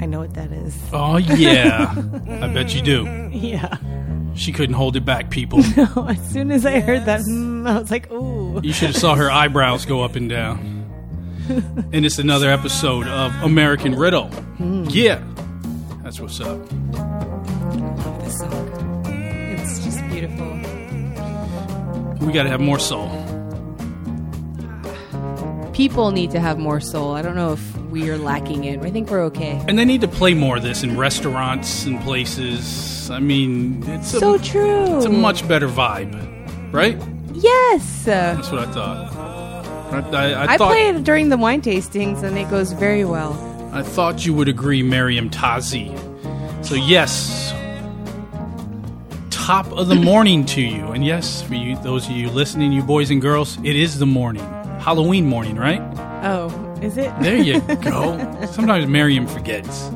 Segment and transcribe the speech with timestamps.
[0.00, 0.76] I know what that is.
[0.92, 1.92] Oh yeah,
[2.40, 3.06] I bet you do.
[3.32, 3.76] Yeah.
[4.34, 5.60] She couldn't hold it back, people.
[5.76, 8.60] No, as soon as I heard that, mm, I was like, ooh.
[8.62, 10.86] You should have saw her eyebrows go up and down.
[11.92, 14.30] And it's another episode of American Riddle.
[14.60, 15.22] Yeah,
[16.02, 16.60] that's what's up.
[22.32, 23.10] We got to have more soul.
[25.74, 27.12] People need to have more soul.
[27.12, 28.80] I don't know if we are lacking it.
[28.80, 29.62] I think we're okay.
[29.68, 33.10] And they need to play more of this in restaurants and places.
[33.10, 34.96] I mean, it's a, So true.
[34.96, 36.96] it's a much better vibe, right?
[37.34, 38.04] Yes.
[38.04, 39.14] That's what I thought.
[39.92, 43.04] I, I, I I thought play it during the wine tastings, and it goes very
[43.04, 43.34] well.
[43.74, 45.94] I thought you would agree, Mariam Tazi.
[46.64, 47.41] So yes,
[49.52, 52.82] top of the morning to you, and yes, for you, those of you listening, you
[52.82, 54.42] boys and girls, it is the morning,
[54.80, 55.82] Halloween morning, right?
[56.24, 56.48] Oh,
[56.80, 57.12] is it?
[57.20, 58.16] There you go.
[58.46, 59.90] Sometimes Miriam forgets,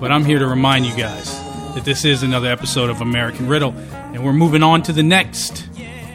[0.00, 1.34] but I'm here to remind you guys
[1.74, 5.68] that this is another episode of American Riddle, and we're moving on to the next.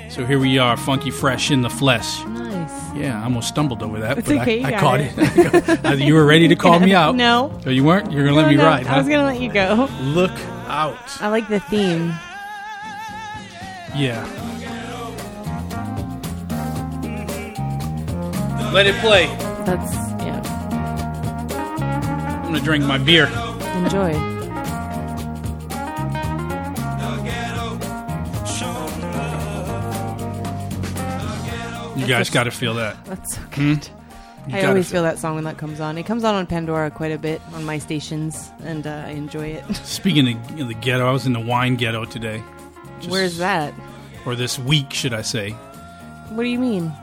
[0.09, 2.25] So here we are, funky fresh in the flesh.
[2.25, 2.95] nice.
[2.95, 5.13] Yeah, I almost stumbled over that, It's but okay, I, I caught it.
[5.15, 5.79] it.
[5.85, 7.15] Uh, you were ready to call me out.
[7.15, 7.55] No.
[7.63, 8.11] So you weren't?
[8.11, 9.11] You're gonna let me no, ride, I was huh?
[9.13, 9.87] gonna let you go.
[10.01, 10.31] Look
[10.65, 10.97] out.
[11.21, 12.15] I like the theme.
[13.95, 14.25] Yeah.
[18.73, 19.25] Let it play.
[19.65, 20.41] That's yeah.
[22.43, 23.27] I'm gonna drink my beer.
[23.75, 24.13] Enjoy.
[31.99, 33.03] You guys got to feel that.
[33.05, 33.87] That's so good.
[34.47, 35.97] You I gotta always feel that song when that comes on.
[35.97, 39.47] It comes on on Pandora quite a bit on my stations, and uh, I enjoy
[39.47, 39.75] it.
[39.85, 42.41] Speaking of the ghetto, I was in the wine ghetto today.
[42.99, 43.73] Just- Where's that?
[44.25, 45.51] Or this week, should I say?
[46.29, 46.93] What do you mean?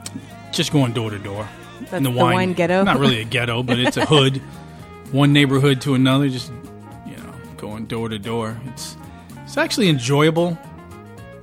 [0.51, 1.47] Just going door to door.
[1.81, 2.83] That's in the, wine, ghetto.
[2.83, 4.37] Not really a ghetto, but it's a hood.
[5.11, 6.51] One neighborhood to another, just
[7.05, 8.59] you know, going door to door.
[8.67, 8.95] It's
[9.43, 10.57] it's actually enjoyable,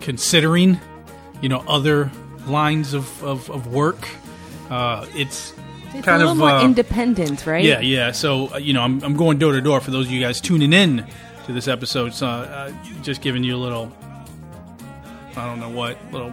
[0.00, 0.80] considering
[1.40, 2.10] you know other
[2.46, 4.08] lines of of, of work.
[4.70, 5.54] Uh, it's
[5.94, 7.64] it's kind a little of, more uh, independent, right?
[7.64, 8.10] Yeah, yeah.
[8.12, 10.40] So uh, you know, I'm, I'm going door to door for those of you guys
[10.40, 11.06] tuning in
[11.46, 12.12] to this episode.
[12.14, 12.72] So uh,
[13.02, 13.92] just giving you a little,
[15.36, 16.32] I don't know what little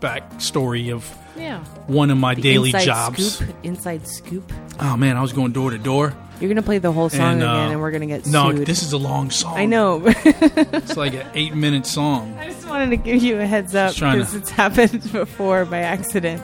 [0.00, 1.58] backstory of Yeah.
[1.86, 3.34] one of my The daily inside jobs.
[3.36, 4.52] Scoop, inside scoop.
[4.80, 6.14] Oh man, I was going door to door.
[6.40, 8.66] You're gonna play the whole song And, uh, again, and we're gonna get No, sued.
[8.66, 9.58] this is a long song.
[9.58, 10.02] I know.
[10.24, 12.34] It's like an eight minute song.
[12.40, 15.12] I just wanted to give you a heads up Just trying to- because it's happened
[15.12, 16.42] before by accident.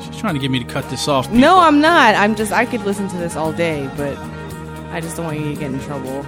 [0.00, 1.28] She's trying to get me to cut this off.
[1.32, 1.58] No.
[1.58, 2.14] I'm not.
[2.14, 2.52] I'm just.
[2.52, 4.16] I could listen to this all day, but
[4.92, 6.24] I just don't want you to get in trouble.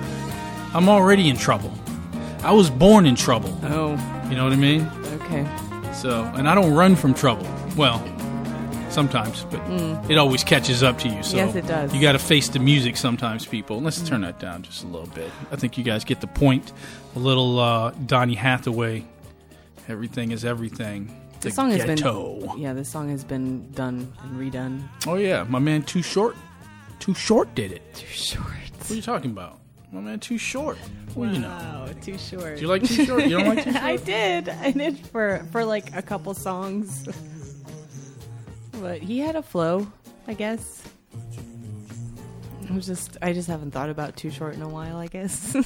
[0.74, 1.72] I'm already in trouble.
[2.42, 3.56] I was born in trouble.
[3.62, 3.90] Oh,
[4.28, 4.90] You know what I mean?
[5.28, 5.92] Okay.
[5.92, 7.46] So, and I don't run from trouble.
[7.76, 7.98] Well,
[8.90, 9.60] sometimes, but
[10.10, 11.22] it always catches up to you.
[11.22, 11.46] So Mm.
[11.46, 11.94] Yes, it does.
[11.94, 13.80] You got to face the music sometimes, people.
[13.80, 15.30] Let's turn that down just a little bit.
[15.52, 16.72] I think you guys get the point.
[17.16, 19.04] A little uh, Donny Hathaway.
[19.88, 21.14] Everything is everything.
[21.40, 22.40] The song has ghetto.
[22.40, 22.58] been.
[22.58, 24.82] Yeah, this song has been done and redone.
[25.06, 26.36] Oh yeah, my man Too Short.
[26.98, 27.94] Too Short did it.
[27.94, 28.46] Too short.
[28.80, 29.57] What are you talking about?
[29.92, 30.76] My man Too Short.
[31.14, 31.48] What do you know?
[31.48, 32.56] Wow, too short.
[32.56, 33.24] Do you like Too Short?
[33.24, 33.84] You don't like Too Short?
[33.84, 34.48] I did.
[34.48, 37.08] I did for for like a couple songs.
[38.80, 39.90] But he had a flow,
[40.26, 40.82] I guess.
[42.70, 45.56] I was just I just haven't thought about too short in a while, I guess.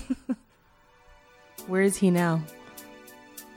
[1.66, 2.42] Where is he now?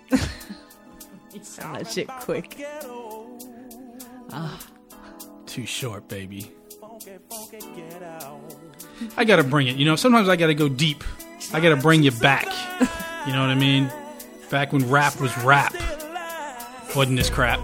[0.10, 2.64] that shit quick.
[4.32, 4.60] Ah.
[5.46, 6.52] Too short, baby.
[9.18, 9.76] I gotta bring it.
[9.76, 11.04] You know, sometimes I gotta go deep.
[11.54, 12.46] I gotta bring you back.
[13.28, 13.92] You know what I mean?
[14.50, 15.74] Back when rap was rap.
[16.96, 17.60] Wasn't this crap?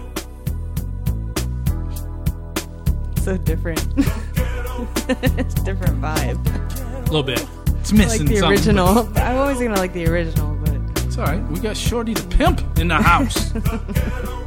[3.22, 3.80] So different.
[3.96, 6.44] it's a different vibe.
[6.98, 7.40] A little bit.
[7.80, 8.50] It's I like missing the something.
[8.50, 9.08] original.
[9.16, 11.42] I'm always gonna like the original, but It's alright.
[11.48, 13.52] We got Shorty the Pimp in the house.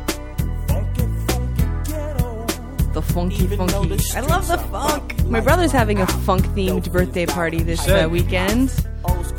[2.96, 4.00] the funky funky.
[4.16, 5.26] I love the funk.
[5.26, 8.74] My brother's having a funk themed birthday party this uh, weekend.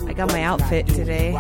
[0.07, 1.33] I got my outfit today.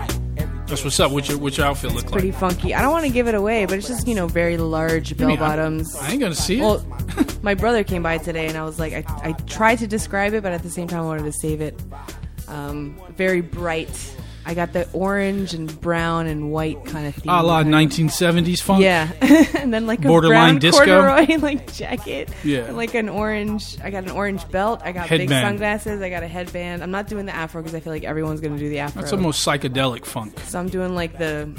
[0.67, 1.13] That's what's up.
[1.13, 2.13] What's your, what's your outfit look like?
[2.13, 2.75] Pretty funky.
[2.75, 5.29] I don't want to give it away, but it's just, you know, very large bell
[5.29, 5.95] mean, I- bottoms.
[5.95, 6.63] I ain't gonna see it.
[6.63, 6.85] Well,
[7.43, 10.43] my brother came by today, and I was like, I, I tried to describe it,
[10.43, 11.79] but at the same time, I wanted to save it.
[12.49, 14.17] Um, very bright.
[14.49, 17.33] I got the orange and brown and white kind of theme.
[17.33, 18.81] a la 1970s funk.
[18.83, 19.11] Yeah,
[19.59, 20.85] and then like a Borderline brown disco?
[20.85, 22.31] corduroy like jacket.
[22.45, 22.61] Yeah.
[22.61, 23.77] and like an orange.
[23.83, 24.83] I got an orange belt.
[24.85, 26.01] I got big sunglasses.
[26.01, 26.83] I got a headband.
[26.85, 29.03] I'm not doing the afro because I feel like everyone's gonna do the afro.
[29.03, 30.39] That's almost psychedelic funk.
[30.47, 31.51] so I'm doing like the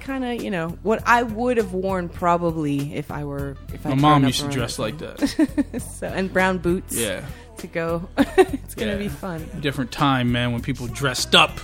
[0.00, 3.90] kind of you know what I would have worn probably if I were if I
[3.90, 5.82] My mom used to dress like that.
[5.98, 7.24] so and brown boots Yeah.
[7.58, 8.08] to go.
[8.16, 8.98] it's gonna Yeah.
[8.98, 9.44] be fun.
[9.60, 11.58] Different time, man, when people dressed up.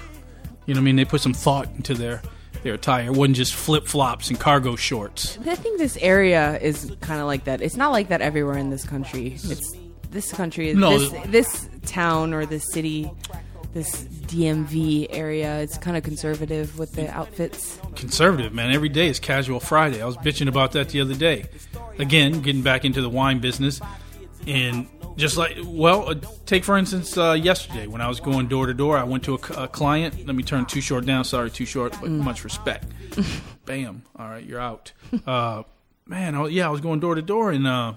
[0.66, 0.96] You know what I mean?
[0.96, 2.22] They put some thought into their
[2.62, 3.06] their attire.
[3.06, 5.38] It wasn't just flip flops and cargo shorts.
[5.46, 7.60] I think this area is kind of like that.
[7.60, 9.34] It's not like that everywhere in this country.
[9.44, 9.76] It's
[10.10, 10.98] this country, No.
[10.98, 13.10] this, this town or this city,
[13.74, 15.60] this DMV area.
[15.60, 17.78] It's kind of conservative with the outfits.
[17.96, 18.70] Conservative, man.
[18.72, 20.00] Every day is casual Friday.
[20.00, 21.44] I was bitching about that the other day.
[21.98, 23.80] Again, getting back into the wine business.
[24.46, 26.14] And just like, well, uh,
[26.46, 29.34] take for instance, uh, yesterday when I was going door to door, I went to
[29.34, 30.26] a client.
[30.26, 31.24] Let me turn too short down.
[31.24, 32.86] Sorry, too short, but much respect.
[33.66, 34.02] Bam.
[34.16, 34.92] All right, you're out.
[35.26, 35.62] Uh,
[36.06, 37.94] man, I, yeah, I was going door to door, and uh,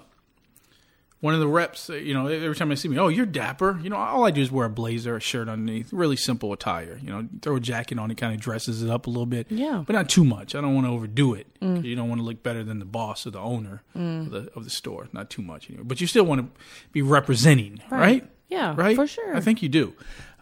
[1.20, 3.80] one of the reps, uh, you know, every time they see me, oh, you're dapper.
[3.82, 6.98] You know, all I do is wear a blazer, a shirt underneath, really simple attire.
[7.02, 9.48] You know, throw a jacket on, it kind of dresses it up a little bit.
[9.50, 9.82] Yeah.
[9.86, 10.54] But not too much.
[10.54, 11.48] I don't want to overdo it.
[11.60, 14.50] 'cause You don't want to look better than the boss or the owner of, the,
[14.54, 15.08] of the store.
[15.12, 15.84] Not too much anyway.
[15.86, 16.60] But you still want to
[16.92, 17.98] be representing, right?
[18.00, 18.30] Right.
[18.48, 18.94] Yeah, Right?
[18.96, 19.36] for sure.
[19.36, 19.94] I think you do.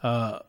[0.02, 0.40] Uh,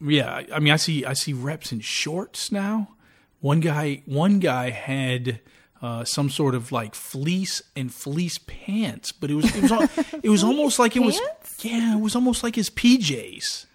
[0.00, 2.94] yeah, I- I mean, I see I see reps in shorts now.
[3.40, 5.40] One guy, one guy had
[5.80, 10.28] uh, some sort of like fleece and fleece pants, but it was it was it
[10.28, 11.20] was almost like it was
[11.60, 13.66] yeah, it was almost like his PJs.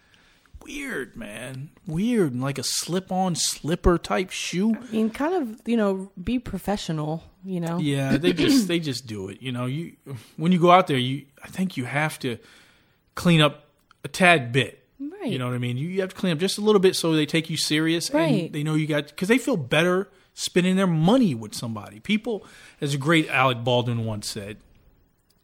[0.66, 1.70] Weird, man.
[1.86, 4.76] Weird, and like a slip-on slipper type shoe.
[4.76, 7.24] I mean, kind of, you know, be professional.
[7.44, 7.80] You know.
[7.80, 9.42] Yeah, they just they just do it.
[9.42, 9.94] You know, you
[10.38, 12.38] when you go out there, you I think you have to
[13.16, 13.66] clean up
[14.06, 14.80] a tad bit.
[15.00, 15.32] Right.
[15.32, 15.76] You know what I mean?
[15.78, 18.14] You, you have to clean up just a little bit so they take you serious
[18.14, 18.46] Right.
[18.46, 22.00] and they know you got because they feel better spending their money with somebody.
[22.00, 22.46] People,
[22.82, 24.58] as a great Alec Baldwin once said,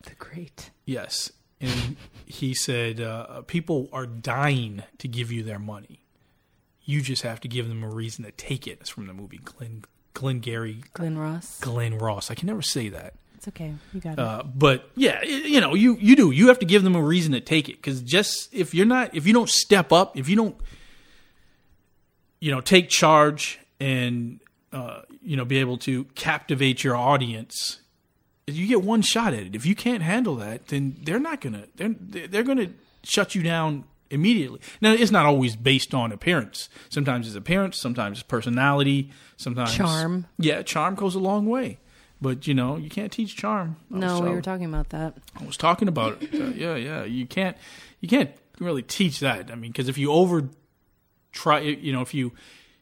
[0.04, 0.72] The great.
[0.86, 1.32] yes,
[1.62, 1.96] and
[2.26, 6.06] he said uh, people are dying to give you their money.
[6.84, 8.78] You just have to give them a reason to take it.
[8.82, 9.84] It's from the movie Glenn
[10.16, 11.60] Glenn Gary Glenn Ross.
[11.60, 12.32] Glenn Ross.
[12.32, 13.14] I can never say that.
[13.36, 13.74] It's okay.
[13.94, 14.20] You got it.
[14.20, 16.32] Uh, but yeah, you know, you you do.
[16.32, 19.14] You have to give them a reason to take it because just if you're not,
[19.16, 20.56] if you don't step up, if you don't,
[22.40, 24.40] you know, take charge and
[24.72, 27.80] uh, you know, be able to captivate your audience,
[28.48, 29.56] you get one shot at it.
[29.56, 32.72] If you can't handle that, then they're not gonna they're they're gonna
[33.04, 34.60] shut you down immediately.
[34.82, 36.70] Now, it's not always based on appearance.
[36.90, 40.26] Sometimes it's appearance, sometimes it's personality, sometimes Charm.
[40.38, 41.80] Yeah, charm goes a long way.
[42.22, 43.78] But you know, you can't teach charm.
[43.90, 45.16] No, was, we uh, were talking about that.
[45.40, 46.34] I was talking about it.
[46.34, 47.04] Uh, yeah, yeah.
[47.06, 47.56] You can't,
[48.02, 49.50] you can't really teach that.
[49.52, 50.50] I mean, because if you over
[51.32, 52.34] try, you know, if you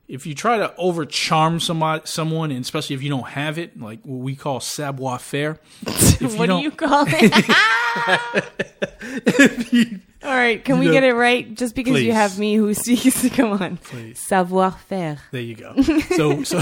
[0.07, 3.80] if you try to over charm somebody, someone, and especially if you don't have it,
[3.80, 5.59] like what we call savoir faire.
[6.19, 7.31] You what do you call it?
[10.24, 11.54] All right, can we know- get it right?
[11.54, 13.77] Just because you have me who speaks, come on.
[13.77, 14.19] Please.
[14.27, 15.19] Savoir faire.
[15.31, 15.75] There you go.
[16.15, 16.59] So so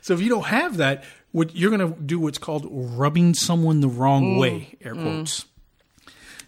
[0.00, 3.88] so if you don't have that, what you're gonna do what's called rubbing someone the
[3.88, 4.40] wrong Mm.
[4.40, 5.44] way, air quotes.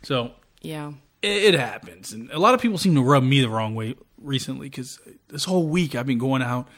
[0.03, 0.33] So
[0.63, 0.93] Yeah.
[1.23, 3.97] it, it happens, and a lot of people seem to rub me the wrong way
[4.21, 6.69] recently because this whole week I've been going out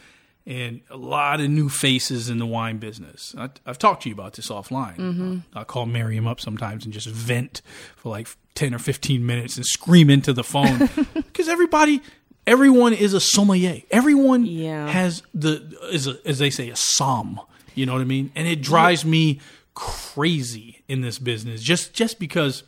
[0.44, 3.34] and a lot of new faces in the wine business.
[3.38, 4.96] I, I've talked to you about this offline.
[4.96, 5.38] Mm-hmm.
[5.54, 7.62] I call Miriam up sometimes and just vent
[7.96, 12.00] for like ten or fifteen minutes and scream into the phone because everybody.
[12.44, 13.82] Everyone is a sommelier.
[13.92, 14.88] Everyone Yeah.
[14.88, 17.36] has the is a, as they say a somm.
[17.76, 18.32] You know what I mean?
[18.34, 19.38] And it drives me
[19.74, 22.64] crazy in this business just just because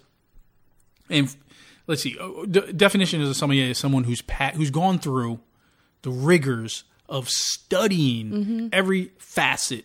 [1.10, 1.34] and
[1.86, 2.16] let's see.
[2.18, 5.40] uh, De- definition of a sommelier is someone who's pat, who's gone through
[6.02, 8.66] the rigors of studying Mm-hmm.
[8.72, 9.84] every facet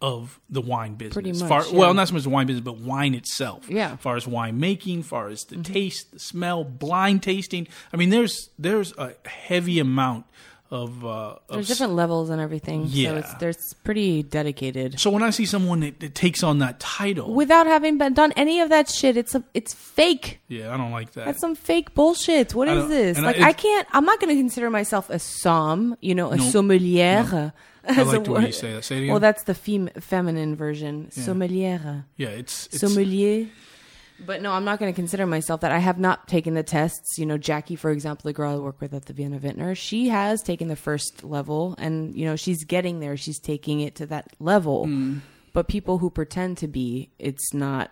[0.00, 1.14] of the wine business.
[1.14, 1.72] Pretty much, Far, yeah.
[1.78, 3.68] Well, not so much the wine business, but wine itself.
[3.68, 3.86] Yeah.
[3.86, 3.94] Mm-hmm.
[3.94, 7.66] As far as wine making, far as the taste, the smell, blind tasting.
[7.92, 10.26] I mean, there's there's a heavy amount
[10.70, 11.04] of.
[11.04, 12.86] Uh, of There's different levels and everything.
[12.88, 13.10] Yeah.
[13.10, 14.98] So it's there's pretty dedicated.
[15.00, 18.32] so when I see someone that, that takes on that title, Without having been done
[18.36, 20.40] any of that shit, it's a, it's fake.
[20.48, 21.26] yeah, I don't like that.
[21.26, 22.54] That's some fake bullshit.
[22.54, 23.18] What is this?
[23.18, 23.86] Like I- I, can't.
[23.92, 25.96] I'm not going to consider myself a somm.
[26.00, 26.44] You know, a No.
[26.50, 27.52] sommelier.
[27.88, 28.84] I like the way you say that.
[28.84, 29.10] Say it again.
[29.12, 31.10] Well, that's the fem- feminine version.
[31.10, 32.04] Sommelier.
[32.18, 33.46] yeah, it's, it's sommelier.
[34.24, 35.70] But no, I'm not going to consider myself that.
[35.70, 37.18] I have not taken the tests.
[37.18, 40.08] You know, Jackie, for example, the girl I work with at the Vienna Vintner, she
[40.08, 43.16] has taken the first level, and you know she's getting there.
[43.16, 44.86] She's taking it to that level.
[44.86, 45.18] Hmm.
[45.52, 47.90] But people who pretend to be, it's not.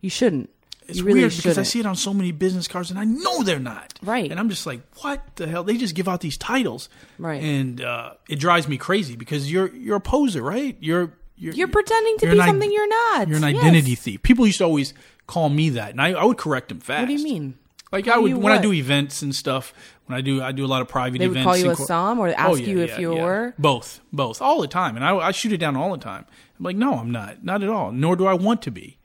[0.00, 0.50] You shouldn't.
[0.86, 1.54] It's you really weird shouldn't.
[1.54, 3.94] because I see it on so many business cards and I know they're not.
[4.02, 4.30] Right.
[4.30, 5.64] And I'm just like, what the hell?
[5.64, 6.88] They just give out these titles.
[7.18, 7.42] Right.
[7.42, 10.76] And uh, it drives me crazy because you're you're a poser, right?
[10.80, 13.28] You're you're, You're pretending to you're be an something you're not.
[13.28, 13.56] You're an Yes.
[13.62, 14.22] identity thief.
[14.22, 14.94] People used to always
[15.26, 17.00] call me that, and I, I would correct them fast.
[17.02, 17.58] What do you mean?
[17.92, 19.72] Like I would when I do events and stuff.
[20.06, 21.22] When I do, I do a lot of private events.
[21.22, 21.46] They would events.
[21.46, 23.54] call you a cor- somm or oh, ask Oh, you if you were.
[23.58, 26.26] both, both, all the time, and I, I shoot it down all the time.
[26.58, 27.90] I'm like, no, I'm not, not at all.
[27.92, 28.98] Nor do I want to be.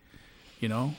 [0.58, 0.94] You know,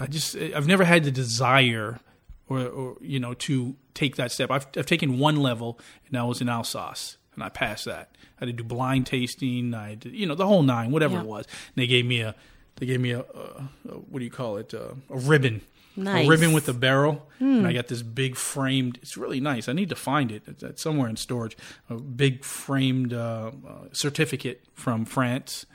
[0.00, 2.00] I just I've never had the desire
[2.48, 4.50] or, or you know to take that step.
[4.50, 8.10] I've I've taken one level, and that was in Alsace, and I passed that.
[8.40, 9.74] I had to do blind tasting.
[9.74, 11.20] I did, you know the whole nine, whatever Yeah.
[11.22, 11.46] it was.
[11.46, 12.34] And they gave me a
[12.76, 15.60] they gave me a, a, a what do you call it uh, a ribbon.
[15.94, 16.24] Nice.
[16.26, 18.98] A ribbon with a barrel, and I got this big framed.
[19.02, 19.68] It's really nice.
[19.68, 20.42] I need to find it.
[20.46, 21.54] It's, it's somewhere in storage.
[21.90, 25.66] A big framed uh, uh, certificate from France,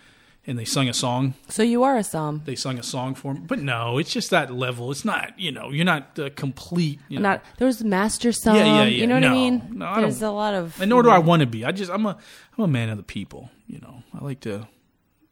[0.47, 2.45] and they sung a song So you are a somm.
[2.45, 3.41] they sung a song for me.
[3.45, 4.89] But no, it's just that level.
[4.91, 6.99] It's not, you know, you're not the complete.
[7.09, 8.55] You know, Not there's master somm.
[8.55, 8.85] Yeah, yeah, yeah.
[8.85, 9.69] You know what I mean?
[9.73, 10.79] no, I there's a lot of.
[10.81, 11.65] and nor do I want to be.
[11.65, 12.17] I just, I'm a,
[12.57, 13.49] I'm a man of the people.
[13.67, 14.67] You know, I like to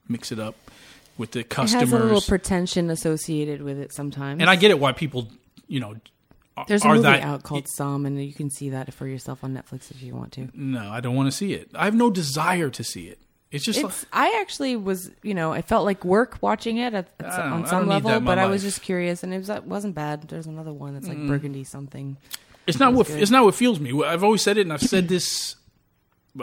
[0.09, 0.55] mix it up
[1.17, 1.89] with the It customers.
[1.89, 4.41] has a little pretension associated with it sometimes.
[4.41, 5.29] and I get it why people,
[5.67, 5.95] you know,
[6.67, 9.43] There's a are movie that, out called Somm, and you can see that for yourself
[9.45, 10.49] on Netflix if you want to.
[10.53, 11.69] No, I don't want to see it.
[11.73, 13.19] I have no desire to see it.
[13.55, 17.07] It's just like, I actually was, you know, I felt like work watching it at,
[17.19, 20.23] at, on some level, but I was just curious, and it was, wasn't bad.
[20.27, 22.17] There's another one that's like burgundy something.
[22.67, 23.21] It's not what good.
[23.21, 24.03] it's not what fuels me.
[24.03, 25.55] I've always said it, and I've said this.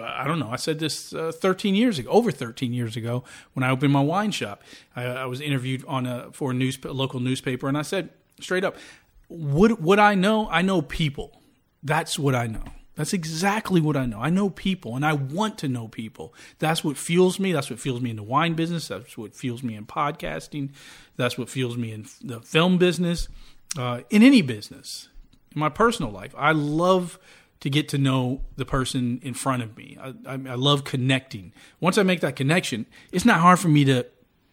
[0.01, 0.49] I don't know.
[0.49, 4.01] I said this uh, 13 years ago, over 13 years ago, when I opened my
[4.01, 4.63] wine shop.
[4.97, 8.09] I, I was interviewed on a for a news a local newspaper, and I said
[8.41, 8.77] straight up,
[9.29, 10.49] "What what I know?
[10.49, 11.43] I know people.
[11.83, 12.65] That's what I know.
[13.03, 14.21] That's exactly what I know.
[14.21, 16.33] I know people, and I want to know people.
[16.61, 17.51] That's what fuels me.
[17.51, 18.87] That's what fuels me in the wine business.
[18.87, 20.71] That's what fuels me in podcasting.
[21.17, 23.27] That's what fuels me in the film business,
[23.77, 25.09] uh, in any business."
[25.55, 26.33] in my personal life.
[26.39, 27.19] I love
[27.61, 29.99] to get to know the person in front of me.
[30.01, 31.53] I, I, I love connecting.
[31.81, 34.07] Once I make that connection, it's not hard for me to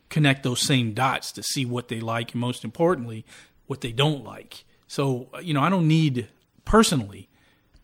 [0.10, 3.26] connect those same dots to see what they like and most importantly,
[3.68, 4.66] what they don't like.
[4.88, 6.28] So, you know, I don't need
[6.66, 7.29] personally,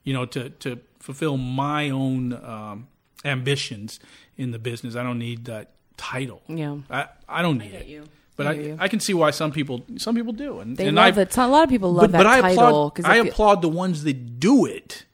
[0.05, 2.87] you know, to, to fulfill my own um,
[3.25, 3.99] ambitions
[4.37, 4.95] in the business.
[4.95, 6.41] I don't need that title.
[6.47, 6.77] Yeah.
[6.89, 7.87] I, I don't need get it.
[7.87, 8.05] you.
[8.37, 8.75] But I I.
[8.81, 11.37] I can see why some people some people do, and They and love I, it.
[11.37, 13.05] A lot of people love but, but I title applaud.
[13.09, 15.05] I feel- applaud the ones that do it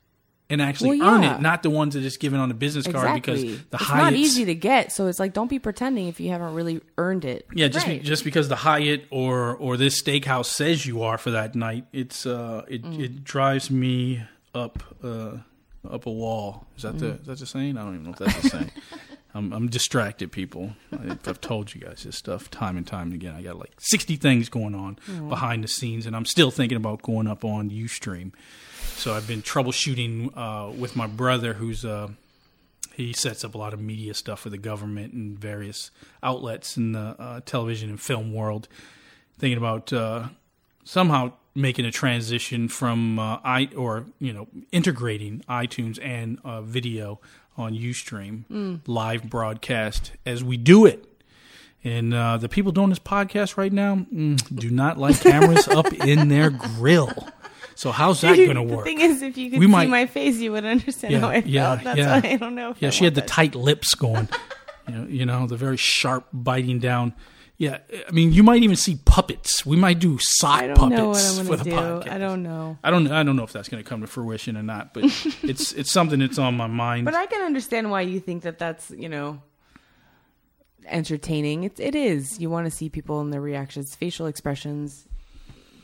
[0.50, 1.36] and actually Well, earn yeah.
[1.36, 3.43] it, not the ones that just give it on a business card exactly.
[3.43, 4.03] because the high it's Hyatt.
[4.05, 7.24] not easy to get, so it's like don't be pretending if you haven't really earned
[7.24, 7.45] it.
[7.53, 8.01] yeah, just Right.
[8.01, 11.86] be, just because the Hyatt or or this steakhouse says you are for that night,
[11.93, 13.00] it's uh it Mm.
[13.00, 15.38] it drives me up uh
[15.89, 16.67] up a wall.
[16.77, 17.00] Is that Mm.
[17.00, 17.77] the is that the saying?
[17.77, 18.72] I don't even know if that's the saying.
[19.34, 20.74] I'm, I'm distracted, people.
[20.91, 23.34] I, I've told you guys this stuff time and time again.
[23.34, 24.98] I got like 60 things going on
[25.29, 28.34] behind the scenes, and I'm still thinking about going up on UStream.
[28.98, 32.10] So I've been troubleshooting uh, with my brother, who's uh,
[32.93, 35.91] he sets up a lot of media stuff for the government and various
[36.22, 38.67] outlets in the uh, television and film world.
[39.39, 40.27] Thinking about uh,
[40.84, 47.20] somehow making a transition from uh, i or you know integrating iTunes and uh, video
[47.58, 51.05] on UStream live broadcast as we do it.
[51.84, 55.91] And uh, the people doing this podcast right now mm, do not like cameras up
[56.05, 57.12] in their grill.
[57.75, 58.86] So how's that going to work?
[58.86, 61.29] The thing is, if you could We see might- my face, you would understand how
[61.29, 61.48] I felt.
[61.48, 62.20] yeah, That's yeah.
[62.22, 62.72] why I don't know.
[62.72, 64.29] If Yeah, I she had the tight lips going.
[64.88, 67.13] you, know, you know, the very sharp biting down.
[67.62, 67.77] Yeah,
[68.08, 69.63] I mean, you might even see puppets.
[69.68, 71.70] We might do sock puppets know what I'm for the do.
[71.72, 72.12] podcast.
[72.12, 72.75] I don't know.
[72.84, 73.08] I don't.
[73.12, 75.03] I don't know if that's going to come to fruition or not, but
[75.44, 77.06] it's it's something that's on my mind.
[77.06, 79.44] But I can understand why you think that that's you know
[80.88, 81.63] entertaining.
[81.63, 82.39] It's it is.
[82.39, 85.08] You want to see people and their reactions, facial expressions.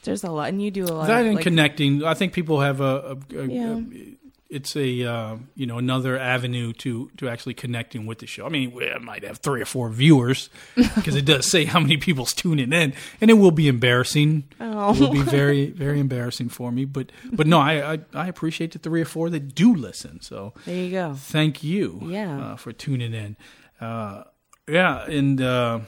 [0.03, 1.07] There's a lot, and you do a lot.
[1.07, 3.17] that of, and like, connecting, I think people have a.
[3.33, 3.75] a, a- Yeah.
[3.77, 4.16] a-
[4.49, 8.45] it's a uh, you know another avenue to to actually connecting with the show.
[8.45, 10.49] I mean, we might have three or four viewers
[10.95, 14.45] because it does say how many people's tuning in, and it will be embarrassing.
[14.59, 14.93] Oh.
[14.93, 16.85] It will be very very embarrassing for me.
[16.85, 20.21] But but no, I, I I appreciate the three or four that do listen.
[20.21, 21.13] So There you go.
[21.15, 22.39] thank you Yeah.
[22.51, 23.35] uh, for tuning in
[23.81, 24.23] uh,
[24.67, 25.79] yeah and uh,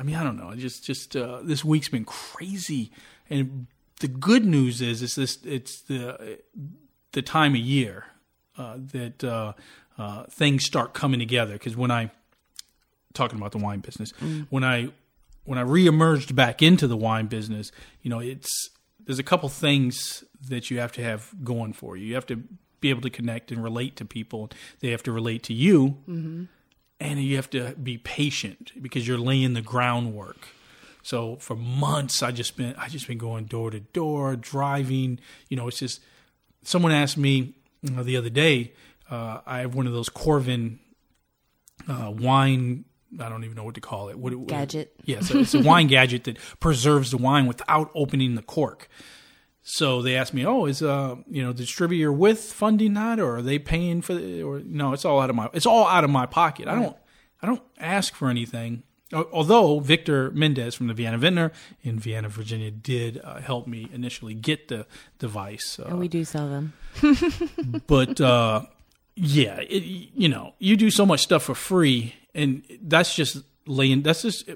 [0.00, 2.90] i mean i don't know just just uh, this week's been crazy
[3.30, 3.66] and
[4.00, 6.38] the good news is is this it's the
[7.14, 8.04] the time of year
[8.58, 9.52] uh, that uh,
[9.98, 11.54] uh, things start coming together.
[11.54, 12.10] Because when i
[13.12, 14.10] talking about the wine business
[14.50, 14.88] when i
[15.44, 17.70] when i reemerged back into the wine business
[18.02, 18.70] you know it's
[19.06, 22.06] there's a couple things that you have to have going for you.
[22.06, 22.42] You have to
[22.80, 24.50] be able to connect and relate to people.
[24.80, 25.98] They have to relate to you.
[27.00, 30.48] And you have to be patient because you're laying the groundwork.
[31.02, 35.18] So for months, I just been I just been going door to door, driving.
[35.48, 36.00] You know, it's just
[36.64, 38.72] someone asked me you know, the other day.
[39.10, 40.78] Uh, I have one of those Coravin
[41.88, 42.84] uh, wine.
[43.20, 44.18] I don't even know what to call it.
[44.18, 44.94] What, what- Gadget.
[45.04, 48.88] Yes, it's a wine gadget that preserves the wine without opening the cork.
[49.62, 53.36] So they asked me, "Oh, is uh you know the distributor with funding that, or
[53.36, 54.14] are they paying for?
[54.14, 56.68] The, or no, it's all out of my it's all out of my pocket.
[56.68, 56.96] I don't
[57.40, 58.82] I don't ask for anything.
[59.14, 61.52] Al- Although Victor Mendez from the Vienna Vintner
[61.82, 64.86] in Vienna, Virginia, did uh, help me initially get the
[65.18, 65.78] device.
[65.78, 66.72] Uh, And we do sell them.
[67.86, 68.62] but uh,
[69.16, 74.02] yeah, it, you know, you do so much stuff for free, and that's just laying.
[74.02, 74.48] That's just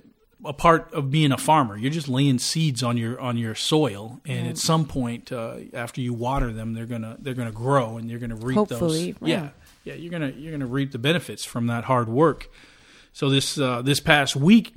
[0.44, 1.76] a part of being a farmer.
[1.76, 6.00] You're just laying seeds on your on your soil, and at some point, uh, after
[6.00, 9.28] you water them, they're gonna they're gonna grow, and you're gonna reap Hopefully, those.
[9.28, 9.50] Yeah,
[9.84, 12.48] yeah, you're gonna you're gonna reap the benefits from that hard work.
[13.18, 14.76] So this uh, this past week,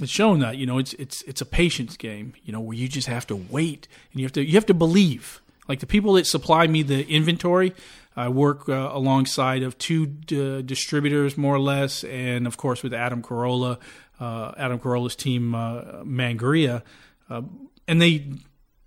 [0.00, 2.34] it's shown that you know it's it's it's a patience game.
[2.44, 4.74] You know where you just have to wait and you have to you have to
[4.74, 5.42] believe.
[5.66, 7.74] Like the people that supply me the inventory,
[8.14, 12.94] I work uh, alongside of two d- distributors more or less, and of course with
[12.94, 13.78] Adam Carolla,
[14.20, 16.82] uh, Adam Carolla's team, uh, Mangria,
[17.28, 17.42] uh,
[17.88, 18.24] and they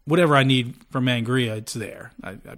[0.06, 2.14] whatever I need from Mangria, it's there.
[2.24, 2.56] I, I,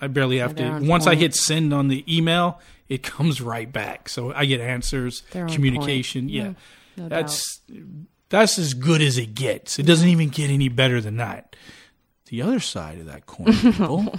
[0.00, 0.64] I barely have to.
[0.64, 4.08] on Once I hit send on the email, it comes right back.
[4.08, 6.28] So I get answers, They're communication.
[6.28, 6.52] Yeah, Yeah,
[6.96, 7.60] no that's
[8.28, 9.78] that's as good as it gets.
[9.78, 11.56] It doesn't even get any better than that.
[12.26, 14.18] The other side of that coin, people.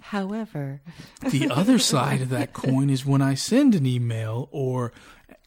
[0.00, 0.80] However,
[1.28, 4.92] the other side of that coin is when I send an email or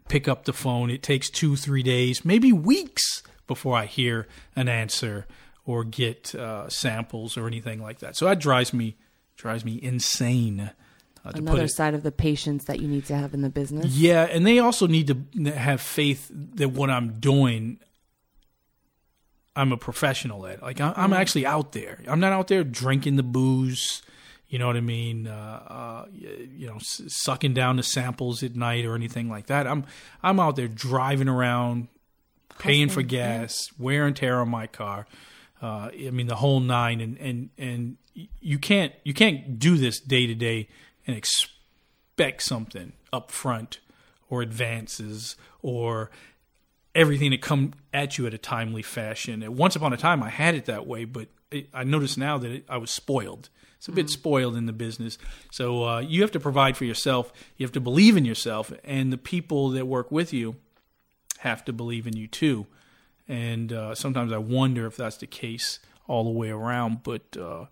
[0.08, 4.70] pick up the phone, it takes two, three days, maybe weeks before I hear an
[4.70, 5.26] answer
[5.66, 8.16] or get uh, samples or anything like that.
[8.16, 8.98] So that drives me
[9.36, 10.72] drives me insane.
[11.26, 13.86] Uh, another side of the patience that you need to have in the business.
[13.96, 17.80] Yeah, and they also need to have faith that what I'm doing,
[19.56, 20.62] I'm a professional at.
[20.62, 22.00] Like I- I'm actually out there.
[22.08, 24.02] I'm not out there drinking the booze.
[24.48, 25.28] You know what I mean?
[25.28, 25.32] Uh,
[25.68, 29.66] uh, you know, s- sucking down the samples at night or anything like that.
[29.68, 29.86] I'm
[30.22, 31.88] I'm out there driving around,
[32.60, 35.08] paying for gas, wear and tear on my car.
[35.62, 37.98] Uh, I mean the whole nine, and and and
[38.42, 40.68] you can't you can't do this day to day
[41.06, 43.80] and expect something up front
[44.30, 46.10] or advances or
[46.96, 49.44] everything to come at you at a timely fashion.
[49.44, 52.38] And once upon a time, I had it that way, but it, I notice now
[52.38, 53.50] that it, I was spoiled.
[53.78, 55.18] It's a bit spoiled in the business.
[55.52, 57.34] So uh, you have to provide for yourself.
[57.58, 60.56] You have to believe in yourself, and the people that work with you
[61.40, 62.66] have to believe in you too.
[63.28, 67.04] And uh, sometimes I wonder if that's the case all the way around.
[67.04, 67.66] But uh,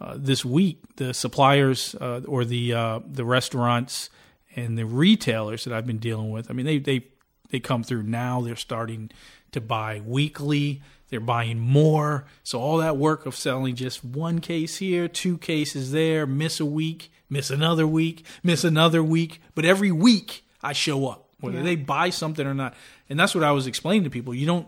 [0.00, 4.10] uh, this week, the suppliers uh, or the uh, the restaurants
[4.56, 7.06] and the retailers that I've been dealing with, I mean, they they
[7.50, 8.40] they come through now.
[8.40, 9.10] They're starting
[9.52, 10.82] to buy weekly.
[11.10, 12.24] They're buying more.
[12.42, 16.66] So all that work of selling just one case here, two cases there, miss a
[16.66, 21.76] week, miss another week, miss another week, but every week I show up, whether they
[21.76, 22.74] buy something or not.
[23.08, 24.34] And that's what I was explaining to people.
[24.34, 24.66] You don't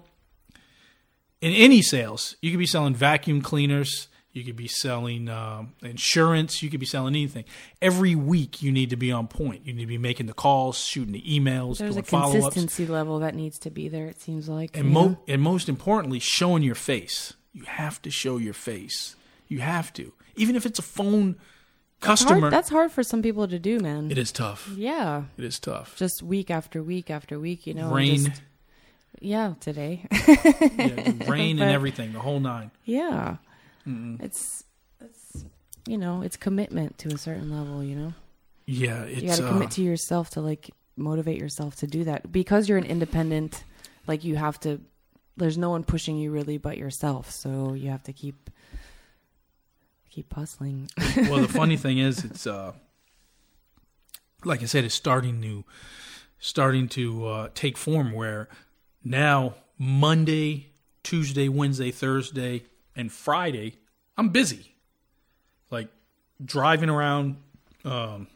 [1.40, 6.62] in any sales, you could be selling vacuum cleaners, you could be selling um, insurance,
[6.62, 7.44] you could be selling anything.
[7.82, 9.66] Every week, you need to be on point.
[9.66, 12.54] You need to be making the calls, shooting the emails, There's doing a follow ups,
[12.54, 14.06] consistency level that needs to be there.
[14.06, 14.76] It seems like.
[14.76, 17.32] and mo- and most importantly, showing your face.
[17.52, 19.16] You have to show your face.
[19.48, 21.36] You have to, even if it's a phone
[22.00, 22.40] That's customer.
[22.40, 24.10] hard, that's hard for some people to do, man.
[24.10, 24.68] it is tough.
[24.76, 25.96] Yeah, It is tough.
[25.96, 27.66] just week after week after week.
[27.66, 28.42] You know, rain, just-
[29.20, 30.04] yeah, today.
[30.10, 32.70] yeah, rain, But- and everything, the whole nine.
[32.84, 33.36] yeah,
[33.86, 34.64] it's
[35.00, 35.44] it's
[35.86, 37.82] you know it's commitment to a certain level.
[37.82, 38.14] You know,
[38.66, 42.04] Yeah, it's you got to uh, commit to yourself to like motivate yourself to do
[42.04, 43.64] that because you're an independent.
[44.06, 44.80] Like you have to.
[45.36, 48.50] There's no one pushing you really but yourself, so you have to keep
[50.10, 50.90] keep hustling.
[51.16, 52.72] well, the funny thing is, it's uh,
[54.44, 55.64] like I said, it's starting to
[56.38, 58.12] starting to uh, take form.
[58.12, 58.48] Where
[59.04, 60.68] now Monday,
[61.02, 62.64] Tuesday, Wednesday, Thursday,
[62.96, 63.76] and Friday,
[64.16, 64.74] I'm busy.
[65.70, 65.88] Like
[66.44, 67.36] driving around,
[67.84, 68.26] um,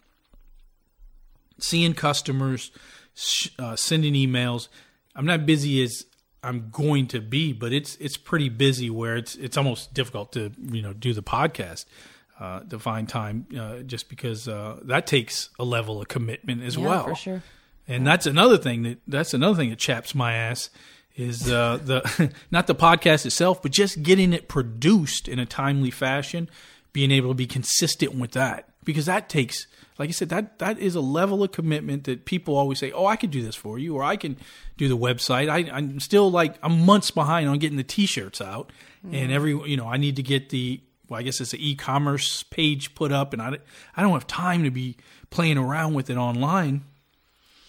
[1.59, 2.71] seeing customers,
[3.15, 4.69] sh- uh, sending emails.
[5.17, 6.05] I'm not busy as
[6.43, 10.53] I'm going to be, but it's it's pretty busy where it's it's almost difficult to
[10.61, 11.87] you know do the podcast
[12.39, 16.77] uh, to find time uh, just because uh, that takes a level of commitment as
[16.77, 17.05] yeah, well.
[17.05, 17.43] for sure.
[17.87, 20.71] And that's another thing that that's another thing that chaps my ass
[21.17, 25.91] is uh, the not the podcast itself, but just getting it produced in a timely
[25.91, 26.49] fashion,
[26.93, 28.69] being able to be consistent with that.
[28.85, 29.67] Because that takes,
[29.99, 33.07] like I said, that that is a level of commitment that people always say, "Oh,
[33.07, 34.37] I can do this for you," or "I can
[34.77, 38.73] do the website." I, I'm still like I'm months behind on getting the T-shirts out,
[39.13, 42.45] and every you know I need to get the well, I guess it's an e-commerce
[42.45, 43.59] page put up, and I
[43.97, 44.97] I don't have time to be
[45.29, 46.85] playing around with it online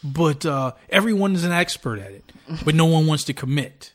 [0.04, 2.32] but uh, everyone is an expert at it,
[2.66, 3.94] but no one wants to commit.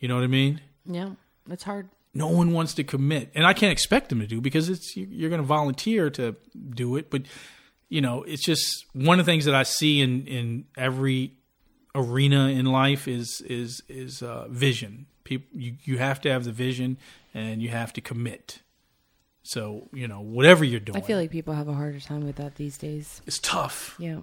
[0.00, 0.60] You know what I mean?
[0.86, 1.10] Yeah,
[1.50, 1.88] it's hard.
[2.14, 5.30] no one wants to commit, and I can't expect them to do because it's you're
[5.30, 6.36] going to volunteer to
[6.70, 7.10] do it.
[7.10, 7.22] But
[7.88, 11.32] you know, it's just one of the things that I see in in every
[11.94, 15.06] arena in life is is is uh, vision.
[15.24, 16.96] People, you you have to have the vision,
[17.34, 18.60] and you have to commit.
[19.42, 22.36] So you know, whatever you're doing, I feel like people have a harder time with
[22.36, 23.20] that these days.
[23.26, 23.94] it's tough.
[23.98, 24.20] Yeah,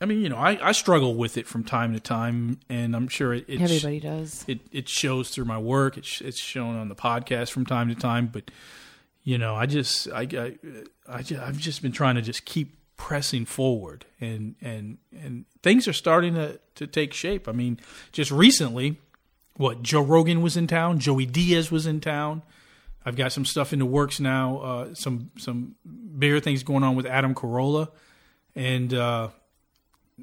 [0.00, 3.08] I mean, you know, I, I struggle with it from time to time, and I'm
[3.08, 4.44] sure it, it everybody does.
[4.48, 5.96] it it shows through my work.
[5.96, 8.26] It's it's shown on the podcast from time to time.
[8.26, 8.50] But
[9.22, 10.54] you know, I just I I,
[11.08, 15.86] I just, I've just been trying to just keep pressing forward, and and and things
[15.86, 17.48] are starting to to take shape.
[17.48, 17.78] I mean,
[18.10, 18.98] just recently,
[19.56, 22.42] what Joe Rogan was in town, Joey Diaz was in town.
[23.06, 24.58] I've got some stuff in the works now.
[24.58, 25.76] Uh, some some
[26.18, 27.90] bigger things going on with Adam Carolla,
[28.56, 29.28] and uh,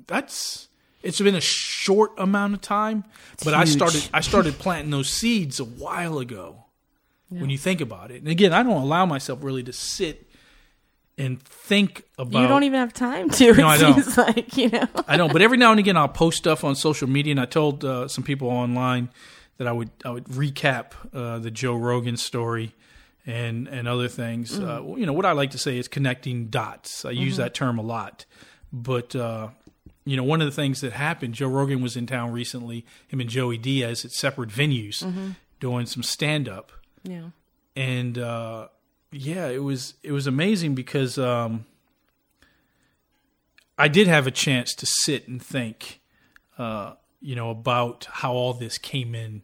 [0.07, 0.67] that's
[1.03, 3.03] it's been a short amount of time,
[3.43, 6.65] but I started I started planting those seeds a while ago.
[7.29, 10.29] When you think about it, and again, I don't allow myself really to sit
[11.17, 12.41] and think about.
[12.41, 13.53] you don't even have time to.
[13.53, 13.93] No, it I don't.
[13.93, 14.87] seems like you know.
[15.07, 17.45] I know, but every now and again, I'll post stuff on social media, and I
[17.45, 19.09] told uh, some people online
[19.57, 22.73] that I would I would recap uh, the Joe Rogan story
[23.25, 24.59] and and other things.
[24.59, 27.05] Uh, you know, what I like to say is connecting dots.
[27.05, 28.25] I use that term a lot,
[28.73, 29.49] but uh,
[30.05, 32.85] you know, one of the things that happened, Joe Rogan was in town recently.
[33.07, 36.71] Him and Joey Diaz at separate venues doing some stand up
[37.03, 37.29] Yeah,
[37.75, 38.67] and uh,
[39.11, 41.65] yeah, it was it was amazing because um,
[43.77, 46.01] I did have a chance to sit and think,
[46.57, 49.43] uh, you know, about how all this came in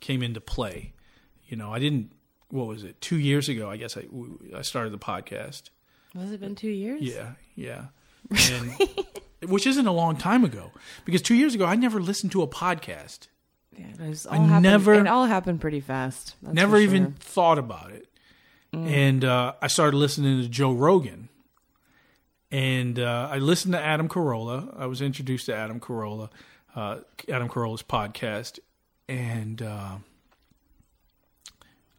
[0.00, 0.92] came into play.
[1.46, 2.12] You know, I didn't.
[2.50, 3.00] What was it?
[3.00, 4.06] Two years ago, I guess I
[4.56, 5.70] I started the podcast.
[6.14, 7.02] has it been two years?
[7.02, 7.86] Yeah, yeah,
[8.30, 8.72] and,
[9.46, 10.72] which isn't a long time ago
[11.04, 13.28] because two years ago I never listened to a podcast.
[13.76, 13.86] yeah.
[14.00, 16.34] It all I happened, never- It all happened pretty fast.
[16.42, 18.06] never for even thought about it.
[18.72, 21.30] And uh, I started listening to Joe Rogan.
[22.50, 24.74] And uh, I listened to Adam Carolla.
[24.78, 26.28] I was introduced to Adam Carolla,
[26.76, 26.98] uh,
[27.30, 28.58] Adam Carolla's podcast.
[29.08, 29.96] And uh,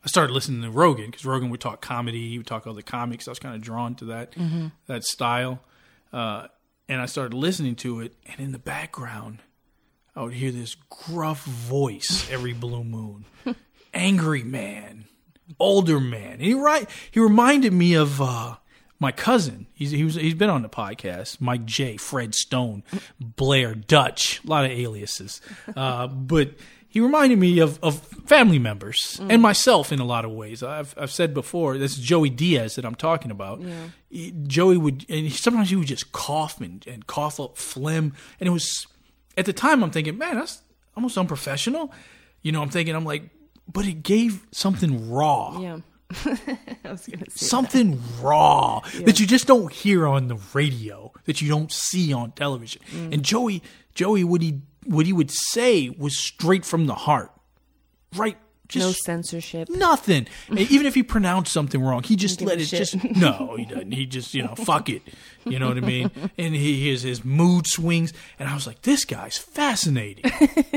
[0.03, 3.27] I started listening to Rogan because Rogan would talk comedy, he would talk other comics.
[3.27, 4.35] I was kind of drawn to that
[4.87, 5.61] that style.
[6.13, 6.47] Uh,
[6.89, 9.39] and I started listening to it, and in the background,
[10.15, 13.25] I would hear this gruff voice every blue moon,
[13.93, 15.05] angry man,
[15.59, 16.33] older man.
[16.33, 18.55] And he right, he reminded me of uh,
[18.99, 19.67] my cousin.
[19.73, 21.39] He's he was he's been on the podcast.
[21.39, 22.83] Mike J, Fred Stone,
[23.19, 25.39] Blair Dutch, a lot of aliases,
[25.77, 26.55] uh, but.
[26.91, 30.63] He reminded me of, of family members and myself in a lot of ways.
[30.63, 33.61] I've I've said before, this is Joey Diaz that I'm talking about.
[34.09, 38.13] He- Joey would, and he, sometimes he would just cough and, and cough up phlegm,
[38.39, 38.87] and it was
[39.37, 40.61] at the time I'm thinking, man, that's
[40.95, 41.93] almost unprofessional.
[42.41, 43.29] You know, I'm thinking, I'm like,
[43.71, 45.79] but it gave something raw, Yeah,
[46.25, 51.39] I was gonna say something raw that you just don't hear on the radio, that
[51.39, 52.81] you don't see on television.
[52.91, 53.13] Mm.
[53.13, 53.61] And Joey,
[53.93, 57.31] Joey, what he what he would say was straight from the heart,
[58.15, 58.37] right?
[58.67, 59.67] Just no censorship.
[59.69, 60.27] Nothing.
[60.55, 62.77] Even if he pronounced something wrong, he just let it shit.
[62.91, 63.91] just no, he doesn't.
[63.91, 65.01] He just, you know, fuck it.
[65.43, 66.11] You know what I mean?
[66.37, 70.31] And he his his mood swings and I was like, this guy's fascinating.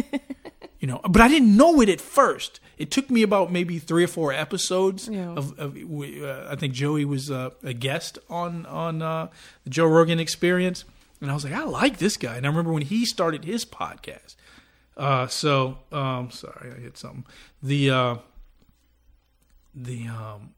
[0.81, 2.61] you know, but I didn't know it at first.
[2.79, 5.29] It took me about maybe 3 or 4 episodes Yeah.
[5.37, 9.29] of, of uh, I think Joey was uh, a guest on on uh,
[9.65, 10.87] the Joe Rogan experience
[11.23, 12.37] and I was like, I like this guy.
[12.37, 14.35] And I remember when he started his podcast.
[14.97, 17.25] Uh, so, um, sorry, I hit something.
[17.63, 18.17] The, uh,
[19.75, 20.55] the, um,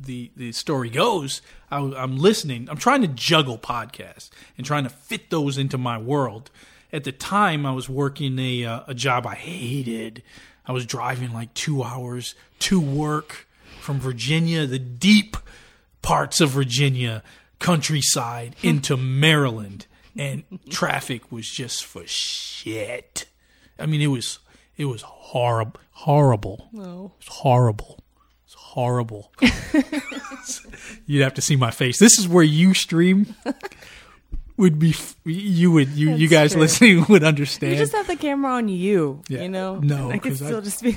[0.00, 2.68] the, the story goes, I, I'm listening.
[2.70, 6.50] I'm trying to juggle podcasts and trying to fit those into my world.
[6.92, 10.22] At the time, I was working a, uh, a job I hated.
[10.66, 13.48] I was driving like two hours to work
[13.80, 15.36] from Virginia, the deep
[16.02, 17.22] parts of Virginia,
[17.58, 18.68] countryside, hmm.
[18.68, 23.26] into Maryland, and traffic was just for shit.
[23.78, 24.38] I mean, it was
[24.76, 26.68] it was horrible, horrible.
[26.72, 27.12] No.
[27.18, 27.98] It's horrible.
[28.44, 29.32] It's horrible.
[31.06, 31.98] You'd have to see my face.
[31.98, 33.34] This is where UStream
[34.56, 34.94] would be.
[35.24, 36.60] You would you you guys true.
[36.62, 37.72] listening would understand.
[37.72, 39.22] You just have the camera on you.
[39.28, 39.42] Yeah.
[39.42, 39.78] You know.
[39.80, 40.96] No, I could 'cause I- still just be.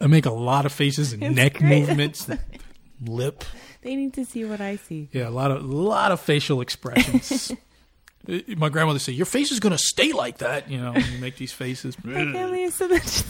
[0.00, 1.80] I make a lot of faces and neck great.
[1.88, 2.28] movements,
[3.04, 3.44] lip.
[3.82, 5.08] they need to see what I see.
[5.12, 7.52] Yeah, a lot of lot of facial expressions.
[8.56, 11.18] My grandmother said, "Your face is going to stay like that." You know, when you
[11.18, 11.96] make these faces.
[12.04, 13.22] My family is so much.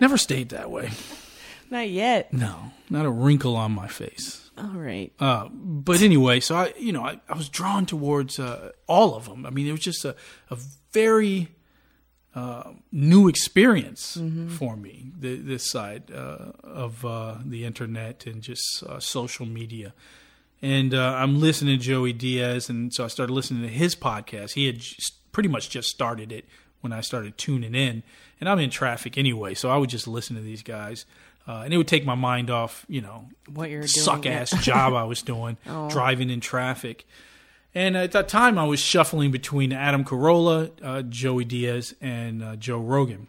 [0.00, 0.90] Never stayed that way.
[1.70, 2.32] Not yet.
[2.32, 4.50] No, not a wrinkle on my face.
[4.56, 5.12] All right.
[5.20, 9.26] Uh, but anyway, so I, you know, I, I was drawn towards uh, all of
[9.26, 9.44] them.
[9.44, 10.16] I mean, it was just a,
[10.50, 10.56] a
[10.92, 11.48] very
[12.38, 14.20] uh, new experience
[14.58, 14.94] for me.
[15.18, 19.92] The, this side uh, of uh, the internet and just uh, social media.
[20.60, 24.52] And uh, I'm listening to Joey Diaz, and so I started listening to his podcast.
[24.52, 24.82] He had
[25.32, 26.44] pretty much just started it
[26.80, 28.02] when I started tuning in,
[28.40, 31.06] and I'm in traffic anyway, so I would just listen to these guys,
[31.46, 34.94] uh, and it would take my mind off, you know, What doing, suck ass job
[34.94, 35.88] I was doing Oh.
[35.90, 37.06] driving in traffic.
[37.74, 42.56] And at that time, I was shuffling between Adam Carolla, uh, Joey Diaz, and uh,
[42.56, 43.28] Joe Rogan.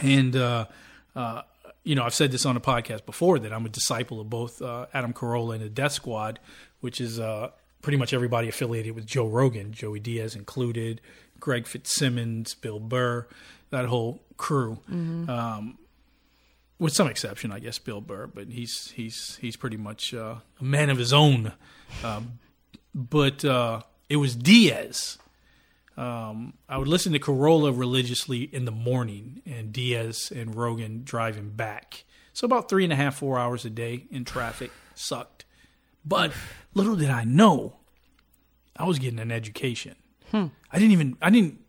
[0.00, 0.66] And, uh,
[1.14, 1.42] uh,
[1.84, 4.62] you know, I've said this on the podcast before that I'm a disciple of both
[4.62, 6.38] uh, Adam Carolla and the Death Squad,
[6.80, 7.50] which is uh,
[7.82, 11.00] pretty much everybody affiliated with Joe Rogan, Joey Diaz included,
[11.38, 13.26] Greg Fitzsimmons, Bill Burr,
[13.70, 14.78] that whole crew.
[14.88, 15.78] Um,
[16.78, 20.64] with some exception, I guess, Bill Burr, but he's he's he's pretty much uh, a
[20.64, 21.52] man of his own.
[22.04, 22.38] Um,
[22.96, 25.18] but uh, it was Diaz.
[25.98, 31.50] Um, I would listen to Carolla religiously in the morning, and Diaz and Rogan driving
[31.50, 32.04] back.
[32.32, 35.44] So about three and a half, four hours a day in traffic sucked.
[36.04, 36.32] But
[36.74, 37.76] little did I know,
[38.76, 39.96] I was getting an education.
[40.32, 41.16] I didn't even.
[41.22, 41.60] I didn't.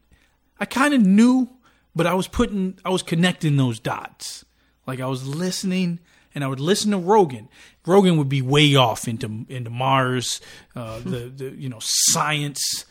[0.59, 1.49] I kind of knew,
[1.95, 2.79] but I was putting.
[2.83, 4.45] I was connecting those dots.
[4.85, 5.99] Like I was listening,
[6.37, 7.49] and I would listen to Rogan.
[7.83, 10.39] Rogan would be way off into into Mars,
[10.75, 12.85] uh, the the you know science,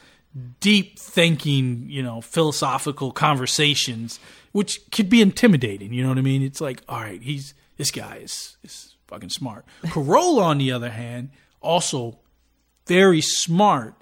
[0.59, 4.19] deep thinking, you know philosophical conversations,
[4.51, 5.93] which could be intimidating.
[5.93, 6.43] You know what I mean?
[6.43, 9.65] It's like, all right, he's this guy is is fucking smart.
[9.85, 11.31] Carolla, on the other hand,
[11.61, 12.19] also
[12.89, 13.95] very smart,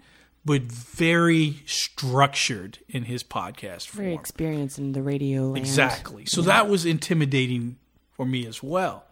[0.42, 4.04] but very structured in his podcast form.
[4.04, 5.59] Very experienced in the radio land.
[5.59, 6.24] Exactly.
[6.24, 7.76] So that was intimidating
[8.12, 9.04] for me as well.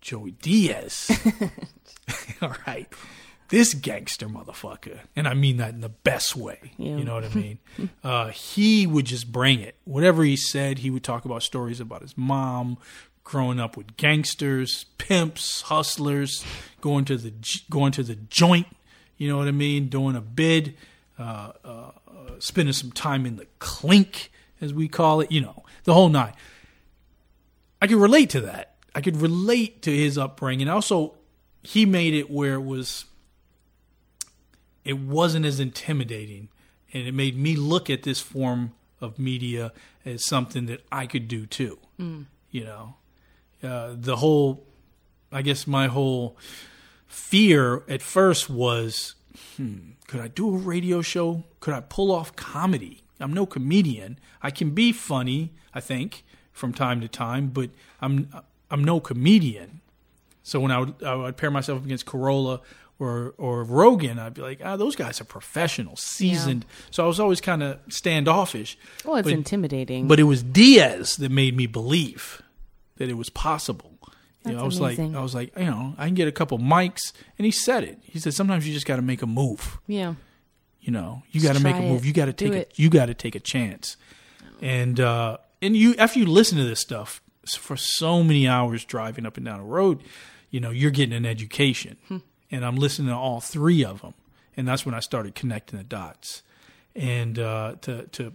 [0.00, 1.10] Joey Diaz.
[2.42, 2.86] All right.
[3.50, 6.72] This gangster motherfucker, and I mean that in the best way.
[6.78, 6.96] Yeah.
[6.96, 7.58] You know what I mean?
[8.02, 9.76] uh, he would just bring it.
[9.84, 12.78] Whatever he said, he would talk about stories about his mom,
[13.22, 16.44] growing up with gangsters, pimps, hustlers,
[16.80, 17.32] going to the
[17.70, 18.66] going to the joint.
[19.18, 19.88] You know what I mean?
[19.88, 20.74] Doing a bid,
[21.18, 21.90] uh, uh, uh,
[22.38, 25.30] spending some time in the clink, as we call it.
[25.30, 26.32] You know, the whole nine.
[27.84, 28.76] I could relate to that.
[28.94, 30.70] I could relate to his upbringing.
[30.70, 31.16] Also,
[31.62, 33.04] he made it where it was
[34.86, 36.48] it wasn't as intimidating
[36.94, 39.70] and it made me look at this form of media
[40.02, 41.78] as something that I could do too.
[42.50, 42.94] You know,
[43.62, 44.66] uh, the whole,
[45.30, 46.38] I guess my whole
[47.06, 49.14] fear at first was,
[49.58, 51.44] hmm, could I do a radio show?
[51.60, 53.02] Could I pull off comedy?
[53.20, 54.18] I'm no comedian.
[54.40, 57.68] I can be funny, I think, from time to time, but
[58.00, 58.30] I'm
[58.70, 59.82] I'm no comedian.
[60.42, 62.60] So when I would I would pair myself up against Carolla
[62.98, 66.64] or or Rogan, I'd be like, ah, those guys are professional, seasoned.
[66.90, 68.78] So I was always kind of standoffish.
[69.04, 70.08] Well, it's But- intimidating.
[70.08, 72.40] But it was Diaz that made me believe
[72.96, 73.90] that it was possible.
[74.46, 75.12] You know, I was amazing.
[75.12, 77.82] like, I was like, you know, I can get a couple mics, and he said
[77.82, 77.98] it.
[78.02, 79.78] He said sometimes you just got to make a move.
[79.86, 80.14] yeah.
[80.80, 82.02] You know, you got to make a move.
[82.04, 82.06] it.
[82.06, 82.72] You got to take a, it.
[82.76, 83.96] you got to take a chance.
[84.60, 87.20] And uh, and you after you listen to this stuff
[87.58, 90.02] for so many hours driving up and down the road,
[90.50, 91.96] you know, you're getting an education.
[92.08, 92.18] Hmm.
[92.50, 94.14] And I'm listening to all three of them,
[94.56, 96.42] and that's when I started connecting the dots.
[96.94, 98.32] And uh, to to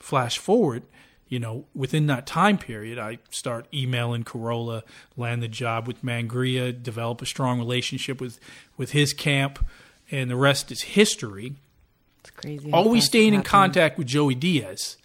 [0.00, 0.82] flash forward,
[1.28, 4.82] you know, within that time period, I start emailing Carolla,
[5.16, 8.40] land the job with Mangria, develop a strong relationship with
[8.76, 9.64] with his camp,
[10.10, 11.54] and the rest is history
[12.20, 12.72] It's crazy.
[12.72, 14.96] always staying in contact with Joey Diaz,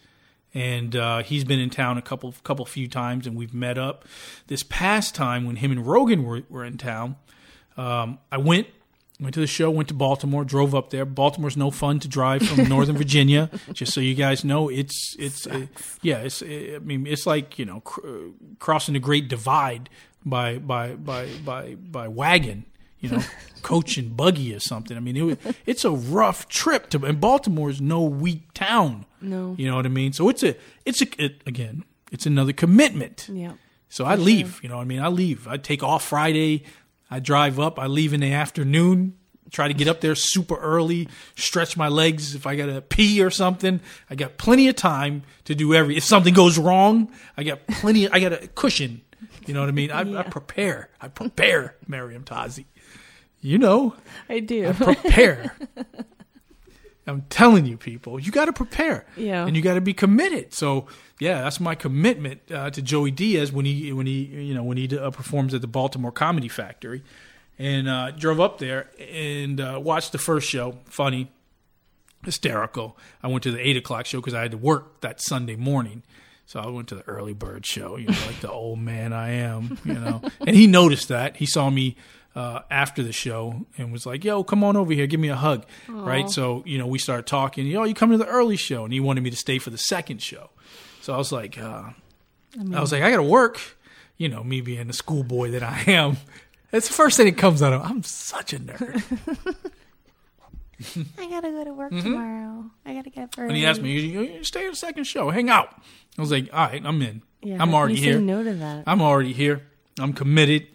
[0.56, 4.06] and uh, he's been in town a couple couple few times, and we've met up.
[4.48, 7.18] This past time when him and Rogan were, were in town,
[7.78, 8.68] um, I went
[9.20, 11.06] went to the show, went to Baltimore, drove up there.
[11.06, 13.50] Baltimore's no fun to drive from Northern Virginia.
[13.74, 15.68] Just so you guys know, it's it's uh,
[16.02, 18.20] yeah, it's I mean it's like you know cr- uh,
[18.58, 19.90] crossing the Great Divide
[20.26, 22.66] by by by by by wagon.
[23.06, 23.24] You know,
[23.62, 24.96] coach and buggy or something.
[24.96, 27.06] I mean, it was, it's a rough trip to.
[27.06, 29.06] And Baltimore is no weak town.
[29.22, 29.56] No.
[29.58, 30.14] You know what I mean?
[30.14, 33.28] So it's a it's a it, again it's another commitment.
[33.32, 33.54] Yeah.
[33.90, 34.62] So I leave.
[34.64, 35.02] You know what I mean?
[35.02, 35.48] I leave.
[35.48, 36.64] I take off Friday.
[37.10, 37.80] I drive up.
[37.80, 39.18] I leave in the afternoon.
[39.52, 41.08] Try to get up there super early.
[41.36, 43.80] Stretch my legs if I gotta pee or something.
[44.10, 45.98] I got plenty of time to do every.
[45.98, 48.10] If something goes wrong, I got plenty.
[48.10, 49.02] I got a cushion.
[49.46, 49.92] You know what I mean?
[49.92, 50.90] I, I prepare.
[51.00, 52.66] I prepare, Miriam Tazi.
[53.46, 53.96] You know,
[54.28, 54.74] I do.
[54.74, 55.56] prepare.
[57.08, 59.46] I'm telling you, people, you got to prepare, Yeah.
[59.46, 60.56] and you got to be committed.
[60.56, 60.88] So,
[61.20, 64.78] yeah, that's my commitment uh, to Joey Diaz when he when he you know when
[64.78, 67.04] he uh, performs at the Baltimore Comedy Factory,
[67.60, 70.80] and uh, drove up there and uh, watched the first show.
[70.86, 71.32] Funny,
[72.24, 72.98] hysterical.
[73.22, 76.02] I went to the eight o'clock show because I had to work that Sunday morning.
[76.48, 79.30] So I went to the early bird show, you know, like the old man I
[79.32, 80.22] am, you know.
[80.42, 81.38] And he noticed that.
[81.38, 81.96] He saw me
[82.36, 85.36] uh, after the show and was like, "Yo, come on over here, give me a
[85.36, 86.30] hug." Right?
[86.30, 87.66] So you know, we started talking.
[87.66, 89.78] Yo, you come to the early show, and he wanted me to stay for the
[89.78, 90.50] second show.
[91.02, 91.92] So I was like, uh,
[92.74, 93.60] I, was like, I got to work.
[94.18, 96.18] You know, me being the schoolboy that I am.
[96.72, 97.82] It's the first thing that comes out of.
[97.82, 99.04] I'm such a nerd.
[101.18, 102.66] I gotta go to work tomorrow.
[102.86, 103.48] I gotta get up early.
[103.48, 103.50] Mm-hmm.
[103.50, 105.70] And he asked me, you, you stay at the second show, hang out.
[106.18, 107.22] I was like, all right, I'm in.
[107.42, 108.20] Yeah, I'm already here.
[108.20, 108.84] No to that.
[108.88, 109.62] I'm already here.
[110.00, 110.68] I'm committed.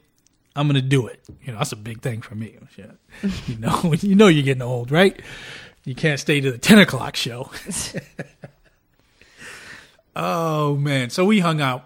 [0.56, 1.20] I'm gonna do it.
[1.44, 2.56] You know, that's a big thing for me.
[2.74, 2.90] Shit.
[3.46, 5.20] You know, you know you're getting old, right?
[5.84, 7.50] You can't stay to the ten o'clock show.
[10.16, 11.10] oh man.
[11.10, 11.84] So we hung out,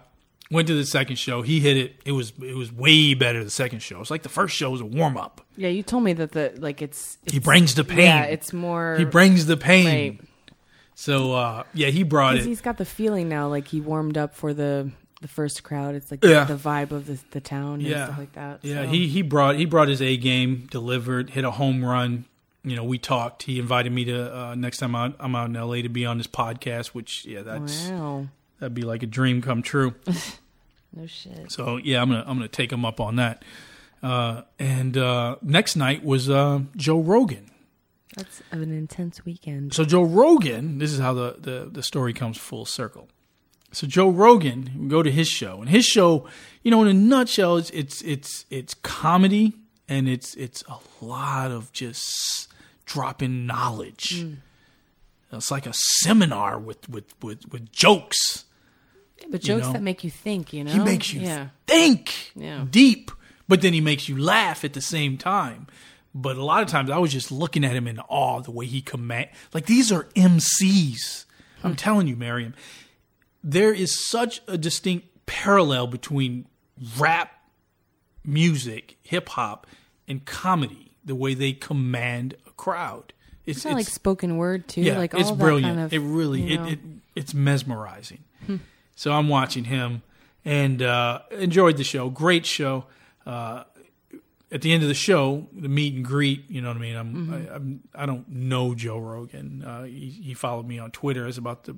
[0.51, 1.41] went to the second show.
[1.41, 1.95] He hit it.
[2.05, 4.01] It was it was way better the second show.
[4.01, 5.41] It's like the first show was a warm up.
[5.55, 7.99] Yeah, you told me that the like it's, it's He brings the pain.
[7.99, 8.95] Yeah, it's more.
[8.97, 9.85] he brings the pain.
[9.85, 10.19] Right.
[10.95, 12.45] So uh, yeah, he brought it.
[12.45, 15.95] he's got the feeling now, like he warmed up for the the first crowd.
[15.95, 16.43] It's like Yeah.
[16.45, 18.05] the vibe of the the town and Yeah.
[18.05, 18.59] stuff like that.
[18.63, 18.89] Yeah, so.
[18.89, 22.25] he he brought he brought his A game, delivered, hit a home run.
[22.63, 23.43] You know, we talked.
[23.43, 26.17] He invited me to uh, next time out, I'm out in LA to be on
[26.17, 26.87] his podcast.
[26.87, 28.27] Which yeah, that's Wow.
[28.59, 29.93] that'd be like a dream come true.
[30.97, 31.51] No shit.
[31.51, 33.43] So yeah, I'm gonna I'm gonna take him up on that.
[34.01, 37.51] Uh, and uh, next night was uh, Joe Rogan.
[38.15, 39.73] That's an intense weekend.
[39.73, 43.09] So Joe Rogan, this is how the, the, the story comes full circle.
[43.75, 46.25] So Joe Rogan, go to his show, and his show,
[46.63, 49.53] you know, in a nutshell, it's it's it's it's comedy
[49.89, 52.47] and it's it's a lot of just
[52.85, 54.23] dropping knowledge.
[54.23, 54.37] Mm.
[55.33, 58.45] It's like a seminar with with with, with jokes.
[59.29, 60.71] But jokes know, that make you think, you know.
[60.71, 61.47] He makes you Yeah.
[61.67, 62.65] think Yeah.
[62.69, 63.11] deep,
[63.49, 65.67] but then he makes you laugh at the same time.
[66.13, 68.67] But a lot of times I was just looking at him in awe the way
[68.67, 71.25] he command like these are MCs.
[71.63, 72.53] I'm telling you, Miriam,
[73.47, 76.47] there is such a distinct parallel between
[76.97, 77.31] rap
[78.23, 79.67] music, hip hop,
[80.07, 83.13] and comedy, the way they command a crowd.
[83.45, 84.81] It's, It's not like spoken word too.
[84.81, 85.75] yeah, like all it's that brilliant.
[85.75, 86.59] Kind of, it really it.
[86.59, 86.67] Hmm.
[86.67, 86.79] it
[87.15, 88.23] it's mesmerizing.
[88.95, 90.01] So I'm watching him
[90.45, 92.09] and uh, enjoyed the show.
[92.09, 92.85] Great show.
[93.25, 93.65] Uh,
[94.51, 96.49] at the end of the show, the meet and greet.
[96.49, 96.95] You know what I mean.
[96.95, 97.33] I'm, Mm-hmm.
[97.33, 99.63] I, I'm I don't know Joe Rogan.
[99.65, 101.27] Uh, he, he followed me on Twitter.
[101.27, 101.75] It's about the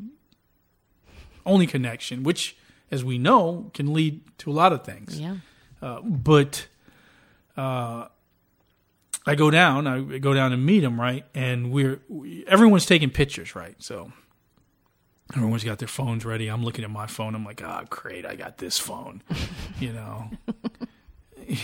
[1.47, 2.55] only connection, which,
[2.91, 5.19] as we know, can lead to a lot of things.
[5.19, 5.37] yeah.
[5.81, 6.67] Uh, but
[7.55, 8.07] uh,
[9.25, 11.25] I go down, I go down and meet him, right?
[11.35, 13.75] And we're we, everyone's taking pictures, right?
[13.79, 14.11] So
[15.35, 16.47] everyone's got their phones ready.
[16.47, 17.35] I'm looking at my phone.
[17.35, 19.21] I'm like, ah, great, I got this phone.
[19.79, 20.31] you know,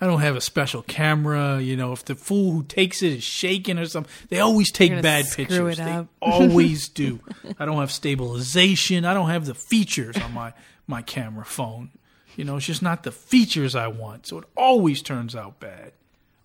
[0.00, 1.60] I don't have a special camera.
[1.60, 5.02] You know, if the fool who takes it is shaking or something, they always take
[5.02, 5.78] bad pictures.
[5.78, 7.20] They always do.
[7.58, 9.04] I don't have stabilization.
[9.04, 10.52] I don't have the features on my
[10.86, 11.90] my camera phone.
[12.36, 14.26] You know, it's just not the features I want.
[14.28, 15.92] So it always turns out bad.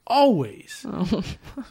[0.08, 0.86] Always.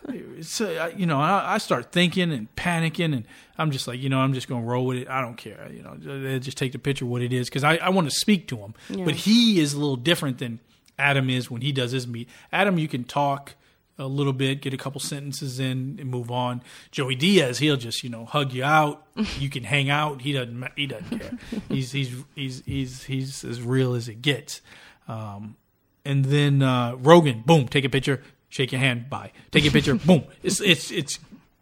[0.09, 3.25] It's, uh, you know, I, I start thinking and panicking, and
[3.57, 5.09] I'm just like, you know, I'm just going to roll with it.
[5.09, 5.71] I don't care.
[5.73, 8.49] You know, just take the picture what it is because I, I want to speak
[8.49, 8.75] to him.
[9.05, 10.59] But he is a little different than
[10.99, 12.29] Adam is when he does his meet.
[12.53, 13.55] Adam, you can talk
[13.99, 16.63] a little bit, get a couple sentences in, and move on.
[16.91, 19.07] Joey Diaz, he'll just you know hug you out.
[19.39, 20.23] You can hang out.
[20.23, 20.67] He doesn't.
[20.77, 21.39] He doesn't care.
[21.69, 24.61] he's he's he's he's he's as real as it gets.
[25.09, 25.57] Um,
[26.05, 29.33] and then uh, Rogan, boom, take a picture, shake your hand, bye.
[29.51, 30.25] Take a picture, boom.
[30.43, 31.19] It's it's it's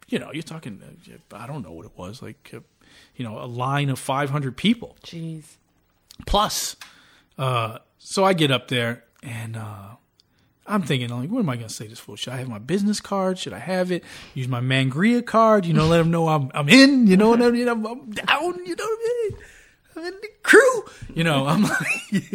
[0.07, 0.81] you know you're talking.
[0.81, 2.51] uh, I don't know what it was like.
[2.53, 2.59] Uh,
[3.15, 5.43] you know, a line of 500 people Jeez.
[6.25, 6.75] plus.
[7.37, 9.95] Uh, so I get up there and uh,
[10.67, 12.15] I'm thinking, like, what am I going to say this for?
[12.17, 13.37] Should I have my business card?
[13.39, 14.03] Should I have it?
[14.33, 15.65] Use my Mangria card?
[15.65, 17.07] You know, let them know I'm I'm in.
[17.07, 17.67] You know what I mean?
[17.67, 18.65] I'm, I'm down.
[18.65, 19.39] You know what I mean?
[19.95, 20.85] I'm in the crew.
[21.13, 21.63] You know, I'm
[22.11, 22.31] like,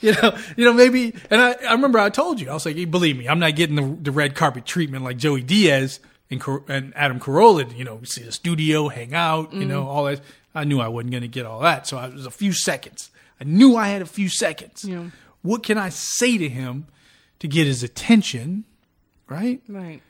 [0.00, 1.14] you know, you know, maybe.
[1.30, 3.76] And I, I remember I told you, I was like, believe me, I'm not getting
[3.76, 7.76] the, the red carpet treatment like Joey Diaz and and Adam Carolla.
[7.76, 9.52] You know, see the studio, hang out.
[9.52, 10.20] You know, all that.
[10.54, 12.52] I knew I wasn't going to get all that, so I, it was a few
[12.52, 13.10] seconds.
[13.40, 14.84] I knew I had a few seconds.
[14.84, 15.10] Yeah.
[15.44, 16.86] What can I say to him
[17.38, 18.64] to get his attention?
[19.28, 20.00] Right Right.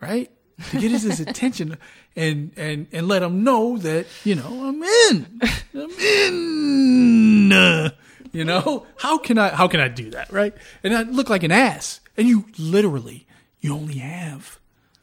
[0.00, 0.30] right?
[0.70, 1.76] To get his, his attention
[2.14, 5.40] and, and, and let him know that, you know, I'm in.
[5.74, 7.52] I'm in.
[7.52, 7.90] Uh,
[8.32, 8.86] you know?
[8.98, 10.54] How can I how can I do that, right?
[10.84, 12.00] And I look like an ass.
[12.16, 13.26] And you literally
[13.60, 14.58] you only have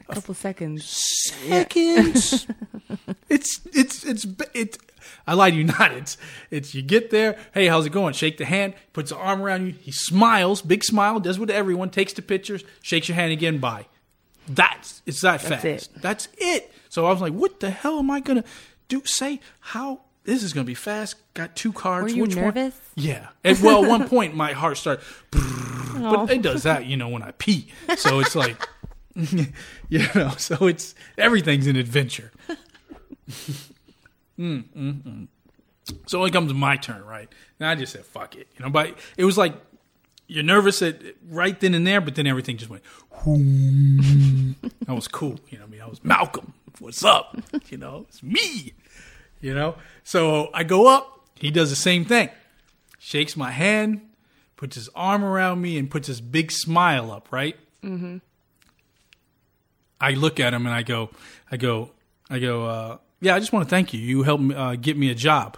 [0.10, 0.86] A couple seconds.
[0.86, 2.48] seconds.
[3.30, 4.78] it's it's it's it's.
[5.28, 5.92] I lied to you not.
[5.94, 6.18] It's
[6.50, 7.38] it's you get there.
[7.54, 8.14] Hey, how's it going?
[8.14, 8.74] Shake the hand.
[8.94, 9.74] Puts an arm around you.
[9.82, 11.20] He smiles, big smile.
[11.20, 12.64] Does what everyone takes the pictures.
[12.82, 13.58] Shakes your hand again.
[13.60, 13.88] Bye.
[14.48, 15.66] That's it's that fast.
[15.66, 15.90] it.
[16.02, 16.72] That's it.
[16.90, 18.44] So I was like, what the hell am I gonna
[18.88, 19.02] do?
[19.06, 21.16] Say how this is gonna be fast.
[21.34, 22.12] Got two cards.
[22.12, 22.74] Were you Which nervous?
[22.74, 23.06] one?
[23.06, 23.28] Yeah.
[23.44, 26.26] And well, at one point my heart started, Oh.
[26.26, 27.68] but it does that, you know, when I pee.
[27.98, 28.58] So it's like,
[29.16, 32.32] you know, so it's everything's an adventure.
[34.42, 35.28] Mm, mm, mm.
[36.08, 37.30] So it comes to my turn, right?
[37.60, 38.72] And I just said, fuck it, you know.
[38.72, 39.54] But it was like
[40.28, 42.84] you're nervous at right then and there, but then everything just went.
[43.26, 45.66] That was cool, you know.
[45.66, 46.54] what I mean, I was Malcolm.
[46.80, 47.38] What's up?
[47.70, 48.74] You know, it's me.
[49.42, 49.76] You know.
[50.04, 51.20] So I go up.
[51.36, 52.30] He does the same thing.
[53.00, 54.02] Shakes my hand,
[54.56, 57.28] puts his arm around me, and puts his big smile up.
[57.32, 57.58] Right.
[57.84, 58.18] Mm-hmm.
[60.00, 61.12] I look at him and I go,
[61.52, 61.92] I go,
[62.30, 62.66] I go.
[62.66, 64.00] Uh, yeah, I just want to thank you.
[64.00, 65.58] You helped me, uh, get me a job.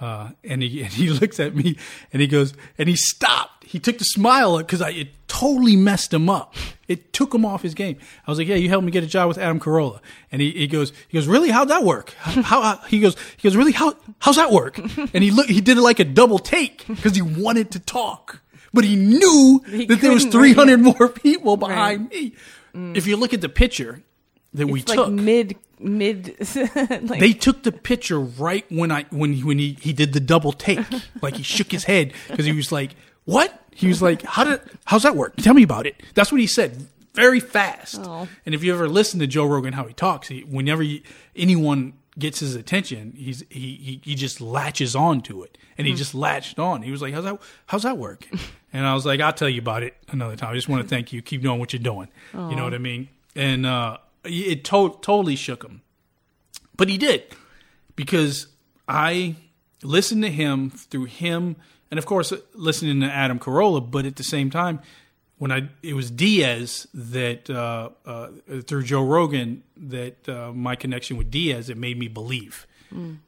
[0.00, 1.76] Uh, and he and he looks at me
[2.12, 3.64] and he goes and he stopped.
[3.64, 6.54] He took the smile because I it totally messed him up.
[6.86, 7.96] It took him off his game.
[8.26, 10.00] I was like, "Yeah, you helped me get a job with Adam Carolla."
[10.32, 11.50] And he, he goes, he goes, "Really?
[11.50, 12.12] How'd that work?
[12.20, 14.78] How, how he goes he goes really how how's that work?"
[15.14, 18.40] And he look he did it like a double take because he wanted to talk,
[18.72, 22.32] but he knew He that there was three hundred more people behind Right.
[22.74, 22.94] me.
[22.96, 24.02] If you look at the picture
[24.54, 26.36] that we like took, mid mid.
[26.76, 30.20] like, they took the picture right when I when he, when he he did the
[30.20, 30.80] double take,
[31.22, 34.60] like he shook his head because he was like, "What?" He was like, "How did?
[34.84, 35.36] How's that work?
[35.36, 38.00] Tell me about it." That's what he said, very fast.
[38.02, 38.28] Oh.
[38.46, 41.02] And if you ever listen to Joe Rogan how he talks, he, whenever he,
[41.36, 45.94] anyone gets his attention, he's he, he he just latches on to it, and he
[45.94, 46.82] just latched on.
[46.82, 47.38] He was like, "How's that?
[47.66, 48.26] How's that work?"
[48.70, 50.50] And I was like, "I'll tell you about it another time.
[50.50, 51.22] I just want to thank you.
[51.22, 52.08] Keep doing what you're doing.
[52.34, 55.82] You know what I mean?" And uh, it to- totally shook him.
[56.76, 57.24] But he did
[57.96, 58.46] because
[58.86, 59.36] I
[59.82, 61.56] listened to him through him,
[61.90, 63.80] and of course listening to Adam Carolla.
[63.90, 64.80] But at the same time,
[65.38, 68.28] when I it was Diaz that uh, uh,
[68.66, 72.66] through Joe Rogan that uh, my connection with Diaz it made me believe.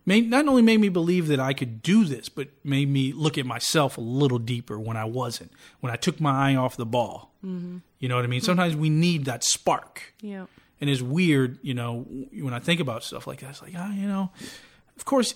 [0.07, 3.37] Made, not only made me believe that I could do this, but made me look
[3.37, 5.53] at myself a little deeper when I wasn't.
[5.81, 7.31] When I took my eye off the ball.
[7.43, 8.41] You know what I mean?
[8.41, 10.47] Sometimes we need that spark yeah.
[10.81, 13.51] And it's weird, you know, when I think about stuff like that.
[13.51, 14.31] It's like, ah, you know,
[14.97, 15.35] of course,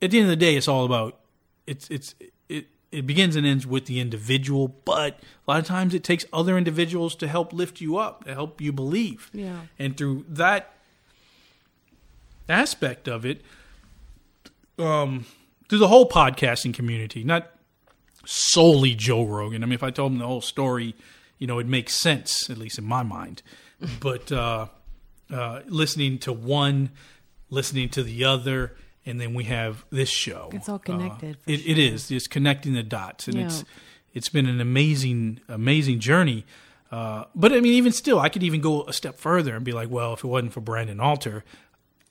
[0.00, 1.18] at the end of the day, it's all about
[1.66, 2.14] it's it's
[2.48, 6.24] it it begins and ends with the individual, but a lot of times it takes
[6.32, 9.60] other individuals to help lift you up, to help you believe, Yeah.
[9.78, 10.74] and through that
[12.48, 13.40] aspect of it,
[14.78, 15.26] um,
[15.68, 17.50] through the whole podcasting community, not
[18.24, 19.62] solely Joe Rogan.
[19.62, 20.94] I mean, if I told him the whole story,
[21.38, 23.42] you know, it makes sense, at least in my mind.
[24.00, 24.66] But uh,
[25.32, 26.90] uh, listening to one,
[27.50, 28.74] listening to the other,
[29.04, 30.50] and then we have this show.
[30.52, 32.10] It's all connected, Uh, for it, it is.
[32.10, 33.64] It's connecting the dots, and it's
[34.14, 36.44] it's been an amazing, amazing journey.
[36.90, 39.72] Uh, but I mean, even still, I could even go a step further and be
[39.72, 41.42] like, well, if it wasn't for Brandon Alter,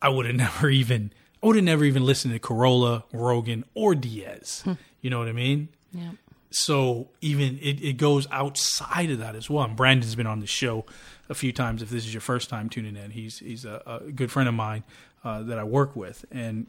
[0.02, 1.14] I would have never even,
[1.44, 4.64] I would have never even listened to Carolla, Rogan, or Diaz.
[5.02, 5.70] You know what I mean?
[5.94, 6.12] Yeah.
[6.50, 9.64] So even it, it goes outside of that as well.
[9.66, 10.86] And Brandon's been on the show
[11.32, 11.82] a few times.
[11.82, 14.54] If this is your first time tuning in, he's he's a, a good friend of
[14.56, 14.84] mine
[15.24, 16.68] uh, that I work with, and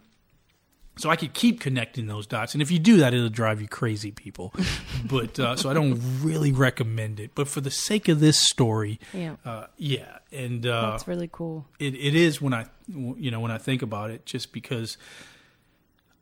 [0.97, 2.55] so I could keep connecting those dots.
[2.55, 4.53] And if you do that, it'll drive you crazy, people.
[5.05, 7.31] but uh, so I don't really recommend it.
[7.35, 9.37] But for the sake of this story, Yeah.
[9.45, 11.67] uh, yeah, and uh, That's really cool.
[11.79, 14.97] it, it is when I you know when I think about it, just because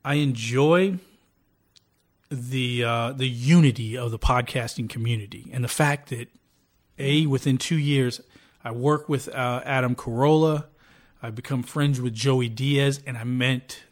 [0.04, 0.98] I enjoy
[2.30, 6.28] the uh, the unity of the podcasting community and the fact that
[6.98, 8.20] a within two years
[8.64, 10.66] I work with uh, Adam Carolla,
[11.22, 13.82] I become friends with Joey Diaz, and I met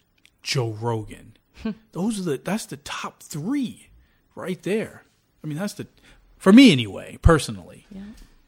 [0.42, 1.36] Joe Rogan.
[1.92, 3.88] Those are the that's the top three
[4.34, 5.02] right there.
[5.42, 5.86] I mean that's the
[6.36, 7.86] for me anyway personally.
[7.90, 8.02] Yeah.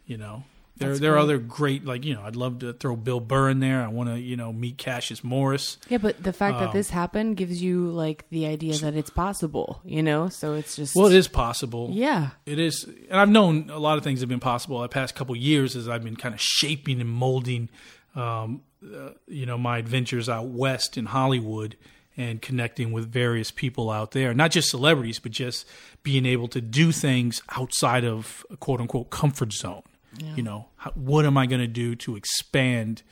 [0.07, 0.45] You know,
[0.81, 3.51] there That's there are other great like you know I'd love to throw Bill Burr
[3.51, 3.83] in there.
[3.83, 5.79] I want to you know meet Cassius Morris.
[5.89, 9.11] Yeah, but the fact Um, that this happened gives you like the idea that it's
[9.11, 10.29] possible, you know?
[10.29, 11.91] So it's just Well, it is possible.
[11.93, 12.31] Yeah.
[12.47, 15.37] It is, and I've known a lot of things have been possible the past couple
[15.37, 17.69] years as I've been kind of shaping and molding,
[18.17, 21.77] um, uh, you know, my adventures out west in Hollywood
[22.17, 25.67] and connecting with various people out there, not just celebrities, but just
[26.03, 29.83] being able to do things outside of a quote unquote comfort zone.
[30.19, 33.03] You know, how, what am I going to do to expand?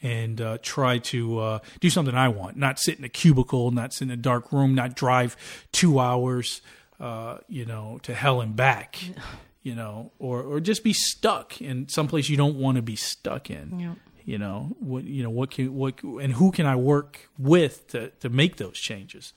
[0.00, 2.56] and uh, try to uh, do something I want.
[2.56, 5.36] Not sit in a cubicle, not sit in a dark room, not drive
[5.72, 6.62] two hours,
[7.00, 8.98] uh, you know, to hell and back,
[9.62, 13.50] you know, or or just be stuck in someplace you don't want to be stuck
[13.50, 13.80] in.
[13.80, 13.94] Yeah.
[14.24, 15.04] You know what?
[15.04, 18.78] You know what can what and who can I work with to to make those
[18.78, 19.32] changes?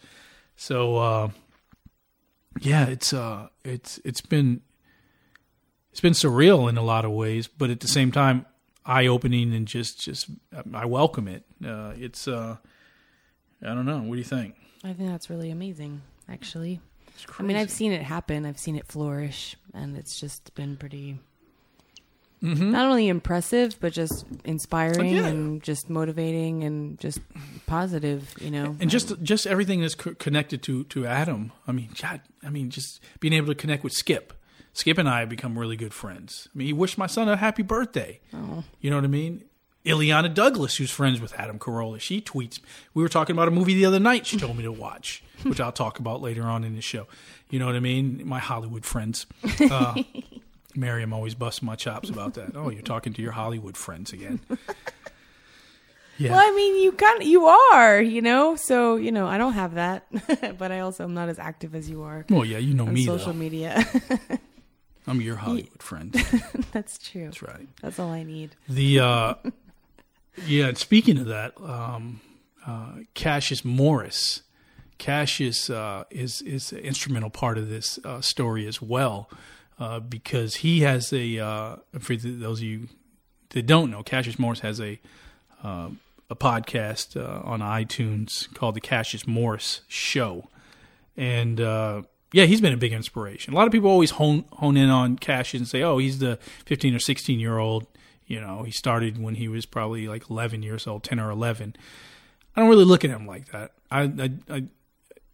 [0.56, 1.30] So uh,
[2.60, 4.62] yeah, it's uh it's it's been
[6.04, 8.48] it's been surreal in a lot of ways, but at the same time,
[8.86, 10.28] eye opening and just just
[10.74, 11.44] I welcome it.
[11.64, 12.58] Uh, it's uh,
[13.62, 14.00] I don't know.
[14.00, 14.56] What do you think?
[14.84, 16.80] I think that's really amazing, actually.
[17.14, 18.48] It's I mean, I've seen it happen.
[18.48, 21.20] I've seen it flourish, and it's just been pretty
[22.42, 22.72] Mhm.
[22.72, 25.28] not only impressive, but just inspiring yeah.
[25.28, 27.20] and just motivating and just
[27.68, 28.34] positive.
[28.42, 31.52] You know, and just just everything that's co- connected to to Adam.
[31.68, 34.34] I mean, God, I mean, just being able to connect with Skip.
[34.74, 36.48] Skip and I have become really good friends.
[36.54, 38.20] I mean, he wished my son a happy birthday.
[38.34, 38.64] Oh.
[38.80, 39.44] You know what I mean?
[39.86, 42.60] Illeana Douglas, who's friends with Adam Carolla, she tweets.
[42.94, 44.28] We were talking about a movie the other night.
[44.28, 47.08] She told me to watch, which I'll talk about later on in the show.
[47.50, 48.22] You know what I mean?
[48.26, 49.26] My Hollywood friends.
[49.72, 50.04] Uh,
[50.74, 52.56] Miriam always busts my chops about that.
[52.56, 54.40] Oh, you're talking to your Hollywood friends again.
[56.18, 56.32] Yeah.
[56.32, 58.56] Well, I mean, you kind of you are, you know.
[58.56, 60.06] So you know, I don't have that,
[60.60, 62.94] but I also am not as active as you are Well, yeah, you know on
[62.94, 63.40] me social though.
[63.40, 63.84] media.
[65.08, 66.12] I'm your Hollywood friend.
[66.72, 67.26] That's true.
[67.26, 67.68] That's right.
[67.82, 68.56] That's all I need.
[68.70, 69.34] The uh,
[70.46, 70.68] yeah.
[70.68, 72.22] and Speaking of that, um,
[72.66, 74.44] uh, Cassius Morris,
[74.98, 79.30] Cassius uh, is is an instrumental part of this uh, story as well,
[79.80, 82.88] uh, because he has a uh, for those of you
[83.50, 85.00] that don't know, Cassius Morris has a
[85.64, 85.90] uh,
[86.30, 90.48] a podcast uh, on iTunes called the Cassius Morris Show,
[91.18, 92.04] and uh,
[92.34, 93.54] yeah, he's been a big inspiration.
[93.54, 96.38] A lot of people always hone hone in on Cash and say, "Oh, he's the
[96.66, 97.88] 15 or 16 year old."
[98.26, 101.76] You know, he started when he was probably like 11 years old, 10 or 11.
[102.56, 103.74] I don't really look at him like that.
[103.90, 104.64] I, I, I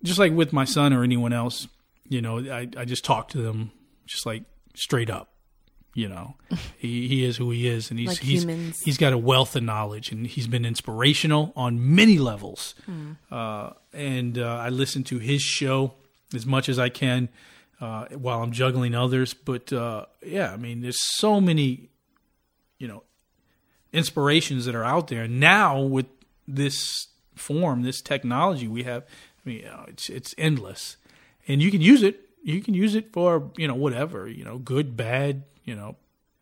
[0.02, 1.68] just like with my son or anyone else.
[2.10, 3.72] You know, I, I just talk to them
[4.08, 4.43] just like
[4.74, 5.30] straight up.
[5.93, 6.36] You know,
[6.78, 8.82] he, he is who he is, and he's Like he's humans.
[8.82, 12.74] he's got a wealth of knowledge, and he's been inspirational on many levels.
[12.86, 13.12] Hmm.
[13.30, 15.93] Uh, and uh, I listen to his show
[16.34, 17.30] as much as I can
[17.80, 19.34] uh, while I'm juggling others.
[19.34, 21.90] But uh, yeah, I mean, there's so many,
[22.78, 23.04] you know,
[23.94, 26.08] inspirations that are out there now with
[26.48, 29.04] this form, this technology we have.
[29.04, 30.98] I mean, it's it's endless,
[31.48, 32.22] and you can use it.
[32.44, 35.96] You can use it for you know whatever you know, good, bad, you know,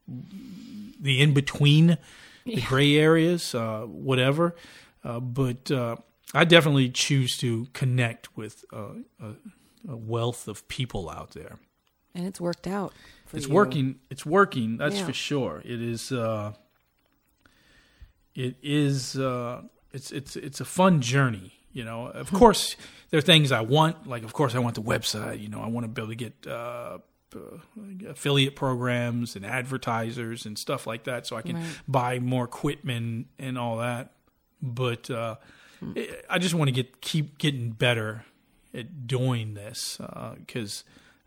[0.08, 1.98] the in between,
[2.46, 4.56] the gray areas, uh, whatever.
[5.04, 5.98] Uh, but uh,
[6.34, 9.34] I definitely choose to connect with uh, a
[9.86, 11.58] wealth of people out there.
[12.14, 12.94] And it's worked out.
[13.26, 13.54] For It's you.
[13.54, 14.00] working.
[14.10, 14.78] It's working.
[14.78, 15.06] That's Yeah.
[15.06, 15.62] for sure.
[15.66, 16.12] It is.
[16.12, 16.54] Uh,
[18.34, 19.18] it is.
[19.18, 19.64] Uh,
[19.94, 21.52] it's it's it's a fun journey.
[21.72, 22.38] You know, of Hmm.
[22.38, 22.76] course,
[23.10, 24.08] there are things I want.
[24.08, 25.42] Like, of course, I want the website.
[25.42, 27.00] You know, I want to be able to get uh,
[27.36, 27.40] uh,
[28.08, 31.66] affiliate programs and advertisers and stuff like that, so I can Right.
[31.88, 34.14] buy more equipment and all that.
[34.62, 35.36] But uh,
[36.30, 38.24] I just want to get keep getting better
[38.84, 40.00] doing this
[40.38, 40.84] because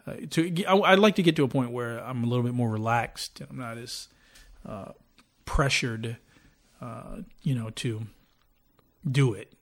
[0.06, 2.54] uh, to I, I'd like to get to a point where I'm a little bit
[2.54, 3.40] more relaxed.
[3.40, 4.08] And I'm not as
[4.66, 4.92] uh,
[5.44, 6.16] pressured,
[6.80, 8.06] uh, you know, to
[9.08, 9.52] do it.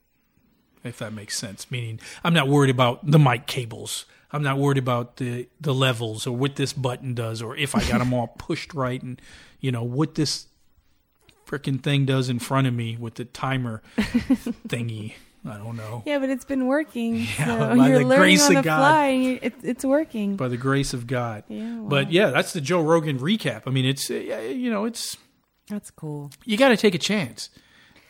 [0.83, 4.05] If that makes sense, meaning I'm not worried about the mic cables.
[4.31, 7.79] I'm not worried about the the levels or what this button does or if I
[7.87, 9.21] got them all pushed right and
[9.59, 10.47] you know what this
[11.45, 15.13] freaking thing does in front of me with the timer thingy.
[15.45, 16.03] I don't know.
[16.05, 17.15] Yeah, but it's been working.
[17.39, 18.77] Yeah, so by you're the learning grace on of the God.
[18.77, 20.35] fly, and you, it, it's working.
[20.35, 21.43] By the grace of God.
[21.47, 21.89] yeah, wow.
[21.89, 23.63] But yeah, that's the Joe Rogan recap.
[23.67, 25.17] I mean, it's uh, you know, it's
[25.69, 26.31] that's cool.
[26.45, 27.49] you got to take a chance,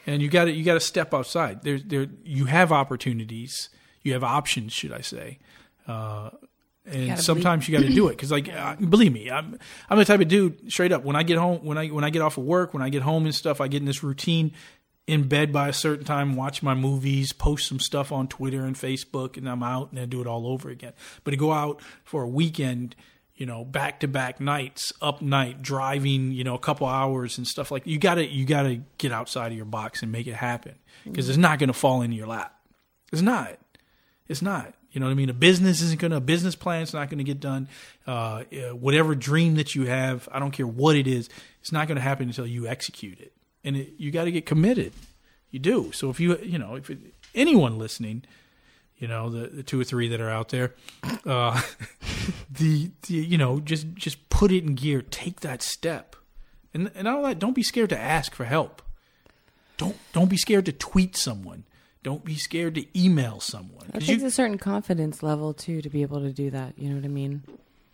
[0.06, 1.64] and you got to you got to step outside.
[1.64, 3.70] There, there, you have opportunities,
[4.04, 5.40] you have options, should I say?
[5.88, 6.30] Uh,
[6.86, 9.60] and sometimes you got to do it because, like, uh, believe me, I'm
[9.90, 10.72] I'm the type of dude.
[10.72, 12.82] Straight up, when I get home, when I when I get off of work, when
[12.82, 14.54] I get home and stuff, I get in this routine.
[15.08, 18.76] In bed by a certain time, watch my movies, post some stuff on Twitter and
[18.76, 20.92] Facebook, and I'm out and I do it all over again.
[21.24, 22.94] But to go out for a weekend,
[23.34, 27.48] you know, back to back nights, up night, driving, you know, a couple hours and
[27.48, 30.28] stuff like you got to you got to get outside of your box and make
[30.28, 32.54] it happen because it's not to fall into your lap.
[33.14, 33.58] It's not.
[34.28, 34.74] It's not.
[34.92, 35.30] You know what I mean?
[35.30, 36.18] A business isn't to.
[36.18, 37.68] A business plan's not going to get done.
[38.08, 41.30] Uh, uh, whatever dream that you have, I don't care what it is,
[41.62, 43.34] it's not to happen until you execute it.
[43.68, 44.94] And it, you got to get committed.
[45.52, 45.92] You do.
[45.92, 47.00] So if you, you know, if it,
[47.36, 48.24] anyone listening,
[48.98, 50.74] you know, the, the two or three that are out there,
[51.26, 51.62] uh,
[52.52, 55.02] the, the, you know, just just put it in gear.
[55.02, 56.16] Take that step,
[56.74, 57.40] and and all that.
[57.40, 58.82] Don't be scared to ask for help.
[59.78, 61.64] Don't don't be scared to tweet someone.
[62.04, 63.88] Don't be scared to email someone.
[63.94, 66.74] It takes you- a certain confidence level too to be able to do that.
[66.78, 67.44] You know what I mean?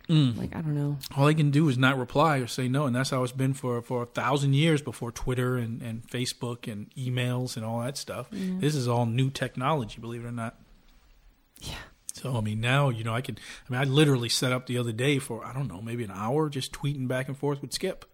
[0.08, 0.36] Mm.
[0.36, 0.98] Like I don't know.
[1.16, 3.54] all they can do is not reply or say no, and that's how it's been
[3.54, 7.96] for for a thousand years before Twitter and, and Facebook and emails and all that
[7.96, 8.28] stuff.
[8.30, 10.56] This is all new technology, believe it or not.
[11.60, 11.74] Yeah.
[12.12, 13.38] So I mean, now you know I can.
[13.68, 16.12] I mean, I literally set up the other day for I don't know, maybe an
[16.14, 18.04] hour, just tweeting back and forth with Skip,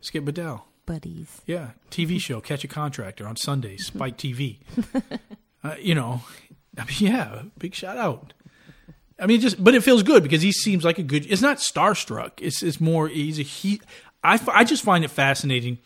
[0.00, 0.66] Skip Bedell.
[0.86, 1.42] Buddies.
[1.46, 4.58] Yeah, TV show Catch a Contractor on Sundays, Spike TV.
[5.64, 6.22] uh, you know,
[6.78, 8.32] I mean, yeah, big shout out.
[9.20, 11.26] I mean, just but it feels good because he seems like a good.
[11.30, 12.32] It's not starstruck.
[12.38, 13.08] It's it's more.
[13.08, 13.80] He's a he.
[14.24, 15.78] I I just find it fascinating.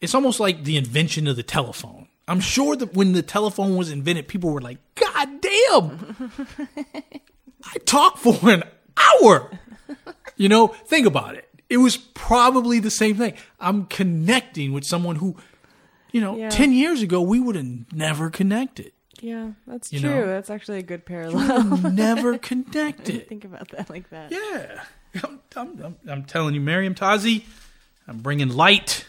[0.00, 2.08] It's almost like the invention of the telephone.
[2.28, 6.30] I'm sure that when the telephone was invented, people were like, "God damn,
[7.64, 8.64] I talked for an
[8.96, 9.50] hour."
[10.36, 11.48] You know, think about it.
[11.68, 13.34] It was probably the same thing.
[13.60, 15.36] I'm connecting with someone who,
[16.10, 16.50] you know, Yeah.
[16.50, 18.92] 10 years ago, we would have never connected.
[19.22, 20.10] Yeah, that's You true.
[20.10, 20.26] know?
[20.26, 21.62] That's actually a good parallel.
[21.92, 23.04] never I connected.
[23.04, 24.32] didn't think about that like that.
[24.32, 24.82] Yeah.
[25.22, 27.44] I'm, I'm, I'm, I'm telling you, Miriam Tazi,
[28.08, 29.06] I'm bringing light.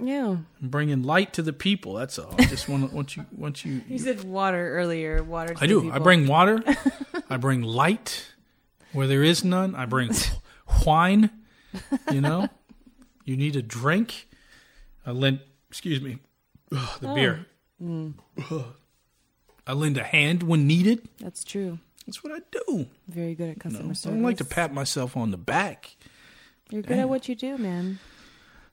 [0.00, 0.30] Yeah.
[0.60, 1.94] I'm bringing light to the people.
[1.94, 2.34] That's all.
[2.36, 3.82] I just want, want you, once you.
[3.88, 5.22] You said water earlier.
[5.22, 5.54] Water.
[5.54, 5.92] To I do.
[5.92, 6.60] I bring water.
[7.30, 8.32] I bring light
[8.92, 9.76] where there is none.
[9.76, 10.10] I bring
[10.84, 11.30] wine.
[12.10, 12.48] You know,
[13.24, 14.26] you need a drink.
[15.06, 15.40] I lent.
[15.70, 16.18] Excuse me.
[16.74, 17.14] Ugh, the Oh.
[17.14, 17.46] beer.
[17.80, 18.14] Mm.
[18.50, 18.64] Ugh.
[19.66, 21.08] I lend a hand when needed.
[21.20, 21.78] That's true.
[22.06, 22.86] That's what I do.
[23.08, 24.06] Very good at You customer service.
[24.06, 25.96] I don't like to pat myself on the back.
[26.70, 27.98] You're good at what you do, man.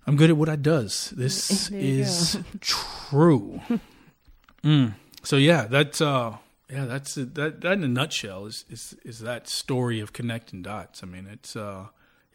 [0.07, 1.11] I'm good at what I does.
[1.15, 3.61] This is true.
[4.61, 4.95] Mm.
[5.23, 6.35] So yeah, that's uh,
[6.69, 7.61] yeah, that's that.
[7.61, 11.01] That in a nutshell is is is that story of connecting dots.
[11.01, 11.85] I mean, it's uh,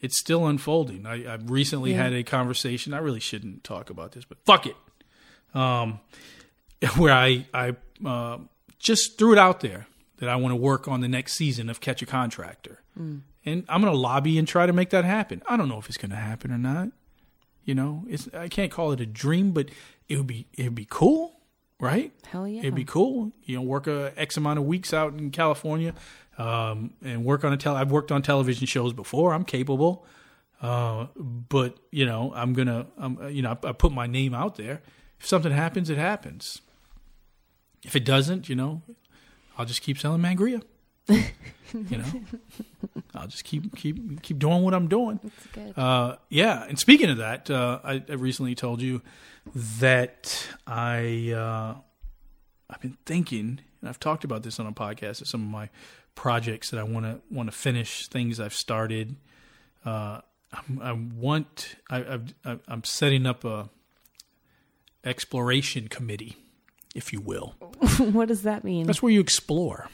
[0.01, 1.05] it's still unfolding.
[1.05, 2.05] I, I recently Yeah.
[2.05, 2.95] had a conversation.
[2.95, 4.77] I really shouldn't talk about this, but fuck it.
[5.55, 6.01] Um,
[6.97, 8.39] where I I uh,
[8.79, 9.87] just threw it out there
[10.19, 13.81] that I want to work on the next season of Catch a Contractor, and I'm
[13.81, 15.43] going to lobby and try to make that happen.
[15.49, 16.89] I don't know if it's going to happen or not.
[17.65, 19.71] You know, it's I can't call it a dream, but
[20.09, 21.41] it would be it would be cool,
[21.81, 22.13] right?
[22.27, 22.61] Hell yeah.
[22.61, 23.33] It'd be cool.
[23.45, 25.95] You know, work a X amount of weeks out in California,
[26.39, 27.75] um, and work on a tel.
[27.75, 29.33] I've worked on television shows before.
[29.33, 30.07] I'm capable,
[30.61, 34.57] uh, but you know, I'm gonna, um, you know, I, I put my name out
[34.57, 34.83] there.
[35.19, 36.61] If something happens, it happens.
[37.85, 38.83] If it doesn't, you know,
[39.59, 40.63] I'll just keep selling Mangria.
[41.09, 42.05] you know,
[43.15, 45.21] I'll just keep keep keep doing what I'm doing.
[45.53, 45.77] Good.
[45.79, 49.03] Uh, yeah, and speaking of that, uh, I, I recently told you
[49.55, 51.75] that I uh,
[52.71, 55.69] I've been thinking, and I've talked about this on a podcast of some of my
[56.15, 59.17] projects that I want to want to finish, things I've started.
[59.85, 60.21] Uh,
[60.53, 63.69] I'm, I want I, I've, I- I'm setting up a
[65.05, 66.37] exploration committee,
[66.95, 67.55] if you will.
[67.99, 68.87] what does that mean?
[68.87, 69.89] That's where you explore.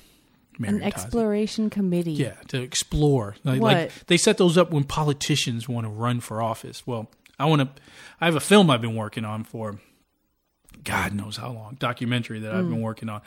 [0.62, 2.12] An exploration committee.
[2.12, 3.34] Yeah, to explore.
[3.44, 3.72] Like, What?
[3.72, 6.86] like they set those up when politicians want to run for office.
[6.86, 7.82] Well, I want to.
[8.20, 9.80] I have a film I've been working on for
[10.84, 13.22] God knows how long, documentary that I've been working on,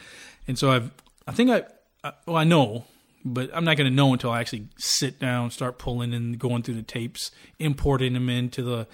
[0.47, 0.91] and so I've.
[1.27, 1.63] I think I.
[2.03, 2.85] I well, I know,
[3.25, 6.61] but I'm not going to know until I actually sit down, start pulling and going
[6.61, 8.87] through the tapes, importing them into the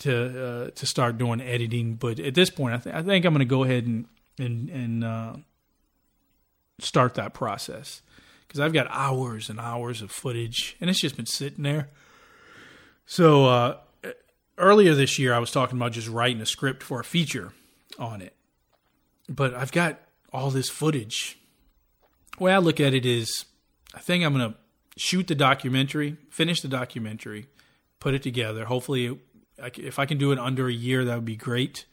[0.00, 1.94] to uh, to start doing editing.
[1.94, 4.06] But at this point, I, th- I think I'm going to go ahead and
[4.40, 5.36] and and uh,
[6.78, 8.02] start that process
[8.46, 11.88] because I've got hours and hours of footage, and it's just been sitting there.
[13.06, 13.76] So uh,
[14.58, 17.52] earlier this year, I was talking about just writing a script for a feature
[17.98, 18.34] on it,
[19.28, 20.00] but I've got
[20.32, 21.38] all this footage.
[22.38, 23.44] The way I look at it is,
[23.94, 24.54] I think I'm to
[24.96, 27.46] shoot the documentary, finish the documentary,
[28.00, 28.64] put it together.
[28.64, 29.18] Hopefully,
[29.58, 31.84] if I can do it under a year, that would be great.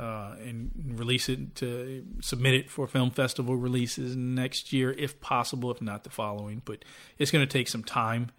[0.00, 5.70] Uh, and release it to submit it for film festival releases next year, if possible,
[5.70, 6.62] if not the following.
[6.64, 6.86] But
[7.18, 8.30] it's going to take some time.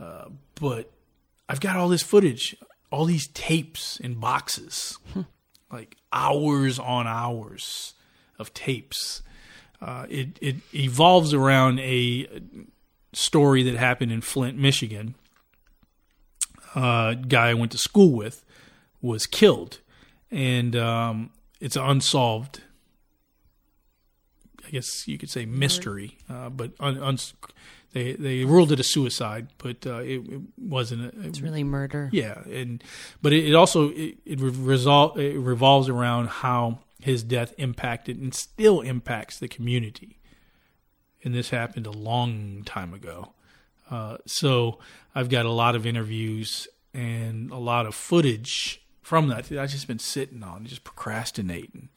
[0.00, 0.90] Uh, but
[1.50, 2.56] I've got all this footage,
[2.90, 4.98] all these tapes in boxes,
[5.70, 7.92] like hours on hours
[8.38, 9.22] of tapes.
[9.82, 12.26] Uh, it it evolves around a
[13.12, 15.14] story that happened in Flint, Michigan.
[16.74, 18.46] Uh, guy I went to school with
[19.02, 19.80] was killed,
[20.34, 21.30] and um,
[21.60, 22.60] it's unsolved.
[24.66, 27.18] I guess you could say mystery, uh, but un, un,
[27.92, 31.14] they they ruled it a suicide, but uh, it, it wasn't.
[31.14, 32.08] A, It's really murder.
[32.12, 32.82] yeah, and
[33.22, 38.34] but it, it also it, it, resol- it revolves around how his death impacted and
[38.34, 40.18] still impacts the community.
[41.22, 43.32] And this happened a long time ago.
[43.90, 44.78] Uh, so
[45.14, 49.52] I've got a lot of interviews and a lot of footage from that.
[49.52, 51.90] I've just been sitting on, just procrastinating.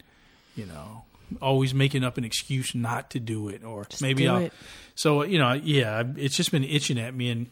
[0.55, 1.05] You know,
[1.41, 4.41] always making up an excuse not to do it, or maybe do I'll.
[4.43, 4.53] it.
[4.95, 7.47] So you know, yeah, it's just been itching at me, and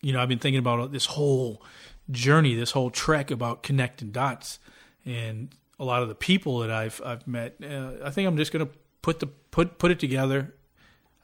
[0.00, 1.62] you know, I've been thinking about this whole
[2.10, 4.58] journey, this whole trek about connecting dots,
[5.04, 7.56] and a lot of the people that I've I've met.
[7.62, 8.68] Uh, I think I'm just gonna
[9.02, 10.54] put the put put it together,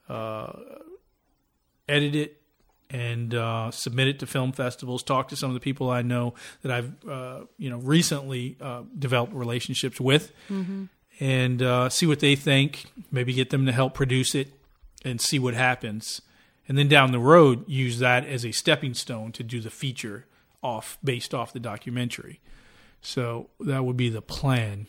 [0.08, 0.52] uh,
[1.88, 2.39] edit it
[2.90, 5.02] and uh, submit it to film festivals.
[5.02, 8.82] Talk to some of the people I know that I've uh, you know recently uh,
[8.98, 10.32] developed relationships with,
[11.20, 12.86] and uh, see what they think.
[13.10, 14.52] Maybe get them to help produce it
[15.04, 16.20] and see what happens.
[16.68, 20.26] And then down the road, use that as a stepping stone to do the feature
[20.62, 22.40] off based off the documentary.
[23.02, 24.86] So that would be the plan.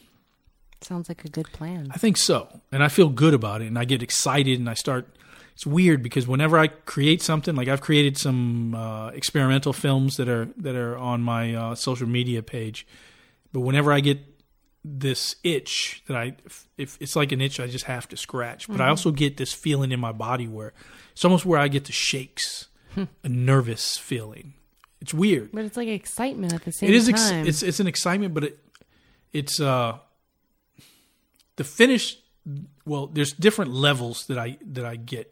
[0.82, 1.90] Sounds like a good plan.
[1.94, 2.62] I think so.
[2.72, 5.08] And I feel good about it and I get excited and I start
[5.54, 10.28] it's weird because whenever I create something, like I've created some uh, experimental films that
[10.30, 12.88] are that are on my uh, social media page,
[13.54, 14.20] but whenever I get
[14.84, 16.36] this itch that I,
[16.78, 19.54] if it's like an itch I just have to scratch, but I also get this
[19.54, 20.74] feeling in my body where
[21.12, 24.56] it's almost where I get the shakes, a nervous feeling.
[25.00, 25.52] It's weird.
[25.54, 27.46] But it's like excitement at the same It is ex- time.
[27.46, 28.60] it's it's an excitement, but it
[29.34, 29.98] it's uh
[31.58, 32.18] the finish.
[32.86, 35.32] Well, there's different levels that I that I get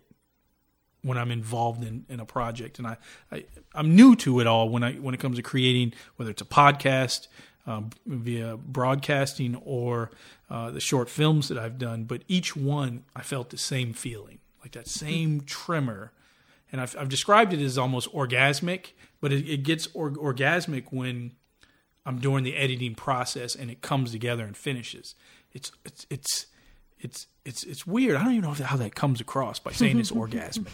[1.01, 2.97] when I'm involved in, in a project, and I,
[3.31, 6.41] I I'm new to it all when I when it comes to creating whether it's
[6.41, 7.27] a podcast
[7.65, 10.11] um, via broadcasting or
[10.49, 12.03] uh, the short films that I've done.
[12.03, 16.11] But each one, I felt the same feeling, like that same tremor
[16.71, 18.91] and I've, I've described it as almost orgasmic,
[19.21, 21.31] but it, it gets or, orgasmic when
[22.05, 25.15] I'm doing the editing process and it comes together and finishes.
[25.51, 26.45] It's it's it's
[26.99, 28.15] it's it's it's weird.
[28.15, 30.67] I don't even know how that comes across by saying it's orgasmic.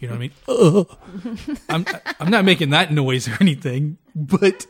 [0.00, 0.32] You know what I mean?
[0.48, 1.58] Ugh.
[1.68, 1.86] I'm
[2.20, 4.66] I'm not making that noise or anything, but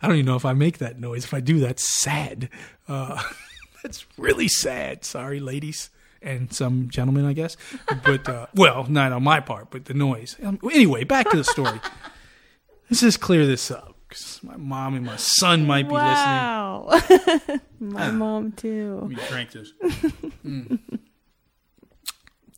[0.00, 1.24] I don't even know if I make that noise.
[1.24, 2.48] If I do, that's sad.
[2.88, 3.22] Uh,
[3.82, 5.04] that's really sad.
[5.04, 5.90] Sorry, ladies
[6.22, 7.56] and some gentlemen, I guess.
[8.04, 10.36] But uh, well, not on my part, but the noise.
[10.42, 11.80] Um, anyway, back to the story.
[12.88, 16.10] Let's just clear this up because my mom and my son might be listening.
[16.14, 16.88] wow.
[17.50, 17.58] Ah.
[17.78, 18.98] My mom too.
[19.02, 19.72] Let me drink this.
[20.44, 20.78] Mm.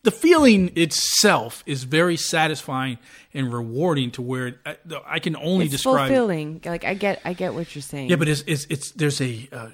[0.05, 2.98] The feeling itself is very satisfying
[3.32, 4.76] and rewarding to where it, I,
[5.07, 6.09] I can only It's describe.
[6.09, 6.61] fulfilling.
[6.64, 8.11] Like I get, I get what you're saying.
[8.11, 9.68] Yeah, but it's it's, it's there's a uh,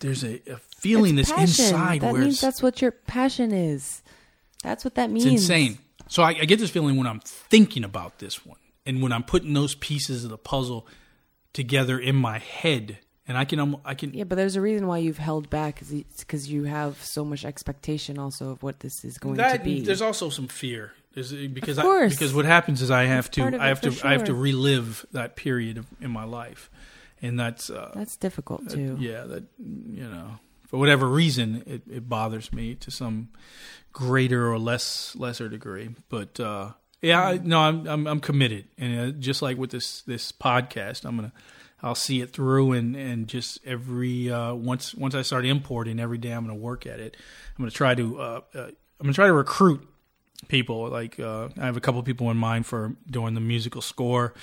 [0.00, 1.64] there's a, a feeling It's that's passion.
[1.76, 4.02] inside That means that's what your passion is.
[4.64, 5.26] That's what that means.
[5.26, 5.78] It's insane.
[6.08, 9.22] So I, I get this feeling when I'm thinking about this one, and when I'm
[9.22, 10.88] putting those pieces of the puzzle
[11.58, 14.86] together in my head, and I can, um, I can, Yeah, but there's a reason
[14.86, 15.82] why you've held back.
[15.82, 19.64] Is because you have so much expectation also of what this is going that, to
[19.64, 19.80] be.
[19.80, 20.92] there's also some fear.
[21.14, 24.06] There's because Of I, because what happens is I have to, I have to, for
[24.06, 26.70] I have to relive that period of, in my life,
[27.20, 28.96] and that's, uh, That's difficult too.
[29.00, 30.38] yeah, that you know,
[30.68, 33.30] for whatever reason, it, it bothers me to some
[33.92, 35.90] greater or less lesser degree.
[36.08, 40.02] But uh, yeah, I, no, I'm, I'm I'm committed, and uh, just like with this
[40.02, 41.32] this podcast, I'm gonna
[41.82, 46.18] I'll see it through, and and just every uh, once once I start importing every
[46.18, 47.16] day, I'm gonna work at it.
[47.56, 48.72] I'm gonna try to uh, uh, I'm
[49.02, 49.86] gonna try to recruit
[50.48, 50.88] people.
[50.88, 54.34] Like uh, I have a couple people in mind for doing the musical score.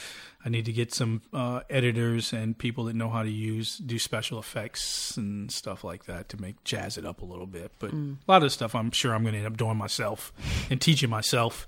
[0.45, 3.97] I need to get some uh, editors and people that know how to use do
[3.97, 7.71] special effects and stuff like that to make jazz it up a little bit.
[7.79, 7.91] But
[8.27, 10.31] a lot of stuff I'm sure I'm going to end up doing myself
[10.69, 11.65] and teaching myself.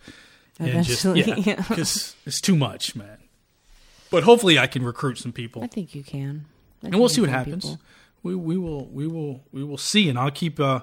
[0.59, 1.65] Just Eventually, yeah, yeah.
[1.67, 3.17] because it's too much, man.
[4.09, 6.45] But hopefully, I can recruit some people I think you can.
[6.83, 7.65] I and we'll see what happens.
[7.65, 7.79] people.
[8.23, 10.79] We we will we will we will see, and I'll keep uh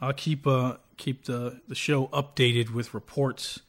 [0.00, 3.60] I'll keep uh keep the the show updated with reports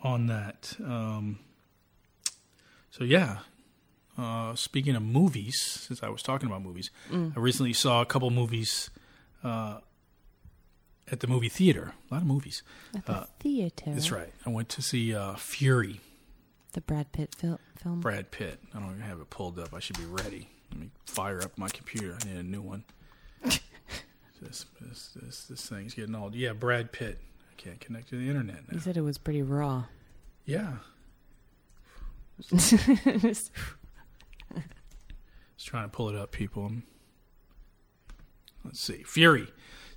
[0.00, 0.74] on that.
[0.84, 1.38] Um,
[2.90, 3.38] so yeah.
[4.18, 7.34] Uh, speaking of movies, since I was talking about movies, Mm.
[7.36, 8.90] I recently saw a couple movies
[9.42, 9.78] uh,
[11.10, 11.92] at the movie theater.
[12.10, 12.62] A lot of movies.
[12.94, 13.92] At the Uh, theater.
[13.92, 14.32] That's right.
[14.46, 16.00] I went to see uh, Fury.
[16.72, 18.00] The Brad Pitt fil- film.
[18.00, 18.60] Brad Pitt.
[18.74, 19.74] I don't even have it pulled up.
[19.74, 20.48] I should be ready.
[20.70, 22.16] Let me fire up my computer.
[22.22, 22.84] I need a new one.
[23.42, 26.34] this, this this this thing's getting old.
[26.34, 27.18] Yeah, Brad Pitt.
[27.50, 28.74] I can't connect to the internet now.
[28.74, 29.84] You said it was pretty raw.
[30.46, 30.74] Yeah,
[32.50, 33.50] just
[35.58, 36.72] trying to pull it up, people.
[38.64, 39.48] Let's see, Fury.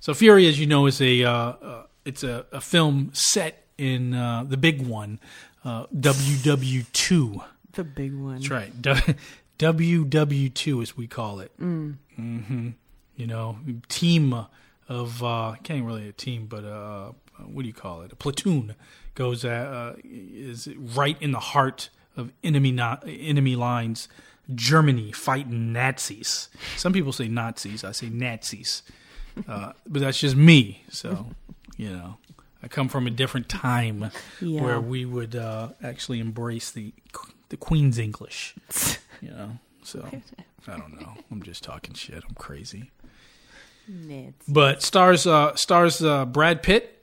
[0.04, 4.12] So Fury, as you know, is a uh, uh, it's a, a film set in
[4.12, 5.18] uh, the big one,
[5.64, 7.40] uh, WW two.
[7.72, 8.34] the big one.
[8.34, 8.82] That's right.
[9.58, 11.58] WW2, as we call it.
[11.58, 11.96] Mm.
[12.16, 12.68] hmm
[13.16, 13.56] You know,
[13.88, 14.44] team
[14.90, 18.12] of, uh, can't really a team, but uh, what do you call it?
[18.12, 18.74] A platoon
[19.14, 24.08] goes, uh, uh, is right in the heart of enemy, na- enemy lines.
[24.54, 26.50] Germany fighting Nazis.
[26.76, 27.84] Some people say Nazis.
[27.84, 28.82] I say Nazis.
[29.48, 30.84] Uh, but that's just me.
[30.90, 31.26] So,
[31.76, 32.18] you know,
[32.62, 34.10] I come from a different time
[34.40, 34.62] Yeah.
[34.62, 36.92] where we would uh, actually embrace the
[37.48, 38.54] the Queen's English.
[39.20, 40.06] You know, so
[40.68, 41.14] I don't know.
[41.30, 42.22] I'm just talking shit.
[42.28, 42.90] I'm crazy.
[44.46, 47.02] But stars uh, stars uh, Brad Pitt,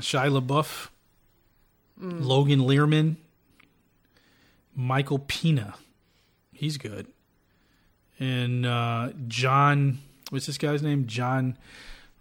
[0.00, 0.88] Shia LaBeouf,
[1.98, 3.16] Logan Lerman,
[4.74, 5.74] Michael Pena,
[6.52, 7.06] he's good,
[8.18, 9.98] and uh, John.
[10.32, 11.06] What's this guy's name?
[11.06, 11.58] John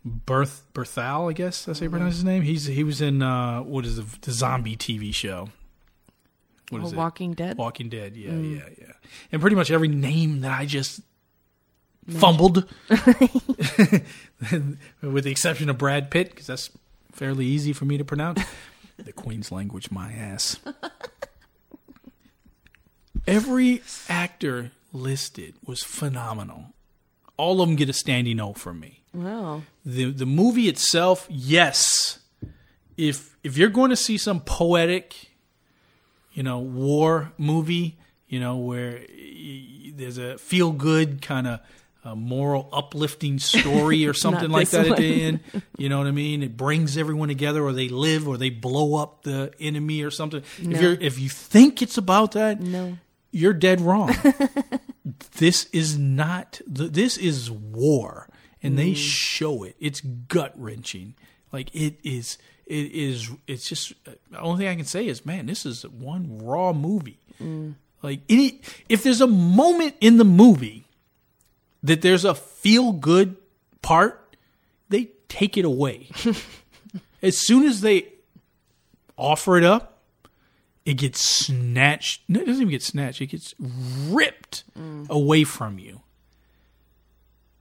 [0.04, 2.42] Berth Berthal, I guess that's how you pronounce his name.
[2.42, 5.48] He's he was in uh, what is the, the zombie TV show?
[6.72, 6.98] What Oh, is it?
[6.98, 7.58] Walking Dead.
[7.58, 8.18] Walking Dead.
[8.18, 8.92] Yeah, yeah, yeah.
[9.32, 11.00] And pretty much every name that I just
[12.10, 14.04] fumbled, with
[15.24, 16.70] the exception of Brad Pitt, because that's
[17.14, 18.44] fairly easy for me to pronounce.
[18.98, 20.60] the Queen's language, my ass.
[23.28, 26.74] Every actor listed was phenomenal.
[27.42, 29.02] All of them get a standing O from me.
[29.14, 29.64] Wow.
[29.86, 32.20] The the movie itself, yes.
[32.98, 35.32] If if you're going to see some poetic,
[36.34, 39.02] you know, war movie, you know, where
[39.96, 41.60] there's a feel good kind of
[42.04, 45.40] uh, moral uplifting story or something like that at the end,
[45.78, 46.44] you know what I mean?
[46.44, 50.44] It brings everyone together, or they live, or they blow up the enemy, or something.
[50.62, 50.76] No.
[50.76, 52.98] If you're if you think it's about that, No.
[53.32, 54.16] you're dead wrong.
[55.38, 58.28] this is not the, this is war
[58.62, 58.98] and they mm.
[58.98, 59.76] show it.
[59.80, 61.16] It's gut wrenching
[61.52, 65.46] like it is it is it's just the only thing i can say is man
[65.46, 67.20] this is one raw movie.
[67.42, 67.76] Mm.
[68.02, 70.86] Like any if there's a moment in the movie
[71.84, 73.36] that there's a feel good
[73.82, 74.36] part
[74.90, 76.10] they take it away.
[77.22, 78.08] As soon as they
[79.18, 79.91] offer it up
[80.86, 82.22] it gets snatched.
[82.28, 83.22] No, it doesn't even get snatched.
[83.22, 84.64] It gets ripped
[85.10, 86.02] away from you.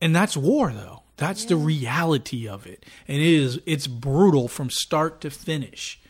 [0.01, 1.03] And that's war, though.
[1.21, 3.61] That's the reality of it, and it is.
[3.67, 6.01] It's brutal from start to finish.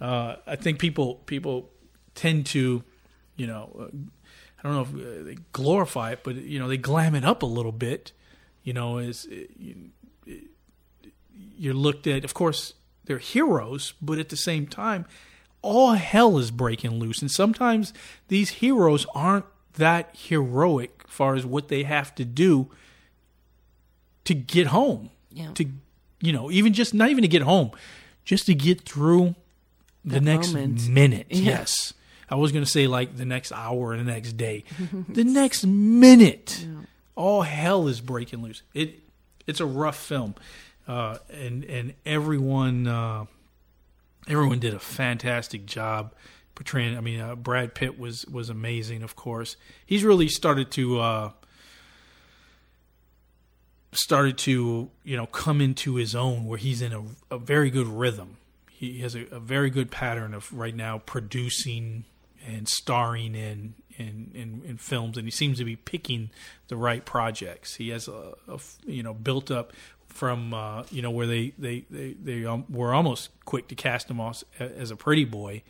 [0.00, 1.68] Uh, I think people people
[2.14, 2.82] tend to,
[3.36, 3.84] you know, uh,
[4.58, 7.42] I don't know if uh, they glorify it, but you know they glam it up
[7.42, 8.12] a little bit.
[8.64, 9.90] You know, as uh, you,
[11.58, 12.24] you're looked at.
[12.24, 12.72] Of course,
[13.04, 15.04] they're heroes, but at the same time,
[15.66, 17.20] all hell is breaking loose.
[17.20, 17.92] And sometimes
[18.28, 19.44] these heroes aren't
[19.74, 22.68] that heroic as far as what they have to do
[24.24, 25.10] to get home.
[25.30, 25.52] Yeah.
[25.54, 25.66] To,
[26.20, 27.70] you know, even just not even to get home,
[28.24, 29.34] just to get through
[30.04, 30.88] the That next moment.
[30.88, 31.26] minute.
[31.30, 31.42] Yeah.
[31.58, 31.92] Yes.
[32.30, 34.64] I was going to say like the next hour and the next day.
[35.08, 36.66] the next minute.
[37.14, 38.62] All hell is breaking loose.
[38.74, 39.00] It
[39.46, 40.34] it's a rough film.
[40.88, 43.26] Uh, and and everyone uh,
[44.26, 46.12] everyone did a fantastic job
[46.54, 46.96] portraying.
[46.96, 49.02] I mean, uh, Brad Pitt was was amazing.
[49.02, 51.30] Of course, he's really started to uh,
[53.92, 57.86] started to you know come into his own, where he's in a, a very good
[57.86, 58.38] rhythm.
[58.70, 62.04] He has a, a very good pattern of right now producing
[62.46, 66.30] and starring in in, in in films, and he seems to be picking
[66.68, 67.76] the right projects.
[67.76, 69.72] He has a, a you know built up
[70.16, 74.10] from uh, you know where they they they, they um, were almost quick to cast
[74.10, 75.62] him off as a pretty boy,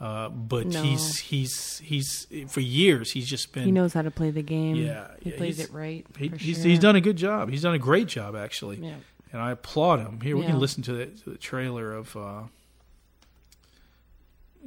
[0.00, 0.82] uh, but No.
[0.82, 4.76] he's he's he's for years he's just been He knows how to play the game.
[4.76, 6.04] Yeah, He yeah, plays it right.
[6.18, 6.64] he, he's, sure.
[6.66, 7.48] he's done a good job.
[7.50, 8.96] He's done a great job actually, Yeah.
[9.32, 10.20] and I applaud him.
[10.20, 10.50] Here we Yeah.
[10.50, 12.42] can listen to the, to the trailer of uh,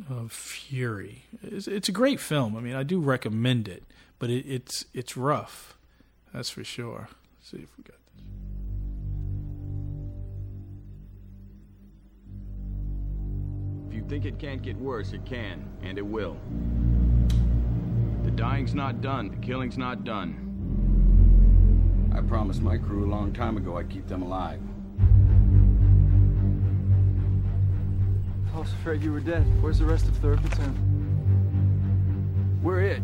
[0.10, 1.24] of Fury.
[1.44, 2.56] It's, it's a great film.
[2.56, 3.84] I mean, I do recommend it,
[4.20, 5.76] but it, it's it's rough.
[6.34, 7.10] That's for sure.
[7.40, 8.24] Let's see if we got this.
[14.08, 16.38] Think it can't get worse, it can, and it will.
[18.24, 20.44] The dying's not done, the killing's not done.
[22.16, 24.62] I promised my crew a long time ago I'd keep them alive.
[28.56, 29.46] I was afraid you were dead.
[29.62, 30.74] Where's the rest of 3rd Platoon?
[32.64, 33.04] We're it.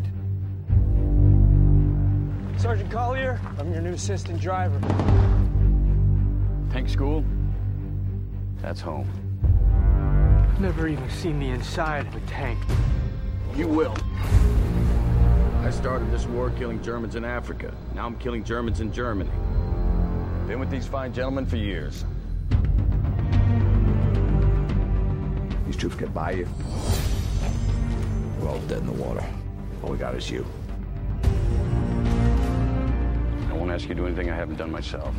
[2.58, 4.80] Sergeant Collier, I'm your new assistant driver.
[6.72, 7.24] Tank school?
[8.62, 9.23] That's home.
[10.60, 12.58] Never even seen the inside of a tank.
[13.56, 13.96] You will.
[15.62, 17.74] I started this war killing Germans in Africa.
[17.92, 19.30] Now I'm killing Germans in Germany.
[20.46, 22.04] Been with these fine gentlemen for years.
[25.66, 26.48] These troops get by you.
[28.40, 29.24] We're all dead in the water.
[29.82, 30.46] All we got is you.
[33.50, 35.14] I won't ask you to do anything I haven't done myself.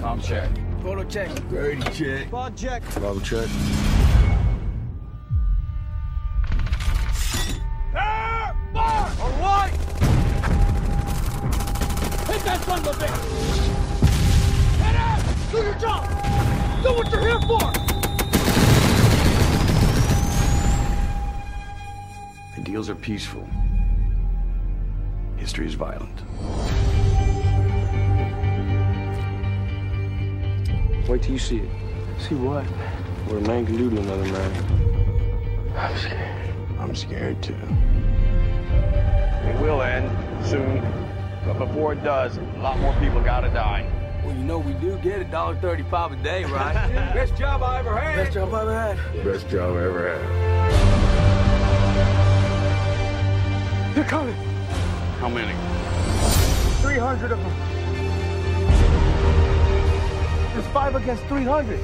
[0.00, 0.48] Com check.
[0.82, 1.30] Photo check.
[1.48, 2.30] Brady check.
[2.30, 2.82] Bond check.
[2.94, 3.48] Bravo check.
[9.22, 9.70] All right!
[12.28, 13.18] Hit that son of a bitch!
[14.78, 15.22] Head out!
[15.50, 16.08] Do your job!
[16.82, 17.72] Do what you're here for!
[22.58, 23.46] Ideals are peaceful.
[25.36, 26.22] History is violent.
[31.10, 31.68] Wait till you see it.
[32.20, 32.62] See what?
[33.26, 35.74] what a man can do to another man.
[35.76, 36.54] I'm scared.
[36.78, 37.56] I'm scared too.
[39.42, 40.08] It will end
[40.46, 40.80] soon,
[41.44, 43.84] but before it does, a lot more people gotta die.
[44.24, 46.74] Well, you know we do get a dollar thirty-five a day, right?
[47.12, 48.14] Best job I ever had.
[48.14, 49.24] Best job I ever had.
[49.24, 50.20] Best job I ever had.
[53.96, 54.36] They're coming.
[55.18, 55.56] How many?
[56.82, 57.59] 300 of them.
[60.60, 61.80] There's five against 300.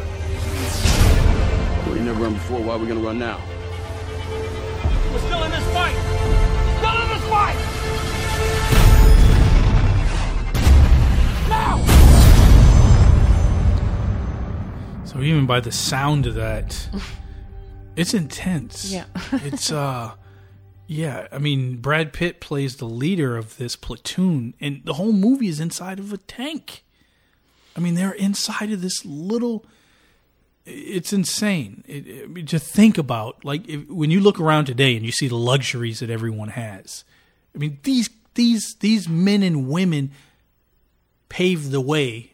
[1.95, 2.61] We never run before.
[2.61, 3.41] Why are we gonna run now?
[5.11, 5.97] We're still in this fight.
[6.77, 7.57] Still in this fight.
[11.49, 11.83] Now.
[15.07, 16.91] So even by the sound of that,
[17.97, 18.93] it's intense.
[18.93, 19.07] Yeah.
[19.33, 20.13] it's uh
[20.87, 25.49] yeah, I mean Brad Pitt plays the leader of this platoon and the whole movie
[25.49, 26.83] is inside of a tank.
[27.77, 29.65] I mean they're inside of this little
[30.65, 35.05] it's insane it, it- to think about like if, when you look around today and
[35.07, 37.05] you see the luxuries that everyone has
[37.55, 40.11] i mean these these these men and women
[41.29, 42.33] paved the way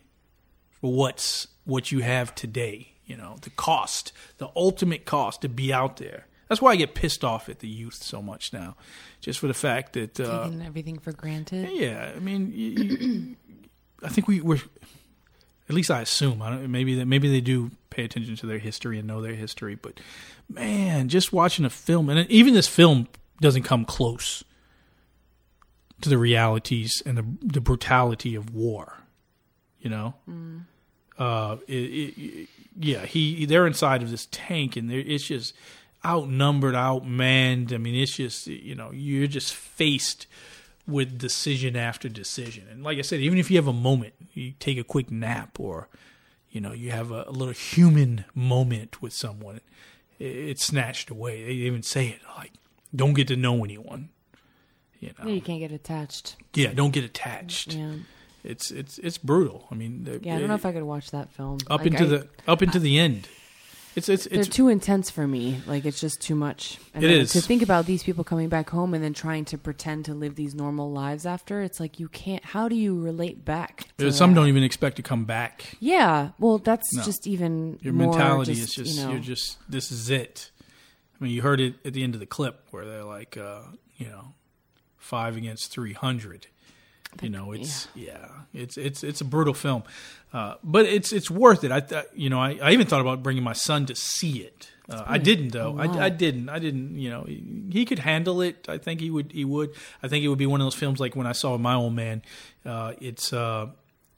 [0.80, 2.88] for what's what you have today.
[3.06, 6.26] You know, the cost, the ultimate cost to be out there.
[6.48, 8.76] That's why I get pissed off at the youth so much now,
[9.20, 11.68] just for the fact that uh, Taking everything for granted.
[11.72, 13.36] yeah, I mean, you, you,
[14.02, 14.58] I think we were.
[15.68, 16.42] At least I assume.
[16.42, 16.70] I don't.
[16.70, 17.06] Maybe that.
[17.06, 19.74] Maybe they do pay attention to their history and know their history.
[19.74, 20.00] But
[20.48, 23.08] man, just watching a film, and even this film
[23.40, 24.44] doesn't come close
[26.00, 28.98] to the realities and the the brutality of war.
[29.80, 30.14] You know.
[31.18, 32.48] Uh, it, it,
[32.78, 35.54] yeah, he they're inside of this tank, and it's just
[36.04, 37.72] outnumbered, outmanned.
[37.72, 40.26] I mean, it's just you know you're just faced
[40.86, 42.66] with decision after decision.
[42.70, 45.58] And like I said, even if you have a moment, you take a quick nap
[45.60, 45.88] or
[46.50, 49.60] you know, you have a, a little human moment with someone,
[50.18, 51.42] it, it's snatched away.
[51.44, 52.52] They even say it like,
[52.94, 54.10] don't get to know anyone.
[55.00, 56.36] You know, you can't get attached.
[56.54, 57.74] yeah, don't get attached.
[57.74, 57.94] Yeah.
[58.44, 59.66] It's it's it's brutal.
[59.70, 61.58] I mean, Yeah, I don't know if I could watch that film.
[61.70, 63.28] up Like, into I- the up into the end.
[63.94, 65.60] It's it's They're it's too intense for me.
[65.66, 66.78] Like it's just too much.
[66.94, 67.32] And It is.
[67.32, 70.34] to think about these people coming back home and then trying to pretend to live
[70.34, 71.60] these normal lives after.
[71.60, 72.44] It's like you can't.
[72.44, 73.88] How do you relate back?
[73.98, 74.40] to some that?
[74.40, 75.76] don't even expect to come back.
[75.78, 77.02] Yeah, well, that's No.
[77.02, 80.50] just even Your mentality just, is just you know, you're just this is it.
[81.20, 83.60] I mean, you heard it at the end of the clip where they're like, uh,
[83.96, 84.28] you know,
[84.96, 86.46] five against three hundred.
[87.20, 88.28] You know, it's yeah.
[88.54, 89.82] it's it's it's a brutal film,
[90.32, 91.70] uh, but it's it's worth it.
[91.70, 94.70] I th- you know I, I even thought about bringing my son to see it.
[94.88, 95.78] Uh, I didn't though.
[95.78, 96.48] I, I didn't.
[96.48, 96.98] I didn't.
[96.98, 98.66] You know, he, he could handle it.
[98.68, 99.32] I think he would.
[99.32, 99.74] He would.
[100.02, 101.94] I think it would be one of those films like when I saw My Old
[101.94, 102.22] Man.
[102.64, 103.68] Uh, it's uh,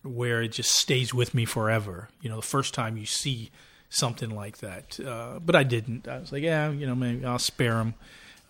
[0.03, 2.09] where it just stays with me forever.
[2.23, 3.51] You know, the first time you see
[3.89, 4.99] something like that.
[5.01, 6.09] Uh, but I didn't.
[6.09, 7.95] I was like, yeah, you know, maybe I'll spare him.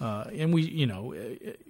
[0.05, 1.15] Uh, and we, you know,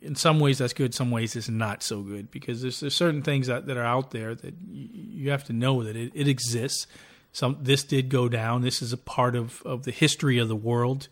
[0.03, 0.93] in some ways that's good.
[0.93, 4.11] Some ways it's not so good because there's, there's certain things that, that are out
[4.11, 6.89] there that you, you have to know that it, it exists.
[7.30, 8.62] Some this did go down.
[8.62, 11.07] This is a part of, of the history of the world,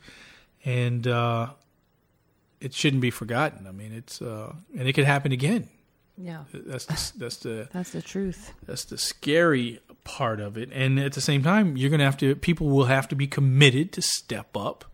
[0.64, 1.50] and uh,
[2.60, 3.68] it shouldn't be forgotten.
[3.68, 5.68] I mean, it's uh, and it could happen again.
[6.18, 8.52] yeah, That's the, that's the that's the truth.
[8.66, 10.70] that's the scary part of it.
[10.72, 13.28] And at the same time, you're going to have to people will have to be
[13.28, 14.86] committed to step up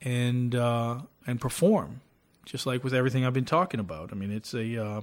[0.00, 2.00] and uh, and perform,
[2.44, 4.10] just like with everything I've been talking about.
[4.12, 5.00] I mean, it's a uh,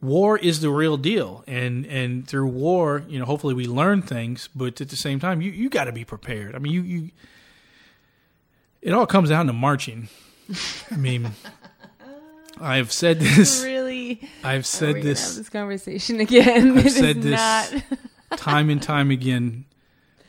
[0.00, 4.48] war is the real deal, and and through war, you know, hopefully we learn things.
[4.54, 6.54] But at the same time, you you got to be prepared.
[6.54, 7.10] I mean, you you.
[8.82, 10.08] It all comes down to marching.
[10.90, 11.30] I mean,
[12.60, 13.64] I've said this.
[13.64, 16.72] Really, I've said this this conversation again.
[16.78, 18.38] I've It is said this not.
[18.38, 19.64] time and time again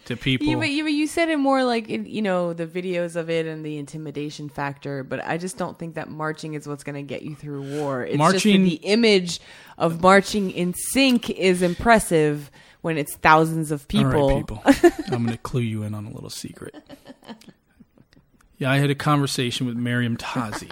[0.05, 0.47] to people.
[0.47, 3.29] Yeah, but you, but you said it more like in, you know the videos of
[3.29, 5.03] it and the intimidation factor.
[5.03, 8.03] But I just don't think that marching is what's going to get you through war.
[8.03, 9.39] It's Marching- the image
[9.77, 12.49] of marching in sync is impressive
[12.81, 14.29] when it's thousands of people.
[14.29, 14.61] Right, people.
[15.11, 16.75] I'm going to clue you in on a little secret.
[18.57, 20.69] Yeah, I had a conversation with Miriam Tazi,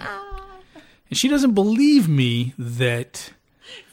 [1.10, 3.30] and she doesn't believe me that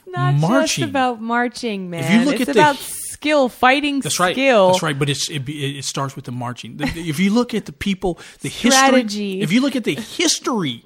[0.08, 0.82] Not Marching.
[0.84, 2.04] just about marching, man.
[2.04, 2.76] If you look it's at the- about
[3.22, 4.34] skill, fighting that's right.
[4.36, 4.68] skill.
[4.72, 6.78] That's right, but it's it, it starts with the marching.
[6.82, 9.40] If you look at the people, the Strategy.
[9.40, 9.42] history.
[9.42, 10.84] If you look at the history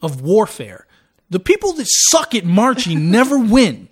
[0.00, 0.86] of warfare,
[1.28, 3.88] the people that suck at marching never win.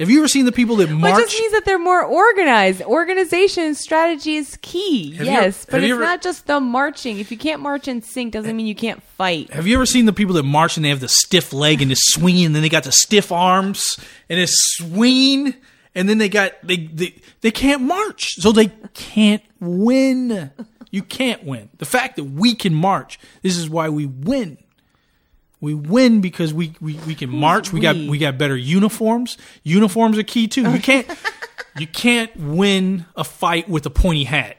[0.00, 1.16] Have you ever seen the people that march?
[1.22, 2.82] just means that they're more organized.
[2.82, 5.12] Organization and strategy is key.
[5.14, 7.20] Have yes, ever- but it's ever- not just the marching.
[7.20, 9.52] If you can't march in sync, doesn't mean you can't fight.
[9.52, 11.90] Have you ever seen the people that march and they have the stiff leg and
[11.90, 13.84] the swinging, and then they got the stiff arms
[14.28, 15.54] and it's swinging,
[15.94, 20.50] and then they got they they they can't march, so they can't win.
[20.90, 21.70] You can't win.
[21.78, 24.58] The fact that we can march, this is why we win.
[25.60, 27.72] We win because we, we, we can march.
[27.72, 28.10] We got we?
[28.10, 29.38] we got better uniforms.
[29.62, 30.70] Uniforms are key too.
[30.70, 31.06] You can't
[31.78, 34.58] you can't win a fight with a pointy hat.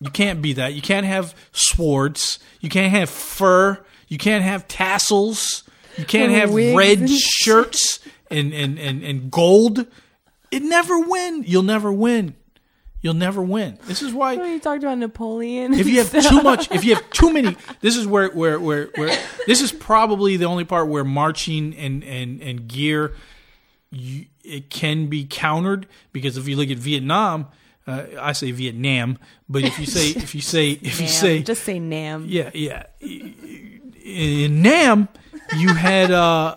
[0.00, 0.74] You can't be that.
[0.74, 2.38] You can't have swords.
[2.60, 3.82] You can't have fur.
[4.08, 5.64] You can't have tassels.
[5.96, 8.00] You can't have Wigs red shirts
[8.30, 9.86] and, and, and, and gold.
[10.54, 11.44] It never win.
[11.46, 12.36] You'll never win.
[13.04, 13.78] You'll never win.
[13.84, 17.10] This is why you talked about Napoleon, if you have too much if you have
[17.10, 19.14] too many this is where where where, where
[19.46, 23.12] this is probably the only part where marching and and and gear
[23.90, 27.48] you, it can be countered because if you look at Vietnam
[27.86, 29.18] uh, I say Vietnam
[29.50, 32.24] but if you say if you say if you say just say Nam.
[32.26, 35.08] yeah yeah in Nam
[35.58, 36.56] you had uh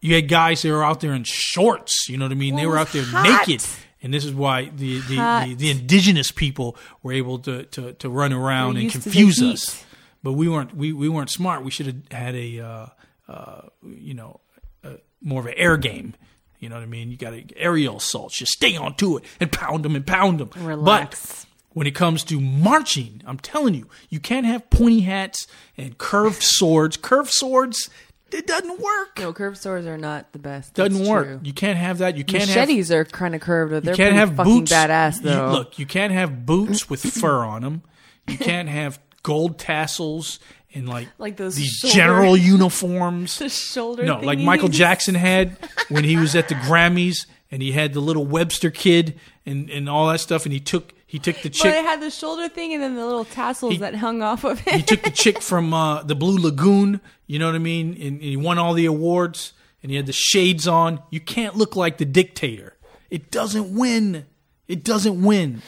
[0.00, 2.66] you had guys that were out there in shorts you know what I mean they
[2.66, 3.46] were out there hot.
[3.46, 3.64] naked
[4.02, 8.08] and this is why the the, the, the indigenous people were able to, to, to
[8.08, 9.84] run around and used to the confuse us.
[10.22, 11.64] But we weren't we, we weren't smart.
[11.64, 12.86] We should have had a uh,
[13.28, 14.40] uh, you know
[14.84, 16.14] uh, more of an air game.
[16.58, 17.10] You know what I mean?
[17.10, 18.36] You got to aerial assaults.
[18.38, 20.50] Just stay on to it and pound them and pound them.
[20.56, 21.44] Relax.
[21.44, 21.46] But
[21.76, 25.46] when it comes to marching, I'm telling you, you can't have pointy hats
[25.76, 26.96] and curved swords.
[26.96, 27.88] Curved swords,
[28.32, 29.18] it doesn't work.
[29.18, 30.74] No, curved swords are not the best.
[30.74, 31.26] doesn't That's work.
[31.26, 31.40] true.
[31.42, 32.16] You can't have that.
[32.16, 34.58] You can't have Machetes are kind of curved, but they're you can't pretty have fucking
[34.60, 34.72] boots.
[34.72, 35.50] badass You- though.
[35.52, 37.82] look, you can't have boots with fur on them.
[38.26, 40.38] You can't have gold tassels
[40.74, 42.36] and like Like those these shoulder- general
[42.72, 43.38] uniforms.
[43.38, 44.04] the shoulder.
[44.04, 44.44] no, like thingies.
[44.44, 45.56] Michael Jackson had
[45.88, 49.88] when he was at the Grammys and he had the little Webster kid and, and
[49.88, 52.50] all that stuff and he took he took the But chick it had the shoulder
[52.50, 54.74] thing and then the little tassels He- that hung off of it.
[54.74, 54.86] he it.
[54.86, 57.92] took the chick from uh, the Blue Lagoon, you know what I mean?
[57.94, 59.52] And, and he won all the awards
[59.82, 61.00] and he had the shades on.
[61.10, 62.74] You can't look like the dictator.
[63.10, 64.26] It doesn't win.
[64.66, 65.62] It doesn't win.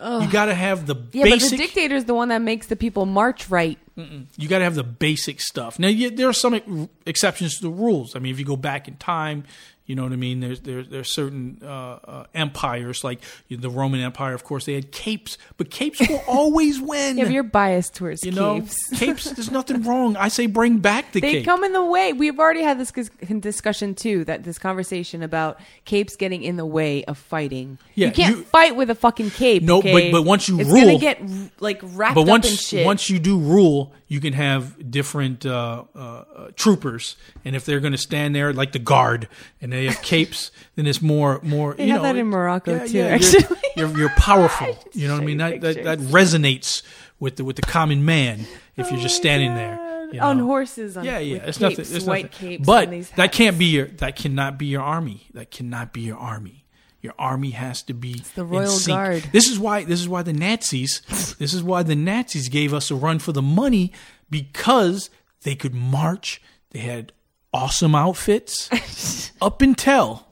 [0.00, 2.76] You got to have the yeah, but the basic dictator's the one that makes the
[2.76, 3.78] people march right.
[3.96, 5.80] you got to have the basic stuff.
[5.80, 8.14] Now, yeah, there are some exceptions to the rules.
[8.14, 9.42] I mean, if you go back in time,
[9.88, 10.38] you know what I mean.
[10.38, 13.20] There's there's there's certain uh, uh, empires like
[13.50, 14.34] the Roman Empire.
[14.34, 17.18] Of course, they had capes, but capes will always win.
[17.18, 18.88] Yeah, but you're biased towards you know, capes.
[19.00, 19.24] capes.
[19.32, 20.16] There's nothing wrong.
[20.16, 21.46] I say bring back the They cape.
[21.46, 22.12] come in the way.
[22.12, 22.92] We've already had this
[23.40, 24.24] discussion too.
[24.24, 27.78] That this conversation about capes getting in the way of fighting.
[27.94, 29.62] Yeah, you can't you- fight with a fucking cape.
[29.62, 30.12] No, but- okay?
[30.12, 31.20] but once you it's rule- gonna get
[31.60, 32.84] like wrapped but up in once shit.
[32.86, 37.80] once you do rule, you can have different uh, uh, uh, troopers, and if they're
[37.80, 39.28] going to stand there like the guard,
[39.60, 41.74] and they have capes, then it's more more.
[41.74, 43.56] They you have know, that in Morocco, yeah, too, yeah, actually.
[43.76, 44.76] You're, you're, you're powerful.
[44.92, 45.38] You know what I mean?
[45.38, 46.82] That, that that resonates
[47.20, 50.38] with the with the common man if oh you're Oh just standing there you on
[50.38, 50.96] horses.
[50.96, 51.96] On, Yeah, yeah, it's capes, nothing.
[51.96, 52.48] It's white nothing.
[52.48, 52.66] capes.
[52.66, 53.86] But these that can't be your.
[53.86, 55.28] That cannot be your army.
[55.34, 56.64] That cannot be your army.
[57.00, 58.78] Your army has to be the in Royal.
[58.86, 59.28] Guard.
[59.32, 59.84] This is why.
[59.84, 61.02] This is why the Nazis.
[61.38, 63.92] this is why the Nazis gave us a run for the money
[64.30, 65.10] because
[65.42, 66.42] they could march.
[66.70, 67.12] They had
[67.58, 70.26] awesome outfits up until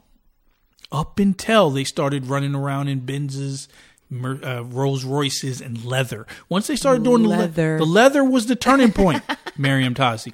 [0.91, 3.67] up until they started running around in Benzes,
[4.09, 6.25] Mer- uh, Rolls Royces, and leather.
[6.47, 7.73] Once they started doing the Leather.
[7.73, 9.21] le- the leather was the turning point.
[9.57, 10.31] Miriam Tazi,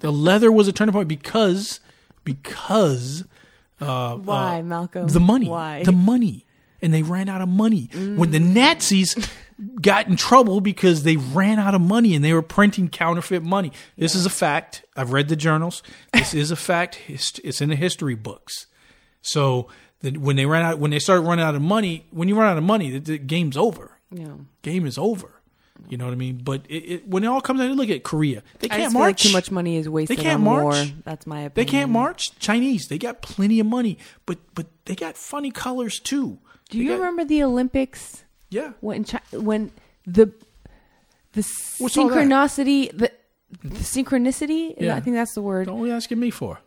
[0.00, 1.80] the leather was a turning point because
[2.22, 3.24] because
[3.80, 5.08] uh, Why, uh, Malcolm?
[5.08, 5.82] the money, Why?
[5.82, 6.46] the money,
[6.80, 9.16] and they ran out of money when the Nazis.
[9.80, 13.72] Got in trouble because they ran out of money and they were printing counterfeit money.
[13.96, 14.84] This is a fact.
[14.96, 15.82] I've read the journals.
[16.12, 17.00] This is a fact.
[17.08, 18.66] It's in the history books.
[19.22, 19.68] So
[20.02, 22.58] when they ran out, when they start running out of money, when you run out
[22.58, 23.92] of money, the, the game's over.
[24.10, 24.34] Yeah.
[24.62, 25.32] Game is over.
[25.88, 26.40] You know what I mean?
[26.42, 29.00] But it, it, when it all comes down to look at Korea, they can't feel
[29.00, 29.22] like march.
[29.22, 30.62] too much money is wasted They can't on march.
[30.62, 30.84] war.
[31.04, 31.52] That's my opinion.
[31.54, 32.38] They can't march.
[32.38, 36.38] Chinese, they got plenty of money, but but they got funny colors too.
[36.70, 38.72] Do They you got- remember the Olympics Yeah.
[38.80, 39.70] when Chi- when
[40.06, 40.26] the
[41.32, 41.42] the
[41.78, 42.16] What's all that?
[42.16, 43.10] synchronicity the,
[43.62, 44.74] the synchronicity?
[44.80, 44.96] Yeah.
[44.96, 45.66] I think that's the word.
[45.66, 46.58] Don't be asking me for.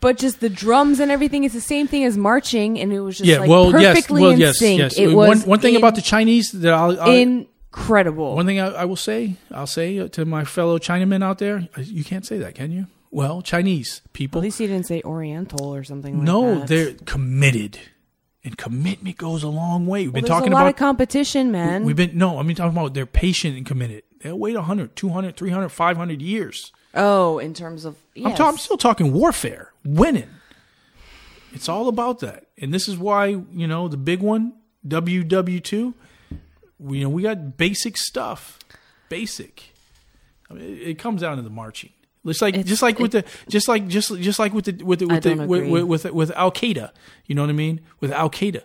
[0.00, 3.18] But just the drums and everything is the same thing as marching, and it was
[3.18, 4.58] just like perfectly Well, in yes.
[4.58, 4.78] sync.
[4.80, 4.98] Yes.
[4.98, 8.34] It one was one thing in- about the Chinese that I'll, I'll incredible.
[8.34, 12.02] One thing I, I will say, I'll say to my fellow Chinamen out there, you
[12.04, 12.86] can't say that, can you?
[13.12, 16.68] Well, Chinese people, At least you didn't say Oriental or something like no, that.
[16.68, 17.78] they're committed,
[18.44, 20.04] and commitment goes a long way.
[20.04, 21.84] We've been talking a lot about of competition, man.
[21.84, 24.02] We've been no, I mean talking about they're patient and committed.
[24.20, 26.72] They'll wait 100, 200, 300, 500 years.
[26.94, 28.30] oh, in terms of yes.
[28.30, 30.28] I'm, ta- I'm still talking warfare, winning.
[31.52, 34.54] It's all about that, and this is why you know the big one,
[34.86, 35.94] WW2.
[36.78, 38.58] We, you know, we got basic stuff,
[39.08, 39.72] basic.
[40.50, 41.90] I mean, it, it comes down to the marching.
[42.24, 45.00] It's like It's- just like with the just like just just like with the with
[45.00, 46.92] the, with the, with, with, with with Al Qaeda.
[47.26, 47.80] You know what I mean?
[48.00, 48.62] With Al Qaeda,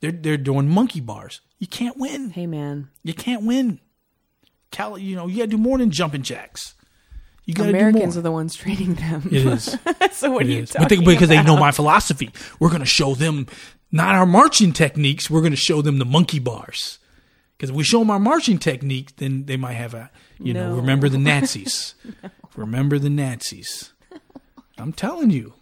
[0.00, 1.40] They're they're doing monkey bars.
[1.58, 2.30] You can't win.
[2.30, 2.88] Hey, man.
[3.02, 3.80] You can't win.
[4.70, 6.74] Cal, you know, you got to do more than jumping jacks.
[7.44, 9.28] You got to do Americans are the ones training them.
[9.32, 9.76] It is.
[10.12, 10.70] so what It are you is.
[10.70, 12.30] talking they, because they know my philosophy.
[12.60, 13.46] We're going to show them
[13.90, 15.28] not our marching techniques.
[15.28, 16.98] We're going to show them the monkey bars.
[17.56, 20.76] Because if we show them our marching technique, then they might have a, you know,
[20.76, 21.94] remember the Nazis.
[22.56, 23.92] Remember the Nazis.
[24.78, 25.54] I'm telling you.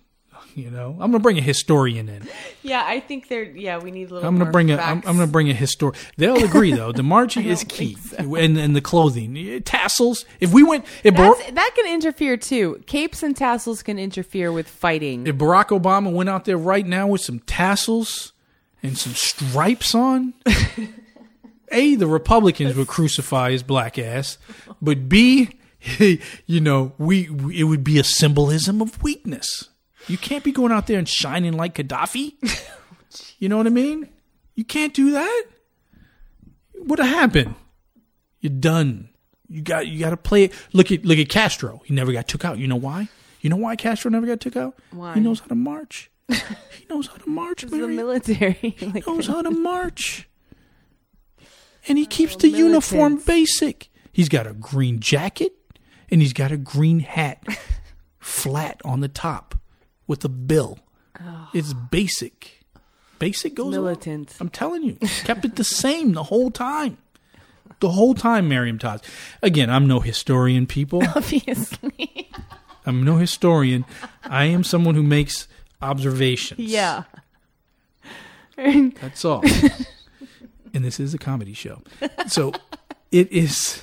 [0.54, 2.26] You know, I'm going to bring a historian in.
[2.62, 3.44] Yeah, I think they're.
[3.44, 4.28] Yeah, we need a little.
[4.28, 4.76] I'm going to more bring a.
[4.76, 4.96] I'm.
[4.98, 6.00] I'm going to bring a historian.
[6.16, 6.90] They'll agree though.
[6.90, 10.24] The marching is key, think and and the clothing, tassels.
[10.40, 12.82] If we went, if, Bar- that can interfere too.
[12.86, 15.28] Capes and tassels can interfere with fighting.
[15.28, 18.32] if Barack Obama went out there right now with some tassels
[18.82, 20.34] and some stripes on,
[21.70, 24.38] A, the Republicans would crucify his black ass,
[24.82, 25.50] but B,
[26.46, 29.68] you know, we, we it would be a symbolism of weakness.
[30.06, 32.34] You can't be going out there and shining like Gaddafi.
[33.10, 34.08] Oh, you know what I mean?
[34.54, 35.44] You can't do that.
[36.74, 37.54] What happened?
[38.40, 39.08] You're done.
[39.48, 40.52] You got you got to play it.
[40.74, 41.80] Look at look at Castro.
[41.86, 42.58] He never got took out.
[42.58, 43.08] You know why?
[43.40, 44.76] You know why Castro never got took out?
[44.90, 45.14] Why?
[45.14, 46.10] He knows how to march.
[46.28, 47.96] he knows how to march, the Mary.
[47.96, 48.58] military.
[48.82, 50.28] like, He knows how to march.
[51.88, 53.88] And he keeps the uniform basic.
[54.12, 55.52] He's got a green jacket
[56.10, 57.44] and he's got a green hat
[58.18, 59.54] flat on the top
[60.06, 60.78] with a bill.
[61.52, 61.88] It's ah.
[61.90, 62.64] basic.
[63.18, 63.84] Basic goes along.
[63.84, 64.36] militant.
[64.40, 66.98] I'm telling you, kept it the same the whole time.
[67.80, 69.02] The whole time, Miriam Todd.
[69.42, 71.02] Again, I'm no historian, people.
[71.16, 72.30] obviously.
[72.86, 73.84] I'm no historian.
[74.24, 75.48] I am someone who makes
[75.82, 76.60] observations.
[76.60, 77.04] yeah.
[78.56, 79.42] That's all.
[80.74, 81.82] and this is a comedy show.
[82.26, 82.52] So
[83.12, 83.82] it is,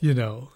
[0.00, 0.48] you know,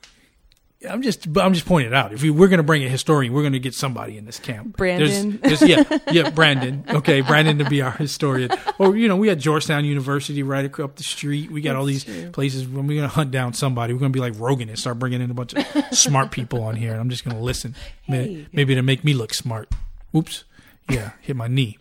[0.88, 2.12] I'm just, I'm just pointing it out.
[2.12, 4.38] If we, we're going to bring a historian, we're going to get somebody in this
[4.38, 4.76] camp.
[4.76, 5.38] Brandon.
[5.42, 6.84] There's, there's- yeah, yeah, Brandon.
[6.88, 8.50] Okay, Brandon to be our historian.
[8.78, 11.50] Or you know, we had Georgetown University right up the street.
[11.50, 12.66] We got all these places.
[12.66, 14.98] When we're going to hunt down somebody, we're going to be like Rogan and start
[14.98, 15.66] bringing in a bunch of
[15.96, 17.74] smart people on here, and I'm just going to listen.
[18.08, 18.46] Maybe, Hey.
[18.52, 19.70] maybe to make me look smart.
[20.14, 20.44] Oops.
[20.90, 21.78] Yeah, hit my knee.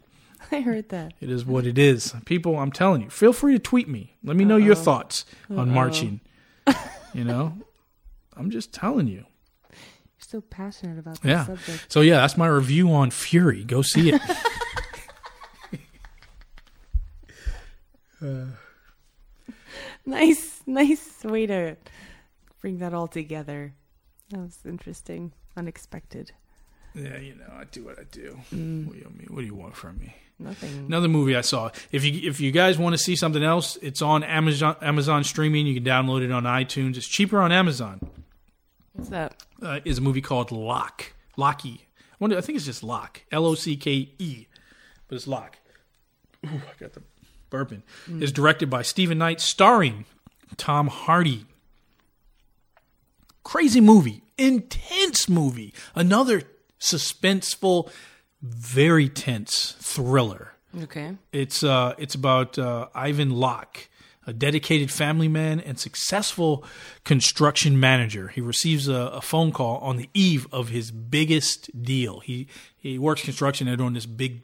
[0.52, 1.14] I heard that.
[1.20, 2.14] It is what it is.
[2.26, 4.14] People, I'm telling you, feel free to tweet me.
[4.24, 6.20] Let me know your thoughts on marching.
[7.14, 7.54] You know,
[8.38, 9.26] I'm just telling you.
[9.70, 9.78] You're
[10.20, 11.46] so passionate about this Yeah.
[11.46, 11.86] subject.
[11.92, 13.64] So yeah, that's my review on Fury.
[13.64, 14.22] Go see it.
[18.22, 18.46] Uh.
[20.06, 21.76] Nice, nice way to
[22.62, 23.74] bring that all together.
[24.30, 26.32] That was interesting, unexpected.
[26.96, 28.40] yeah, you know, I do what I do.
[28.54, 28.86] Mm.
[28.88, 29.28] What, do you, mean?
[29.30, 30.16] what do you want from me?
[30.40, 30.86] Nothing.
[30.88, 31.70] Another movie I saw.
[31.92, 35.68] If you if you guys want to see something else, it's on Amazon Amazon streaming.
[35.68, 36.98] You can download it on iTunes.
[36.98, 38.00] It's cheaper on Amazon.
[38.94, 39.44] What's that?
[39.62, 41.14] uh, is a movie called Lock.
[41.38, 41.88] Locky.
[42.12, 42.38] I wonder.
[42.38, 43.22] I think it's just Lock.
[43.32, 44.46] L O C K E,
[45.08, 45.58] but it's Lock.
[46.46, 47.02] Ooh, I got the
[47.50, 47.84] bourbon.
[48.08, 50.06] It's directed by Steven Knight, starring
[50.58, 51.46] Tom Hardy.
[53.44, 55.74] Crazy movie, intense movie.
[55.96, 56.44] Another
[56.80, 57.92] suspenseful,
[58.42, 60.54] very tense thriller.
[60.84, 61.16] Okay.
[61.32, 63.90] It's uh, it's about uh, Ivan Locke,
[64.26, 66.64] a dedicated family man and successful
[67.04, 68.30] construction manager.
[68.30, 72.20] He receives a, a phone call on the eve of his biggest deal.
[72.20, 72.48] He
[72.78, 73.68] he works construction.
[73.68, 74.44] They're doing this big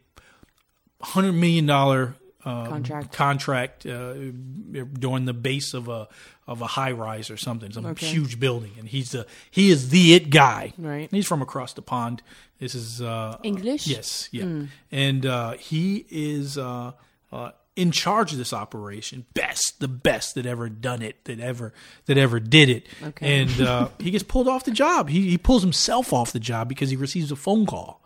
[1.01, 2.15] hundred million dollar
[2.45, 3.11] uh, Contract.
[3.11, 6.07] Contract uh, doing the base of a
[6.47, 8.07] of a high rise or something, some Okay.
[8.07, 10.73] huge building, and he's the he is the it guy.
[10.77, 11.10] Right.
[11.11, 12.23] He's from across the pond.
[12.60, 13.88] This is uh, English?
[13.88, 14.64] Yes, yeah.
[14.91, 16.93] And uh, he is uh,
[17.31, 19.26] uh, in charge of this operation.
[19.34, 21.73] Best, the best that ever done it, that ever
[22.06, 22.88] that ever did it.
[23.03, 23.41] Okay.
[23.41, 25.10] And uh, he gets pulled off the job.
[25.10, 28.01] He he pulls himself off the job because he receives a phone call.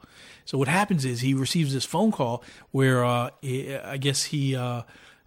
[0.46, 4.56] So what happens is he receives this phone call where uh, he- I guess he.
[4.56, 4.84] Uh,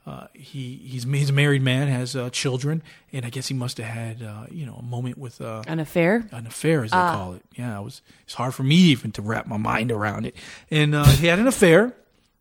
[0.09, 2.81] uh, he he's he's a married man, has uh, children,
[3.13, 5.81] and I guess he must have had uh, you know a moment with uh, An
[5.81, 6.29] affair?
[6.31, 7.43] an affair, as they call it.
[7.57, 8.03] Yeah, it was.
[8.23, 10.37] It's hard for me even to wrap my mind around it.
[10.71, 11.93] And uh, he had an affair.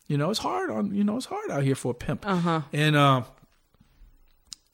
[0.07, 0.94] You know, it's hard on.
[0.94, 2.26] You know, it's hard out here for a pimp.
[2.27, 2.61] Uh-huh.
[2.72, 3.23] And uh,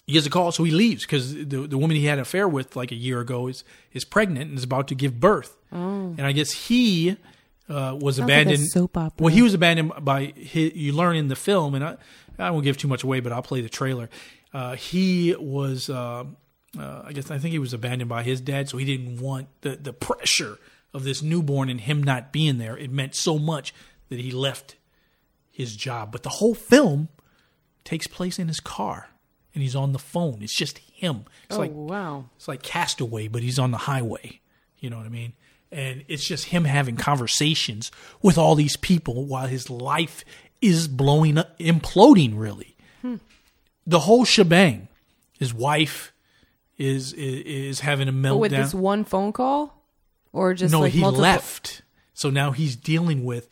[0.06, 2.48] he gets a call, so he leaves because the the woman he had an affair
[2.48, 3.64] with like a year ago is
[3.94, 5.56] is pregnant and is about to give birth.
[5.72, 6.16] Oh.
[6.18, 7.12] And I guess he
[7.70, 8.68] uh, was Sounds like abandoned.
[8.68, 9.24] soap opera.
[9.24, 11.98] Well, he was abandoned by his, you learn in the film, and I
[12.38, 14.10] I won't give too much away, but I'll play the trailer.
[14.54, 15.90] Uh, he was.
[15.90, 16.26] Uh,
[16.80, 19.48] uh, I guess I think he was abandoned by his dad, so he didn't want
[19.62, 20.58] the the pressure
[20.94, 22.78] of this newborn and him not being there.
[22.78, 23.74] It meant so much
[24.10, 24.76] that he left
[25.52, 26.12] his job.
[26.12, 27.10] But the whole film
[27.84, 29.10] takes place in his car,
[29.54, 30.40] and he's on the phone.
[30.42, 31.26] It's just him.
[31.46, 32.26] It's oh, like wow.
[32.38, 34.40] it's like Castaway, but he's on the highway.
[34.80, 35.34] You know what I mean?
[35.72, 37.92] And it's just him having conversations
[38.22, 40.26] with all these people while his life
[40.62, 42.34] is blowing up, imploding.
[42.36, 43.18] Really, hmm.
[43.86, 44.88] the whole shebang.
[45.40, 46.14] His wife
[46.78, 48.30] is is, is having a meltdown.
[48.30, 49.82] But with this one phone call,
[50.34, 51.82] or just no, like he multiple- left.
[52.14, 53.50] So now he's dealing with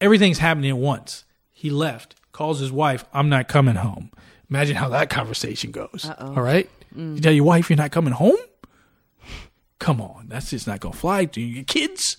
[0.00, 1.24] everything's happening at once.
[1.52, 4.10] He left, calls his wife, I'm not coming home.
[4.50, 6.10] Imagine how that conversation goes.
[6.18, 6.68] All right?
[6.94, 7.16] Mm.
[7.16, 8.36] You tell your wife you're not coming home?
[9.78, 11.24] Come on, that's just not going to fly.
[11.24, 12.16] Do you kids?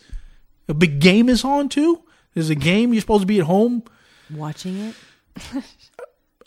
[0.67, 2.03] A big game is on too?
[2.33, 3.83] There's a game, you're supposed to be at home.
[4.33, 4.95] watching it.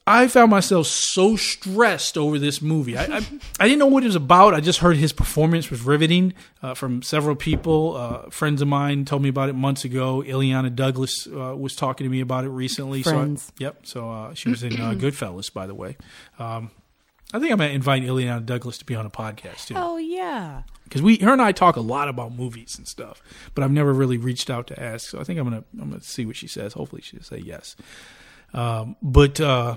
[0.06, 2.96] I found myself so stressed over this movie.
[2.96, 3.26] I, I,
[3.60, 4.54] I didn't know what it was about.
[4.54, 6.32] I just heard his performance was riveting
[6.62, 7.96] uh, from several people.
[7.96, 10.22] Uh, friends of mine told me about it months ago.
[10.26, 13.02] Illeana Douglas uh, was talking to me about it recently.
[13.02, 13.44] Friends.
[13.44, 13.86] So I, yep.
[13.86, 15.96] So uh, she was in uh, Goodfellas, by the way.
[16.38, 16.70] Um,
[17.32, 20.62] I think I'm gonna invite Illeana Douglas to be on a podcast too, Oh yeah.
[20.82, 23.22] because we, her and I talk a lot about movies and stuff,
[23.54, 25.08] but I've never really reached out to ask.
[25.10, 26.72] So I think I'm gonna, I'm gonna see what she says.
[26.72, 27.76] Hopefully, she'll say yes.
[28.52, 29.76] Um, but uh,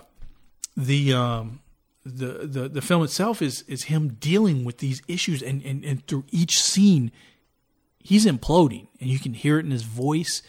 [0.75, 1.59] the um
[2.05, 6.05] the, the the film itself is is him dealing with these issues and, and and
[6.07, 7.11] through each scene
[7.99, 8.87] he's imploding.
[8.99, 10.41] And you can hear it in his voice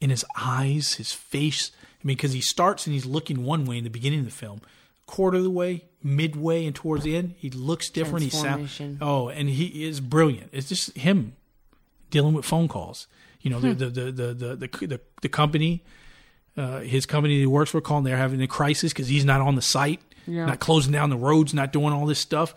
[0.00, 1.72] in his eyes his face.
[2.02, 4.30] I mean because he starts and he's looking one way in the beginning of the
[4.30, 4.60] film.
[5.06, 8.22] Quarter of the way midway and towards the end he looks different.
[8.22, 10.50] He sounds oh and he is brilliant.
[10.52, 11.34] It's just him
[12.10, 13.08] dealing with phone calls.
[13.40, 15.82] You know the, the, the, the the the the the company
[16.60, 19.54] uh, his company he works for calling they're having a crisis because he's not on
[19.54, 20.46] the site, Yeah.
[20.46, 22.54] not closing down the roads, not doing all this stuff.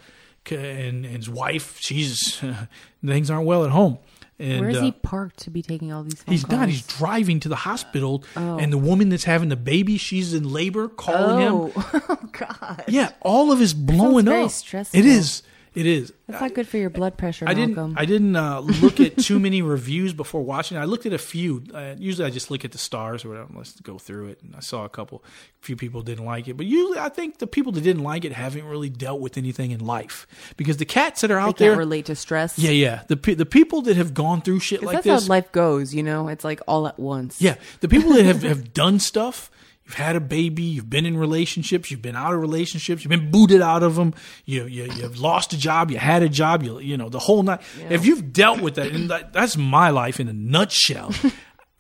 [0.52, 2.42] And, and his wife, she's
[3.06, 3.98] things aren't well at home.
[4.40, 6.22] And Where is uh, he parked to be taking all these?
[6.28, 6.68] He's not.
[6.68, 8.58] He's driving to the hospital, Oh.
[8.58, 11.54] and the woman that's having the baby, she's in labor, calling him.
[11.54, 11.72] Oh,
[12.10, 12.84] oh God.
[12.90, 14.50] Yeah, all of his blowing up.
[14.52, 15.00] stressful.
[15.00, 15.44] It is.
[15.76, 16.14] It is.
[16.28, 17.76] That's not good for your blood pressure, I didn't.
[17.76, 17.96] Malcolm.
[17.98, 20.78] I didn't uh, look at too many reviews before watching.
[20.78, 21.64] I looked at a few.
[21.74, 23.50] Uh, usually, I just look at the stars or whatever.
[23.56, 24.42] Let's go through it.
[24.44, 25.24] And I saw a couple.
[25.62, 28.24] A few people didn't like it, but usually, I think the people that didn't like
[28.24, 30.28] it haven't really dealt with anything in life
[30.58, 31.76] because the cats that are out there.
[31.76, 32.60] relate to stress.
[32.60, 33.04] yeah, yeah.
[33.08, 35.14] The the people that have gone through shit like that's this.
[35.14, 35.94] That's how life goes.
[35.94, 37.42] You know, it's like all at once.
[37.42, 39.50] Yeah, the people that have, have done stuff.
[39.86, 40.64] You've had a baby.
[40.64, 41.92] You've been in relationships.
[41.92, 43.04] You've been out of relationships.
[43.04, 44.14] You've been booted out of them.
[44.46, 45.92] You you you've lost a job.
[45.92, 46.64] You had a job.
[46.64, 47.62] You you know the whole night.
[47.90, 51.14] If you've dealt with that, and that, that's my life in a nutshell.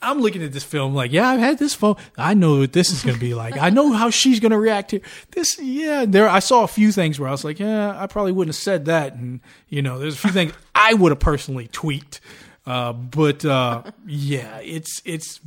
[0.03, 1.95] I'm looking at this film like, yeah, I've had this phone.
[2.17, 3.57] I know what this is going to be like.
[3.57, 4.99] I know how she's going to react here.
[5.31, 5.57] this.
[5.59, 6.27] Yeah, there.
[6.27, 8.85] I saw a few things where I was like, yeah, I probably wouldn't have said
[8.85, 9.39] that, and
[9.69, 12.19] you know, there's a few things I would have personally tweaked.
[12.65, 15.39] Uh, but uh, yeah, it's it's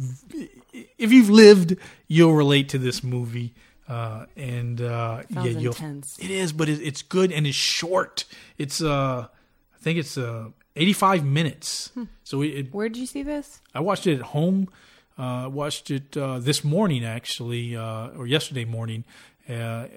[0.98, 1.76] if you've lived,
[2.08, 3.54] you'll relate to this movie.
[3.88, 6.18] Uh, and uh, yeah, you'll, intense.
[6.18, 8.24] it is, but it, it's good and it's short.
[8.58, 11.90] It's uh, I think it's uh, 85 minutes.
[11.94, 12.04] Hmm.
[12.24, 13.60] So it, it, Where did you see this?
[13.74, 14.68] I watched it at home.
[15.18, 19.04] Uh, I watched it uh, this morning actually, uh, or yesterday morning,
[19.48, 19.52] uh,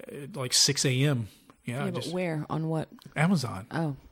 [0.08, 1.28] at like 6 a.m.
[1.66, 2.46] Yeah, Yeah, but just where?
[2.50, 2.90] On what?
[3.16, 3.66] Amazon.
[3.72, 3.96] Oh.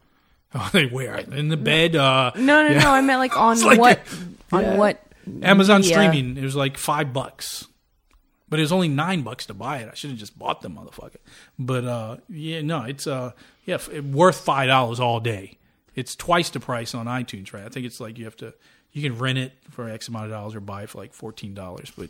[0.56, 1.94] Oh, they where in the bed.
[1.96, 2.80] Uh, No, no, yeah.
[2.80, 2.92] no.
[2.92, 4.00] I meant like on like what?
[4.00, 4.78] a- on yeah.
[4.78, 5.04] what?
[5.42, 6.38] Amazon streaming.
[6.38, 7.68] It was like five bucks,
[8.50, 9.90] but it was only nine bucks to buy it.
[9.92, 11.18] I should have just bought the motherfucker.
[11.58, 13.32] But uh, yeah, no, it's uh,
[13.66, 15.58] yeah, f- worth five dollars all day.
[15.96, 17.64] It's twice the price on iTunes, right?
[17.64, 18.54] I think it's like you have to
[18.92, 21.54] you can rent it for X amount of dollars or buy it for like fourteen
[21.54, 22.10] dollars, but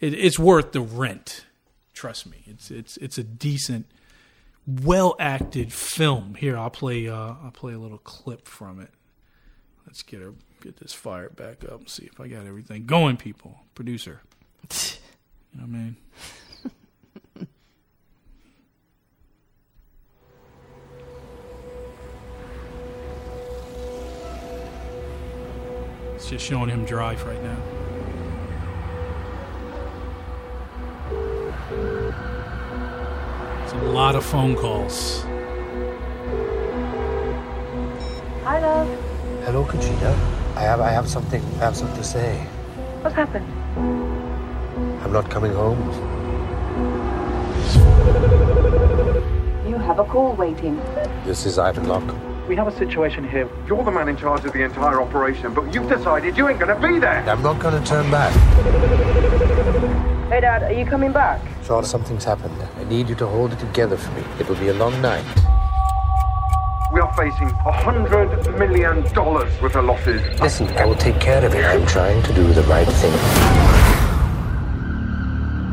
[0.00, 1.44] it, it's worth the rent.
[1.92, 3.86] Trust me, it's it's it's a decent,
[4.66, 6.34] well acted film.
[6.34, 8.90] Here, I'll play uh, I'll play a little clip from it.
[9.86, 10.32] Let's get her
[10.64, 13.60] get this fired back up and see if I got everything going, people.
[13.74, 14.20] Producer.
[15.56, 15.96] You know what I mean?
[26.16, 27.56] It's just showing him drive right now.
[33.62, 35.22] It's a lot of phone calls.
[38.42, 38.88] Hi, love.
[39.44, 40.43] Hello, Katrina.
[40.56, 42.36] I have I have something I have something to say.
[43.02, 43.44] What's happened?
[45.02, 45.80] I'm not coming home.
[49.68, 50.76] You have a call waiting.
[51.24, 52.14] This is Ivan Locke.
[52.48, 53.48] We have a situation here.
[53.66, 56.78] You're the man in charge of the entire operation, but you've decided you ain't gonna
[56.78, 57.28] be there.
[57.28, 58.32] I'm not gonna turn back.
[60.28, 61.42] Hey, Dad, are you coming back?
[61.66, 62.56] Charles, something's happened.
[62.78, 64.22] I need you to hold it together for me.
[64.38, 65.24] It will be a long night.
[66.94, 70.22] We are facing a hundred million dollars worth of losses.
[70.40, 71.64] Listen, I will take care of it.
[71.64, 73.12] I'm trying to do the right thing.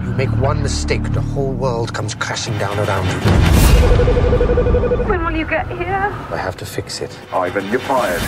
[0.03, 3.19] You make one mistake, the whole world comes crashing down around you.
[5.05, 6.09] When will you get here?
[6.31, 7.15] I have to fix it.
[7.31, 8.21] Ivan, you're fired.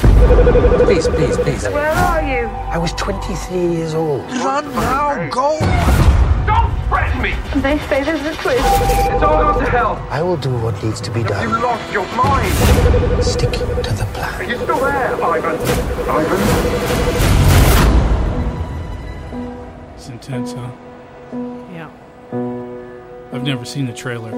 [0.85, 1.63] Please, please, please.
[1.69, 2.45] Where are you?
[2.45, 4.21] I was 23 years old.
[4.33, 6.22] Run now, go!
[6.93, 7.61] Don't threaten me!
[7.61, 8.63] They say there's a twist.
[8.63, 10.07] It's all gone to hell.
[10.11, 11.49] I will do what needs to be done.
[11.49, 12.53] You lost your mind.
[13.23, 14.33] Stick to the plan.
[14.35, 15.59] Are you still there, Ivan?
[16.09, 16.39] Ivan?
[19.95, 20.69] It's intense, huh?
[21.71, 21.89] Yeah.
[23.31, 24.31] I've never seen the trailer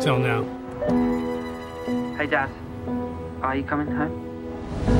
[0.00, 0.44] till now.
[2.18, 2.50] Hey, Dad.
[3.42, 4.97] Are you coming home?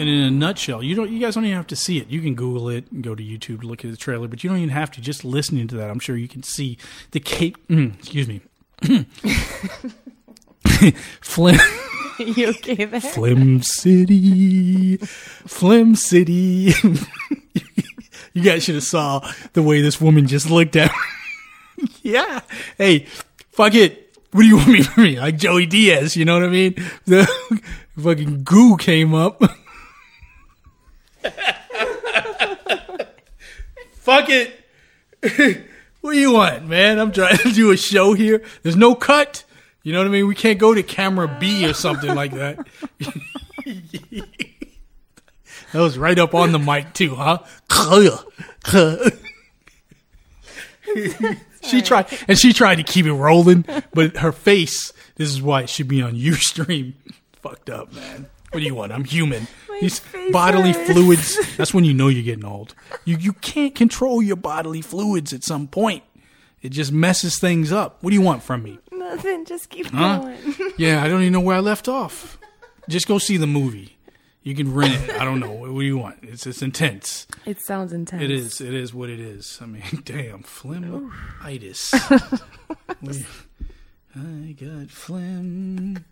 [0.00, 1.10] And in a nutshell, you don't.
[1.10, 2.08] You guys don't even have to see it.
[2.08, 4.48] You can Google it and go to YouTube to look at the trailer, but you
[4.48, 5.00] don't even have to.
[5.02, 6.78] Just listening to that, I'm sure you can see
[7.10, 7.54] the Kate.
[7.68, 8.40] Mm, excuse me.
[11.20, 11.58] Flim,
[12.18, 13.00] you okay there?
[13.02, 16.72] Flim City, Flim City.
[18.32, 19.20] you guys should have saw
[19.52, 20.90] the way this woman just looked at.
[21.76, 21.88] me.
[22.02, 22.40] yeah.
[22.78, 23.00] Hey,
[23.50, 24.16] fuck it.
[24.30, 25.20] What do you want me to me?
[25.20, 26.16] like Joey Diaz?
[26.16, 26.74] You know what I mean?
[27.04, 27.28] The
[27.98, 29.42] fucking goo came up.
[33.92, 34.52] Fuck it.
[36.00, 36.98] what do you want, man?
[36.98, 38.42] I'm trying to do a show here.
[38.62, 39.44] There's no cut.
[39.82, 40.26] You know what I mean?
[40.26, 42.66] We can't go to camera B or something like that.
[45.72, 47.38] that was right up on the mic too, huh?
[51.62, 53.64] she tried and she tried to keep it rolling,
[53.94, 56.94] but her face, this is why it should be on UStream.
[57.32, 58.26] Fucked up, man.
[58.50, 58.92] What do you want?
[58.92, 59.46] I'm human.
[59.80, 60.00] These
[60.32, 60.90] bodily hurts.
[60.92, 61.56] fluids.
[61.56, 62.74] That's when you know you're getting old.
[63.04, 66.02] You you can't control your bodily fluids at some point.
[66.60, 68.02] It just messes things up.
[68.02, 68.78] What do you want from me?
[68.92, 69.44] Nothing.
[69.46, 70.18] Just keep Huh?
[70.18, 70.36] going.
[70.76, 72.38] Yeah, I don't even know where I left off.
[72.88, 73.96] Just go see the movie.
[74.42, 75.20] You can rent it.
[75.20, 75.50] I don't know.
[75.52, 76.18] What do you want?
[76.22, 77.26] It's it's intense.
[77.46, 78.22] It sounds intense.
[78.22, 78.60] It is.
[78.60, 79.58] It is what it is.
[79.62, 81.94] I mean, damn, phlegmitis.
[84.16, 86.04] I got phlegm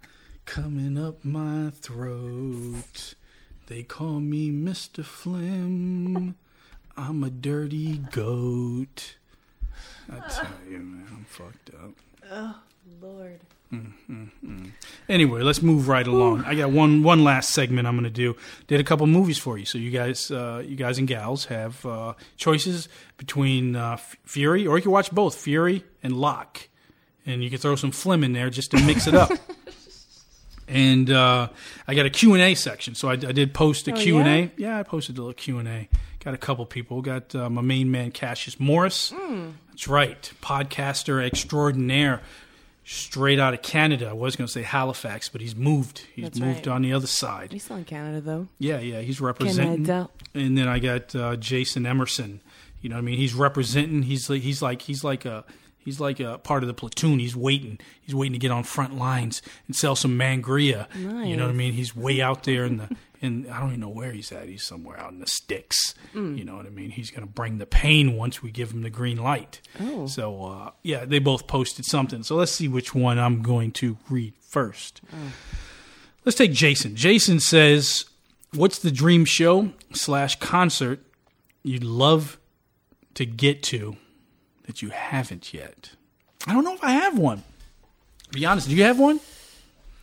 [0.49, 3.15] coming up my throat.
[3.67, 5.05] They call me Mr.
[5.05, 6.37] Phlegm.
[6.97, 9.17] I'm a dirty goat.
[10.11, 11.91] I tell you, man, I'm fucked up.
[12.33, 12.59] Oh,
[13.03, 13.41] Lord.
[15.07, 16.45] Anyway, let's move right along.
[16.47, 18.35] I got one one last segment I'm going to do.
[18.69, 21.85] Did a couple movies for you, so you guys, uh, you guys and gals have
[21.85, 22.89] uh, choices
[23.19, 26.71] between uh, F- Fury, or you can watch both Fury and Locke,
[27.27, 29.31] and you can throw some Flim in there just to mix it up.
[30.69, 31.49] and uh,
[31.87, 34.19] I got a Q and A section, so I, I did post a Oh, Q
[34.19, 34.51] and A.
[34.57, 35.89] Yeah, I posted a little Q and A.
[36.25, 37.01] Got a couple people.
[37.03, 39.13] Got uh, my main man Cassius Morris.
[39.15, 39.51] Hmm.
[39.71, 42.21] That's right, podcaster extraordinaire
[42.85, 44.09] straight out of Canada.
[44.09, 46.03] I was going to say Halifax, but he's moved.
[46.15, 46.75] He's That's moved right.
[46.75, 47.53] on the other side.
[47.53, 48.49] He's still in Canada, though.
[48.59, 49.85] Yeah, yeah, he's representing.
[49.85, 50.09] Canada.
[50.35, 52.41] And then I got uh, Jason Emerson.
[52.81, 54.03] You know, what I mean, he's representing.
[54.05, 55.45] He's like, he's like, he's like a.
[55.89, 57.19] He's like a part of the platoon.
[57.19, 57.81] He's waiting.
[58.03, 60.87] He's waiting to get on front lines and sell some mangria.
[60.95, 61.73] You know what I mean?
[61.73, 64.51] He's way out there in the in I don't even know where he's at.
[64.51, 65.95] He's somewhere out in the sticks.
[66.15, 66.37] Mm.
[66.37, 66.91] You know what I mean?
[66.91, 69.63] He's going to bring the pain once we give him the green light.
[69.81, 70.07] Oh.
[70.07, 72.23] So uh, yeah, they both posted something.
[72.23, 75.01] So let's see which one I'm going to read first.
[76.27, 76.97] Let's take Jason.
[76.97, 78.05] Jason says,
[78.53, 81.01] "What's the dream show slash concert
[81.63, 82.39] you'd love
[83.15, 83.97] to get to
[84.69, 85.91] that you haven't yet?"
[86.47, 87.43] I don't know if I have one.
[88.31, 89.19] Be honest, do you have one?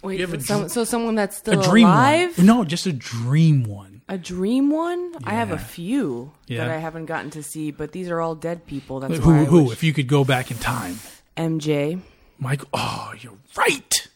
[0.04, 2.38] Wait, You have a some, dr- so someone that's still a dream alive?
[2.38, 2.46] one?
[2.46, 4.02] No, just a dream one.
[4.10, 5.14] A dream one?
[5.24, 6.66] I have a few Yeah.
[6.66, 9.00] that I haven't gotten to see, but these are all dead people.
[9.00, 9.46] That's who?
[9.46, 9.64] Who?
[9.64, 11.00] wish- If you could go back in time,
[11.38, 12.00] MJ.
[12.38, 12.68] Michael.
[12.74, 14.08] Oh, you're right.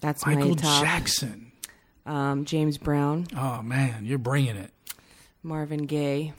[0.00, 0.82] That's Michael my top.
[0.82, 1.52] Jackson.
[2.06, 4.72] Um, James Brown, Oh man, you're bringing it.
[5.44, 6.32] Marvin Gaye,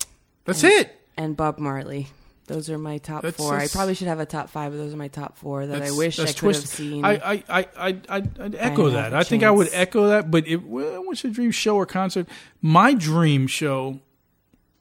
[0.44, 1.00] That's it.
[1.16, 2.08] and Bob Marley.
[2.52, 3.58] Those are my top That's- four.
[3.58, 5.92] I probably should have a top five, but those are my top four that I
[5.92, 7.06] wish I that's could have seen.
[7.06, 9.14] I, I, I, I, I, I'd echo have that.
[9.14, 10.30] I think I would echo that.
[10.32, 12.28] But it, what's your dream show or concert?
[12.62, 14.00] My dream show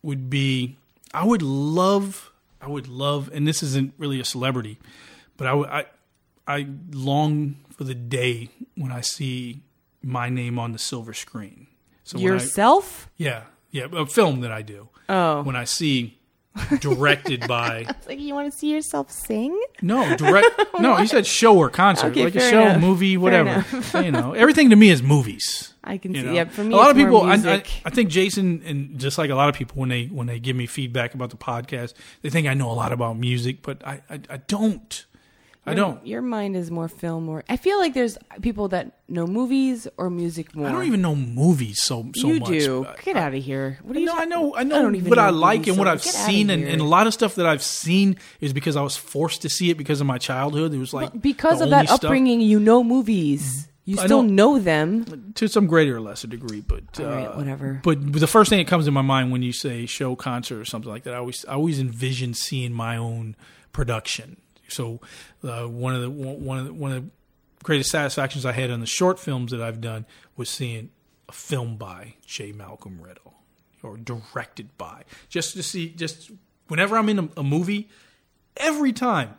[0.03, 0.77] would be.
[1.15, 2.33] I would love.
[2.63, 4.79] I would love, and this isn't really a celebrity,
[5.39, 5.85] but I, I,
[6.47, 9.63] I long for the day when I see
[10.03, 11.69] my name on the silver screen.
[12.05, 13.09] So when I- Yourself?
[13.17, 14.89] yeah, yeah, a film that I do.
[15.09, 15.43] Oh.
[15.43, 16.19] When I see
[16.81, 19.59] directed by It's like you want to see yourself sing?
[19.83, 20.47] no, direct.
[20.81, 22.81] no, he said show or concert, Okay, like a show, enough.
[22.81, 23.65] movie, whatever.
[24.03, 25.75] you know, everything to me is movies.
[25.83, 26.27] I can You see.
[26.27, 26.33] know?
[26.33, 27.23] Yeah, for me, a lot of people.
[27.23, 27.63] I, I.
[27.87, 30.55] I think Jason and just like a lot of people when they when they give
[30.57, 34.03] me feedback about the podcast, they think I know a lot about music, but I
[34.11, 35.07] I, I don't.
[35.67, 36.05] I don't.
[36.07, 40.09] Your mind is more film or I feel like there's people that know movies or
[40.11, 40.67] music more.
[40.69, 42.49] I don't even know movies so so you much.
[42.49, 42.87] do.
[42.87, 43.79] I- Get out of here.
[43.83, 44.07] What do you?
[44.07, 46.03] No, I know, I I know don't even what know I like and what I've
[46.03, 49.43] seen, and, and a lot of stuff that I've seen is because I was forced
[49.43, 50.73] to see it because of my childhood.
[50.73, 53.69] It was like because of that stuff- upbringing, you know movies.
[53.85, 55.33] You still know them.
[55.35, 57.81] to some greater or lesser degree, but right, uh, whatever.
[57.83, 60.65] But the first thing that comes to my mind when you say show, concert, or
[60.65, 63.35] something like that, I always I always envision seeing my own
[63.73, 64.37] production.
[64.71, 65.01] So
[65.43, 67.11] uh, one of the one of the, one of the
[67.63, 70.07] greatest satisfactions I had on the short films that I've done
[70.37, 70.91] was seeing
[71.29, 72.53] a film by J.
[72.53, 73.35] Malcolm Riddle
[73.83, 76.31] or directed by just to see just
[76.69, 77.89] whenever I'm in a, a movie,
[78.57, 79.37] every time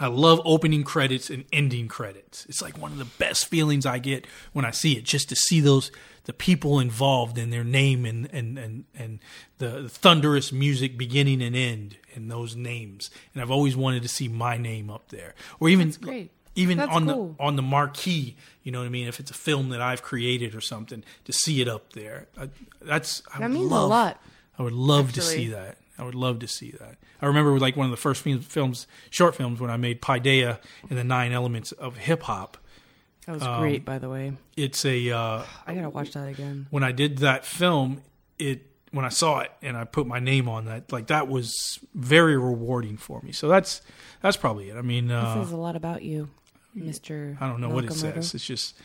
[0.00, 2.46] I love opening credits and ending credits.
[2.48, 5.36] It's like one of the best feelings I get when I see it, just to
[5.36, 5.90] see those
[6.24, 9.18] the people involved and their name and and and and
[9.58, 13.10] the thunderous music beginning and end and those names.
[13.32, 16.30] And I've always wanted to see my name up there, or even That's great.
[16.54, 17.34] even That's on cool.
[17.38, 18.36] the on the marquee.
[18.62, 19.08] You know what I mean?
[19.08, 22.50] If it's a film that I've created or something, to see it up there, I,
[22.82, 24.20] that's I That would means a lot,
[24.58, 25.78] I would love to see that.
[26.00, 26.96] I would love to see that.
[27.20, 30.58] I remember like one of the first films, short films, when I made Paideia
[30.88, 32.56] and the Nine Elements of Hip Hop.
[33.26, 34.32] That was Um, great, by the way.
[34.56, 36.66] It's a uh, I gotta watch that again.
[36.70, 38.00] when I did that film,
[38.38, 41.78] it when I saw it and I put my name on that, like that was
[41.94, 43.32] very rewarding for me.
[43.32, 43.82] So that's
[44.22, 44.76] that's probably it.
[44.76, 46.30] I mean, This uh, says a lot about you,
[46.74, 47.36] Mister.
[47.40, 48.34] I don't know what it says.
[48.34, 48.76] It's just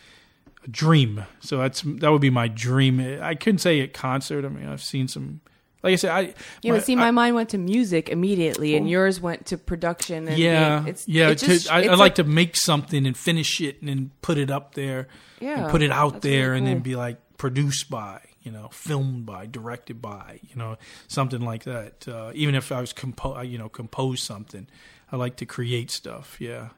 [0.66, 1.26] a dream.
[1.40, 3.00] So that's that would be my dream.
[3.22, 4.46] I couldn't say at concert.
[4.46, 5.42] I mean, I've seen some.
[5.82, 8.90] Like I said, I Yeah, but see, I- my mind went to music immediately, and
[8.90, 10.30] yours went to production.
[10.30, 11.30] And yeah, it's yeah.
[11.30, 14.38] it just- to, I, I like, to make something and finish it and then put
[14.38, 15.10] it up there.
[15.42, 18.70] Yeah, and put it out there really and then be like produced by, you know,
[18.72, 22.08] filmed by, directed by, you know, something like that.
[22.08, 24.68] Uh, even if I was compo, you know, compose something,
[25.12, 26.38] I like to create stuff.
[26.40, 26.70] Yeah,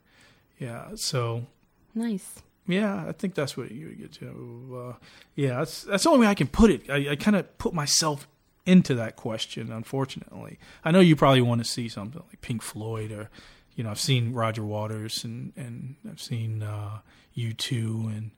[0.59, 0.89] yeah.
[0.95, 1.47] So
[1.93, 2.43] nice.
[2.67, 4.89] yeah, I think that's what you get to.
[4.89, 4.93] Uh,
[5.35, 6.89] yeah, that's that's the only way I can put it.
[6.89, 8.27] I, I kind of put myself
[8.65, 9.71] into that question.
[9.71, 13.29] Unfortunately, I know you probably want to see something like Pink Floyd or,
[13.75, 16.99] you know, I've seen Roger Waters and and I've seen uh,
[17.33, 18.31] U two and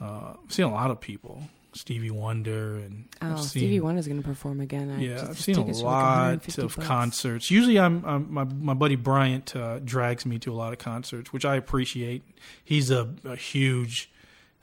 [0.00, 1.42] uh, I've seen a lot of people,
[1.74, 4.90] Stevie Wonder and Oh, Stevie seen, Wonder's going to perform again.
[4.90, 6.86] I yeah, just- I've seen a are like lot of bucks.
[6.86, 7.50] concerts.
[7.50, 11.32] Usually, I'm, I'm my my buddy Bryant uh, drags me to a lot of concerts,
[11.32, 12.22] which I appreciate.
[12.64, 14.10] He's a, a huge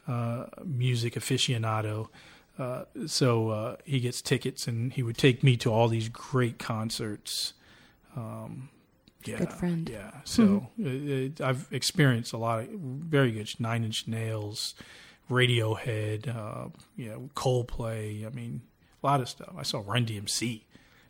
[0.07, 2.07] uh, music aficionado,
[2.57, 6.59] uh, so uh, he gets tickets, and he would take me to all these great
[6.59, 7.53] concerts.
[8.15, 8.69] Um,
[9.25, 9.87] yeah, Good friend.
[9.89, 10.87] Yeah, so uh,
[11.43, 14.73] uh, I've experienced a lot of very good Nine Inch Nails,
[15.31, 18.25] Radiohead, uh, you know, Coldplay.
[18.25, 18.61] I mean,
[19.01, 19.53] a lot of stuff.
[19.57, 20.61] I saw Run DMC,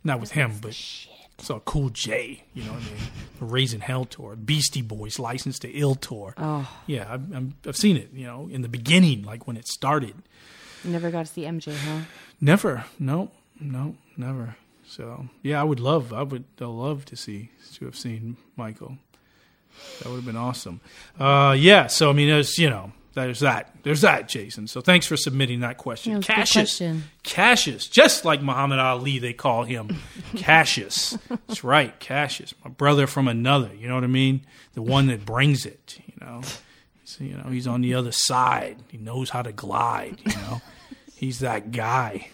[0.04, 0.74] not with him, but
[1.38, 2.44] saw Cool J.
[2.54, 2.96] You know what I mean?
[3.40, 6.34] The Raising Hell tour, Beastie Boys, License to Ill tour.
[6.38, 6.68] Oh.
[6.86, 8.10] yeah, I've, I'm, I've seen it.
[8.14, 10.14] You know, in the beginning, like when it started.
[10.84, 12.02] You never got to see MJ, huh?
[12.40, 13.30] Never, no,
[13.60, 14.56] no, never.
[14.86, 18.98] So yeah, I would love, I would love to see to have seen Michael.
[19.98, 20.80] That would have been awesome.
[21.18, 21.86] Uh, yeah.
[21.86, 24.66] So I mean, there's you know, there's that, there's that, Jason.
[24.66, 26.12] So thanks for submitting that question.
[26.12, 27.04] Yeah, it was a good Cassius, question.
[27.22, 29.98] Cassius, just like Muhammad Ali, they call him
[30.36, 31.18] Cassius.
[31.28, 33.70] That's right, Cassius, my brother from another.
[33.74, 34.46] You know what I mean?
[34.74, 35.98] The one that brings it.
[36.06, 36.40] You know,
[37.04, 38.78] so, you know, he's on the other side.
[38.88, 40.20] He knows how to glide.
[40.24, 40.62] You know,
[41.14, 42.28] he's that guy.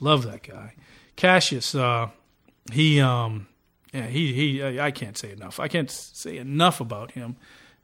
[0.00, 0.74] Love that guy.
[1.16, 2.08] Cassius, uh,
[2.72, 3.46] he, um,
[3.92, 5.58] yeah, he, he, I I can't say enough.
[5.58, 7.36] I can't say enough about him.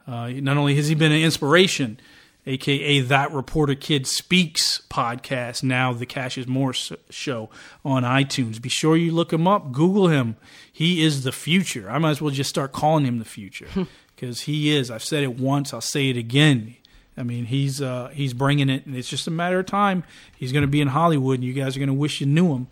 [0.06, 1.98] Uh, not only has he been an inspiration,
[2.46, 7.50] aka that Reporter Kid Speaks podcast, now the Cassius Morris show
[7.84, 8.60] on iTunes.
[8.60, 10.36] Be sure you look him up, Google him.
[10.72, 11.90] He is the future.
[11.90, 13.66] I might as well just start calling him the future
[14.14, 14.90] because he is.
[14.90, 16.76] I've said it once, I'll say it again.
[17.18, 20.04] I mean, he's uh, he's bringing it, and it's just a matter of time.
[20.36, 22.52] He's going to be in Hollywood, and you guys are going to wish you knew
[22.54, 22.68] him.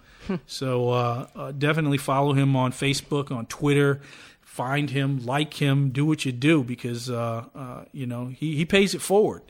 [0.47, 4.01] so uh, uh, definitely follow him on Facebook, on Twitter.
[4.43, 8.65] Find him, like him, do what you do because uh, uh, you know he, he
[8.65, 9.43] pays it forward.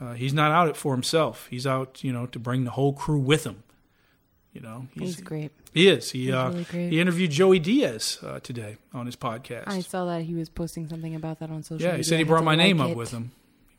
[0.00, 1.46] Uh, he's not out it for himself.
[1.48, 3.62] He's out, you know, to bring the whole crew with him.
[4.52, 5.52] You know, He's great.
[5.74, 6.10] He is.
[6.12, 9.64] He uh, really he interviewed Joey Diaz uh, today on his podcast.
[9.66, 11.96] I saw that he was posting something about that on social yeah, media.
[11.98, 13.32] he said he brought my name like up with him.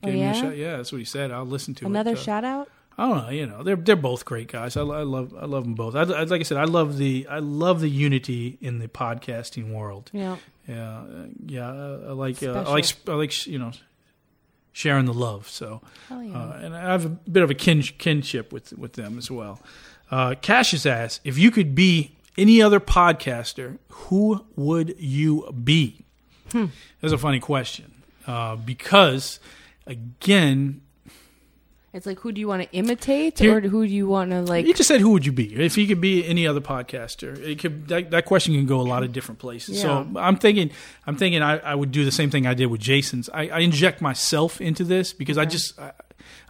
[0.03, 0.33] Oh, Gave me a yeah?
[0.33, 0.55] shout.
[0.57, 1.31] Yeah, that's what he said.
[1.31, 2.17] I'll listen to Another it.
[2.19, 2.69] uh, shout out?
[2.99, 3.29] I don't know.
[3.29, 4.77] You know, they're they're both great guys.
[4.77, 5.95] I, I love I love them both.
[5.95, 9.71] I, I- like I said, I love the I love the unity in the podcasting
[9.73, 10.11] world.
[10.13, 10.37] Yeah.
[10.67, 11.05] yeah, uh,
[11.45, 11.67] yeah.
[11.71, 13.71] I, I like uh, I like I like you know
[14.77, 15.49] sharing the love.
[15.49, 16.37] So, Hell yeah.
[16.37, 19.59] uh, and I have a bit of a kin, kinship with with them as well.
[20.11, 26.05] Uh, Cassius asks if you could be any other podcaster, who would you be?
[26.51, 26.65] Hmm.
[27.01, 27.91] That's a funny question
[28.27, 29.39] uh, because,
[29.87, 30.81] again,
[31.93, 34.41] It's like who do you want to imitate, Here- or who do you want to
[34.41, 34.65] like?
[34.67, 37.37] you just said who would you be if you could be any other podcaster?
[37.39, 39.81] It could that, that question can go a lot of different places.
[39.81, 40.71] So I'm thinking,
[41.07, 43.29] I'm thinking I, I would do the same thing I did with Jason's.
[43.33, 45.93] I, I inject myself into this because I just I,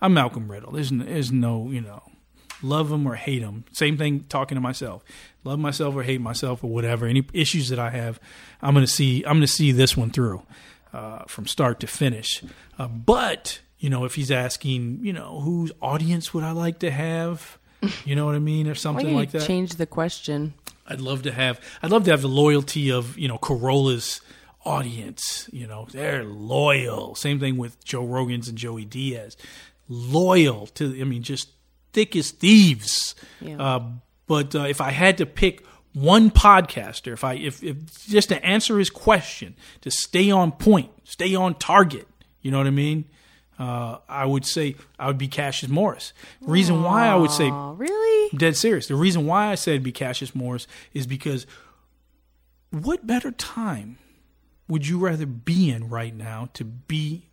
[0.01, 0.71] I'm Malcolm Riddle.
[0.71, 2.01] There's no, there's no you know
[2.63, 3.63] love him or hate him.
[3.73, 5.03] Same thing talking to myself.
[5.43, 7.05] Love myself or hate myself or whatever.
[7.05, 8.19] Any issues that I have,
[8.61, 9.23] I'm gonna see.
[9.23, 10.41] I'm gonna see this one through
[10.93, 12.43] uh, from start to finish.
[12.79, 16.91] Uh, but you know, if he's asking, you know, whose audience would I like to
[16.91, 17.57] have?
[18.05, 19.45] You know what I mean, or something like that.
[19.45, 20.55] change the question?
[20.87, 21.61] I'd love to have.
[21.83, 24.21] I'd love to have the loyalty of you know Carolla's
[24.65, 25.47] audience.
[25.51, 27.13] You know, they're loyal.
[27.13, 29.37] Same thing with Joe Rogan's and Joey Diaz.
[29.87, 30.99] Loyal to.
[30.99, 31.49] I mean, just
[31.93, 33.13] thick as thieves.
[33.41, 33.61] Yeah.
[33.61, 33.83] Uh,
[34.25, 38.43] but uh, if I had to pick one podcaster, if I if, if just to
[38.43, 42.07] answer his question, to stay on point, stay on target,
[42.41, 43.05] you know what I mean?
[43.59, 46.13] Uh, I would say I would be Cassius Morris.
[46.41, 48.37] Reason why I would say really?
[48.37, 48.87] Dead serious.
[48.87, 51.47] The reason why I said be Cassius Morris is because
[52.71, 53.97] what better time
[54.67, 57.23] would you rather be in right now to be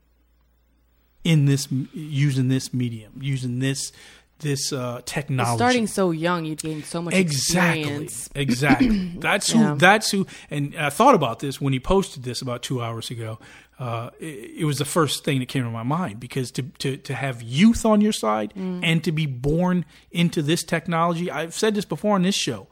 [1.25, 3.93] in this using this medium, using this
[4.41, 5.57] this uh, technology?
[5.57, 8.31] Starting so young, you'd gain so much exactly experience.
[8.35, 9.75] exactly that's who Yeah.
[9.79, 13.39] that's who and i thought about this when he posted this about two hours ago
[13.79, 16.97] uh, it, it was the first thing that came to my mind because to, to,
[16.97, 18.81] to have youth on your side Mm.
[18.83, 22.67] and to be born into this technology i've said this before on this show.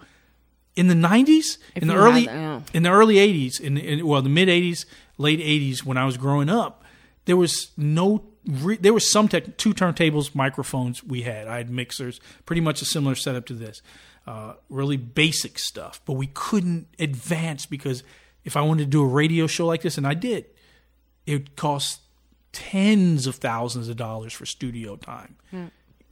[0.75, 4.23] In the 90s If in the early had- in the early 80s in, in well
[4.23, 4.87] the mid 80s
[5.19, 6.85] late 80s when i was growing up
[7.27, 11.47] there was no re, there was some tech, two turntables microphones we had.
[11.47, 13.81] I had mixers pretty much a similar setup to this
[14.27, 18.03] uh, really basic stuff but we couldn't advance because
[18.45, 20.47] if i wanted to do a radio show like this and i did
[21.27, 22.01] it costs
[22.53, 25.37] tens of thousands of dollars for studio time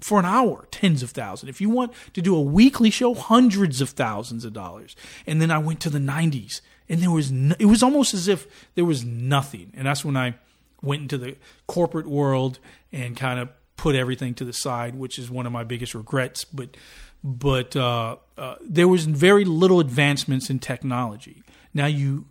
[0.02, 1.50] for an hour, tens of thousands.
[1.50, 4.96] If you want to do a weekly show, hundreds of thousands of dollars.
[5.26, 8.28] And then I went to the 90s, and there was no, it was almost as
[8.28, 9.72] if there was nothing.
[9.74, 10.34] And that's when I
[10.82, 12.58] went into the corporate world
[12.92, 16.44] and kind of put everything to the side, which is one of my biggest regrets.
[16.44, 16.76] But
[17.22, 21.42] but uh, uh, there was very little advancements in technology.
[21.74, 22.24] Now you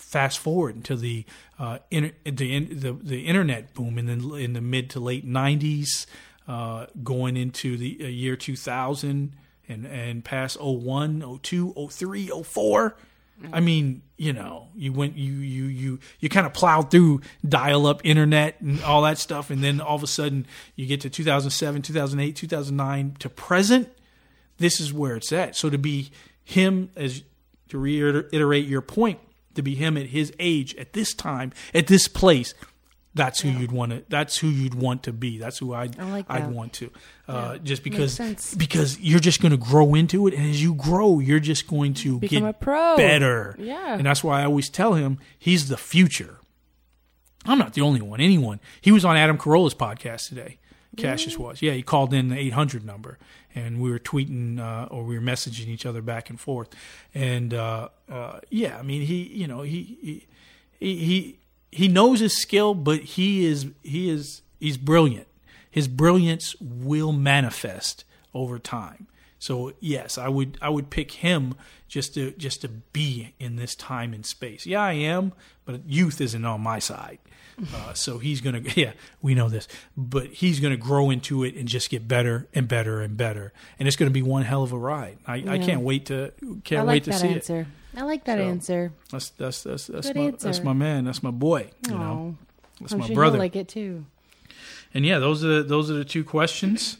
[0.00, 1.24] fast forward until the
[1.58, 6.06] uh, inter- the, the the internet boom in the in the mid to late '90s,
[6.48, 9.36] uh, going into the uh, year 2000
[9.68, 12.96] and and past 01, 02, 03, 04.
[13.52, 17.86] I mean, you know, you went you you you you kind of plowed through dial
[17.86, 21.10] up internet and all that stuff, and then all of a sudden you get to
[21.10, 23.88] 2007, 2008, 2009 to present.
[24.58, 25.56] This is where it's at.
[25.56, 26.10] So to be
[26.44, 27.22] him as
[27.70, 29.20] to reiterate your point,
[29.54, 32.54] to be him at his age, at this time, at this place,
[33.12, 34.04] that's who you'd want to.
[34.08, 35.36] That's who you'd want to be.
[35.38, 35.98] That's who I'd.
[35.98, 36.92] I like I'd want to.
[37.26, 40.74] Uh, Yeah, just because because you're just going to grow into it, and as you
[40.74, 42.96] grow, you're just going to Become get a pro.
[42.96, 43.56] better.
[43.58, 43.94] Yeah.
[43.96, 46.36] and that's why I always tell him he's the future.
[47.46, 48.20] I'm not the only one.
[48.20, 48.60] Anyone.
[48.80, 50.59] He was on Adam Carolla's podcast today.
[50.96, 51.62] Cassius was.
[51.62, 53.18] Yeah, he called in the 800 number,
[53.54, 56.68] and we were tweeting uh, or we were messaging each other back and forth.
[57.14, 60.26] And uh, uh, yeah, I mean, he, you know, he, he,
[60.78, 61.38] he, he,
[61.70, 65.28] he knows his skill, but he is, he is, he's brilliant.
[65.70, 68.04] His brilliance will manifest
[68.34, 69.06] over time.
[69.40, 71.54] So yes, I would I would pick him
[71.88, 74.66] just to just to be in this time and space.
[74.66, 75.32] Yeah, I am,
[75.64, 77.18] but youth isn't on my side.
[77.74, 81.68] Uh, so he's gonna yeah we know this, but he's gonna grow into it and
[81.68, 84.78] just get better and better and better, and it's gonna be one hell of a
[84.78, 85.18] ride.
[85.26, 86.32] I, I can't wait to
[86.64, 87.66] can't I wait to see answer.
[87.96, 88.84] I like that So, answer.
[88.86, 88.92] it.
[89.10, 90.46] That's that's that's that's Good my answer.
[90.48, 91.04] that's my man.
[91.04, 91.70] That's my boy.
[91.88, 92.36] You know,
[92.80, 93.38] that's I'm my sure brother.
[93.38, 94.04] Like it too.
[94.94, 96.96] And yeah, those are those are the two questions.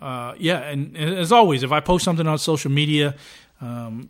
[0.00, 3.16] Uh, yeah, and, and as always, if I post something on social media,
[3.60, 4.08] um,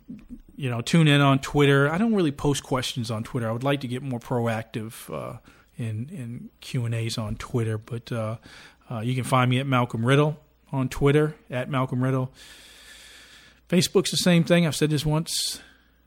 [0.55, 1.91] you know, tune in on Twitter.
[1.91, 3.49] I don't really post questions on Twitter.
[3.49, 5.37] I would like to get more proactive uh,
[5.81, 7.77] in in Q and A's on Twitter.
[7.77, 8.37] But uh,
[8.89, 10.39] uh, you can find me at Malcolm Riddle
[10.71, 12.31] on Twitter at Malcolm Riddle.
[13.69, 14.67] Facebook's the same thing.
[14.67, 15.61] I've said this once.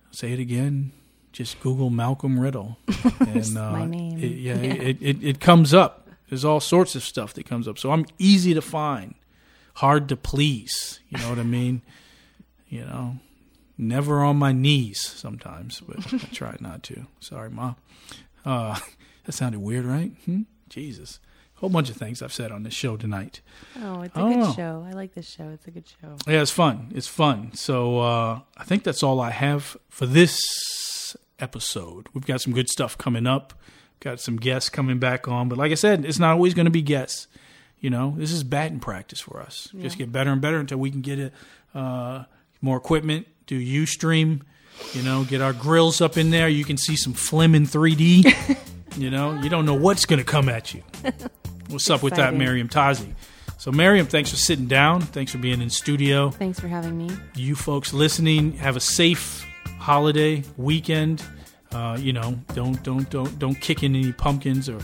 [0.07, 0.93] I'll say it again.
[1.33, 2.79] Just Google Malcolm Riddle,
[3.21, 4.73] and uh, it- yeah, Yeah.
[4.75, 6.09] It, it it comes up.
[6.29, 7.79] There's all sorts of stuff that comes up.
[7.79, 9.15] So I'm easy to find,
[9.75, 11.01] hard to please.
[11.09, 11.83] You know what I mean?
[12.69, 13.17] You know,
[13.77, 17.07] never on my knees sometimes, but I try not to.
[17.21, 17.75] Sorry, ma.
[18.45, 18.79] Uh,
[19.25, 20.13] that sounded weird, right?
[20.25, 20.43] Hmm?
[20.69, 21.21] Jesus,
[21.57, 23.41] a whole bunch of things I've said on this show tonight.
[23.83, 24.53] Oh, it's a good know.
[24.53, 24.87] show.
[24.89, 25.49] I like this show.
[25.51, 26.17] It's a good show.
[26.27, 26.93] Yeah, it's fun.
[26.95, 27.55] It's fun.
[27.55, 32.09] So uh, I think that's all I have for this episode.
[32.13, 33.55] We've got some good stuff coming up.
[34.01, 36.71] Got some guests coming back on, but like I said, it's not always going to
[36.71, 37.27] be guests.
[37.79, 39.69] You know, this is batting practice for us.
[39.73, 39.83] Yeah.
[39.83, 41.33] Just get better and better until we can get it,
[41.75, 42.25] uh,
[42.61, 44.41] more equipment, do UStream,
[44.93, 46.49] you know, get our grills up in there.
[46.49, 48.59] You can see some Flim in 3D.
[48.97, 50.83] you know, you don't know what's going to come at you.
[51.69, 53.15] What's up with that, Miriam Tazi?
[53.57, 55.01] So, Miriam, thanks for sitting down.
[55.01, 56.29] Thanks for being in studio.
[56.31, 57.09] Thanks for having me.
[57.35, 59.47] You folks listening, have a safe
[59.79, 61.23] holiday weekend.
[61.73, 64.79] Uh, you know, don't don't don't don't kick in any pumpkins or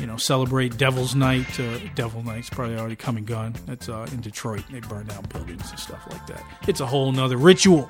[0.00, 1.58] you know, celebrate Devil's Night.
[1.58, 3.54] Uh, Devil Night's probably already come and gone.
[3.66, 4.64] That's uh, in Detroit.
[4.70, 6.42] They burn down buildings and stuff like that.
[6.66, 7.88] It's a whole nother ritual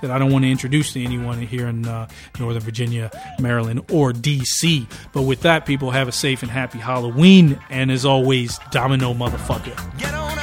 [0.00, 2.08] that I don't want to introduce to anyone here in uh,
[2.38, 4.86] Northern Virginia, Maryland, or D.C.
[5.12, 7.60] But with that, people have a safe and happy Halloween.
[7.68, 10.39] And as always, Domino motherfucker.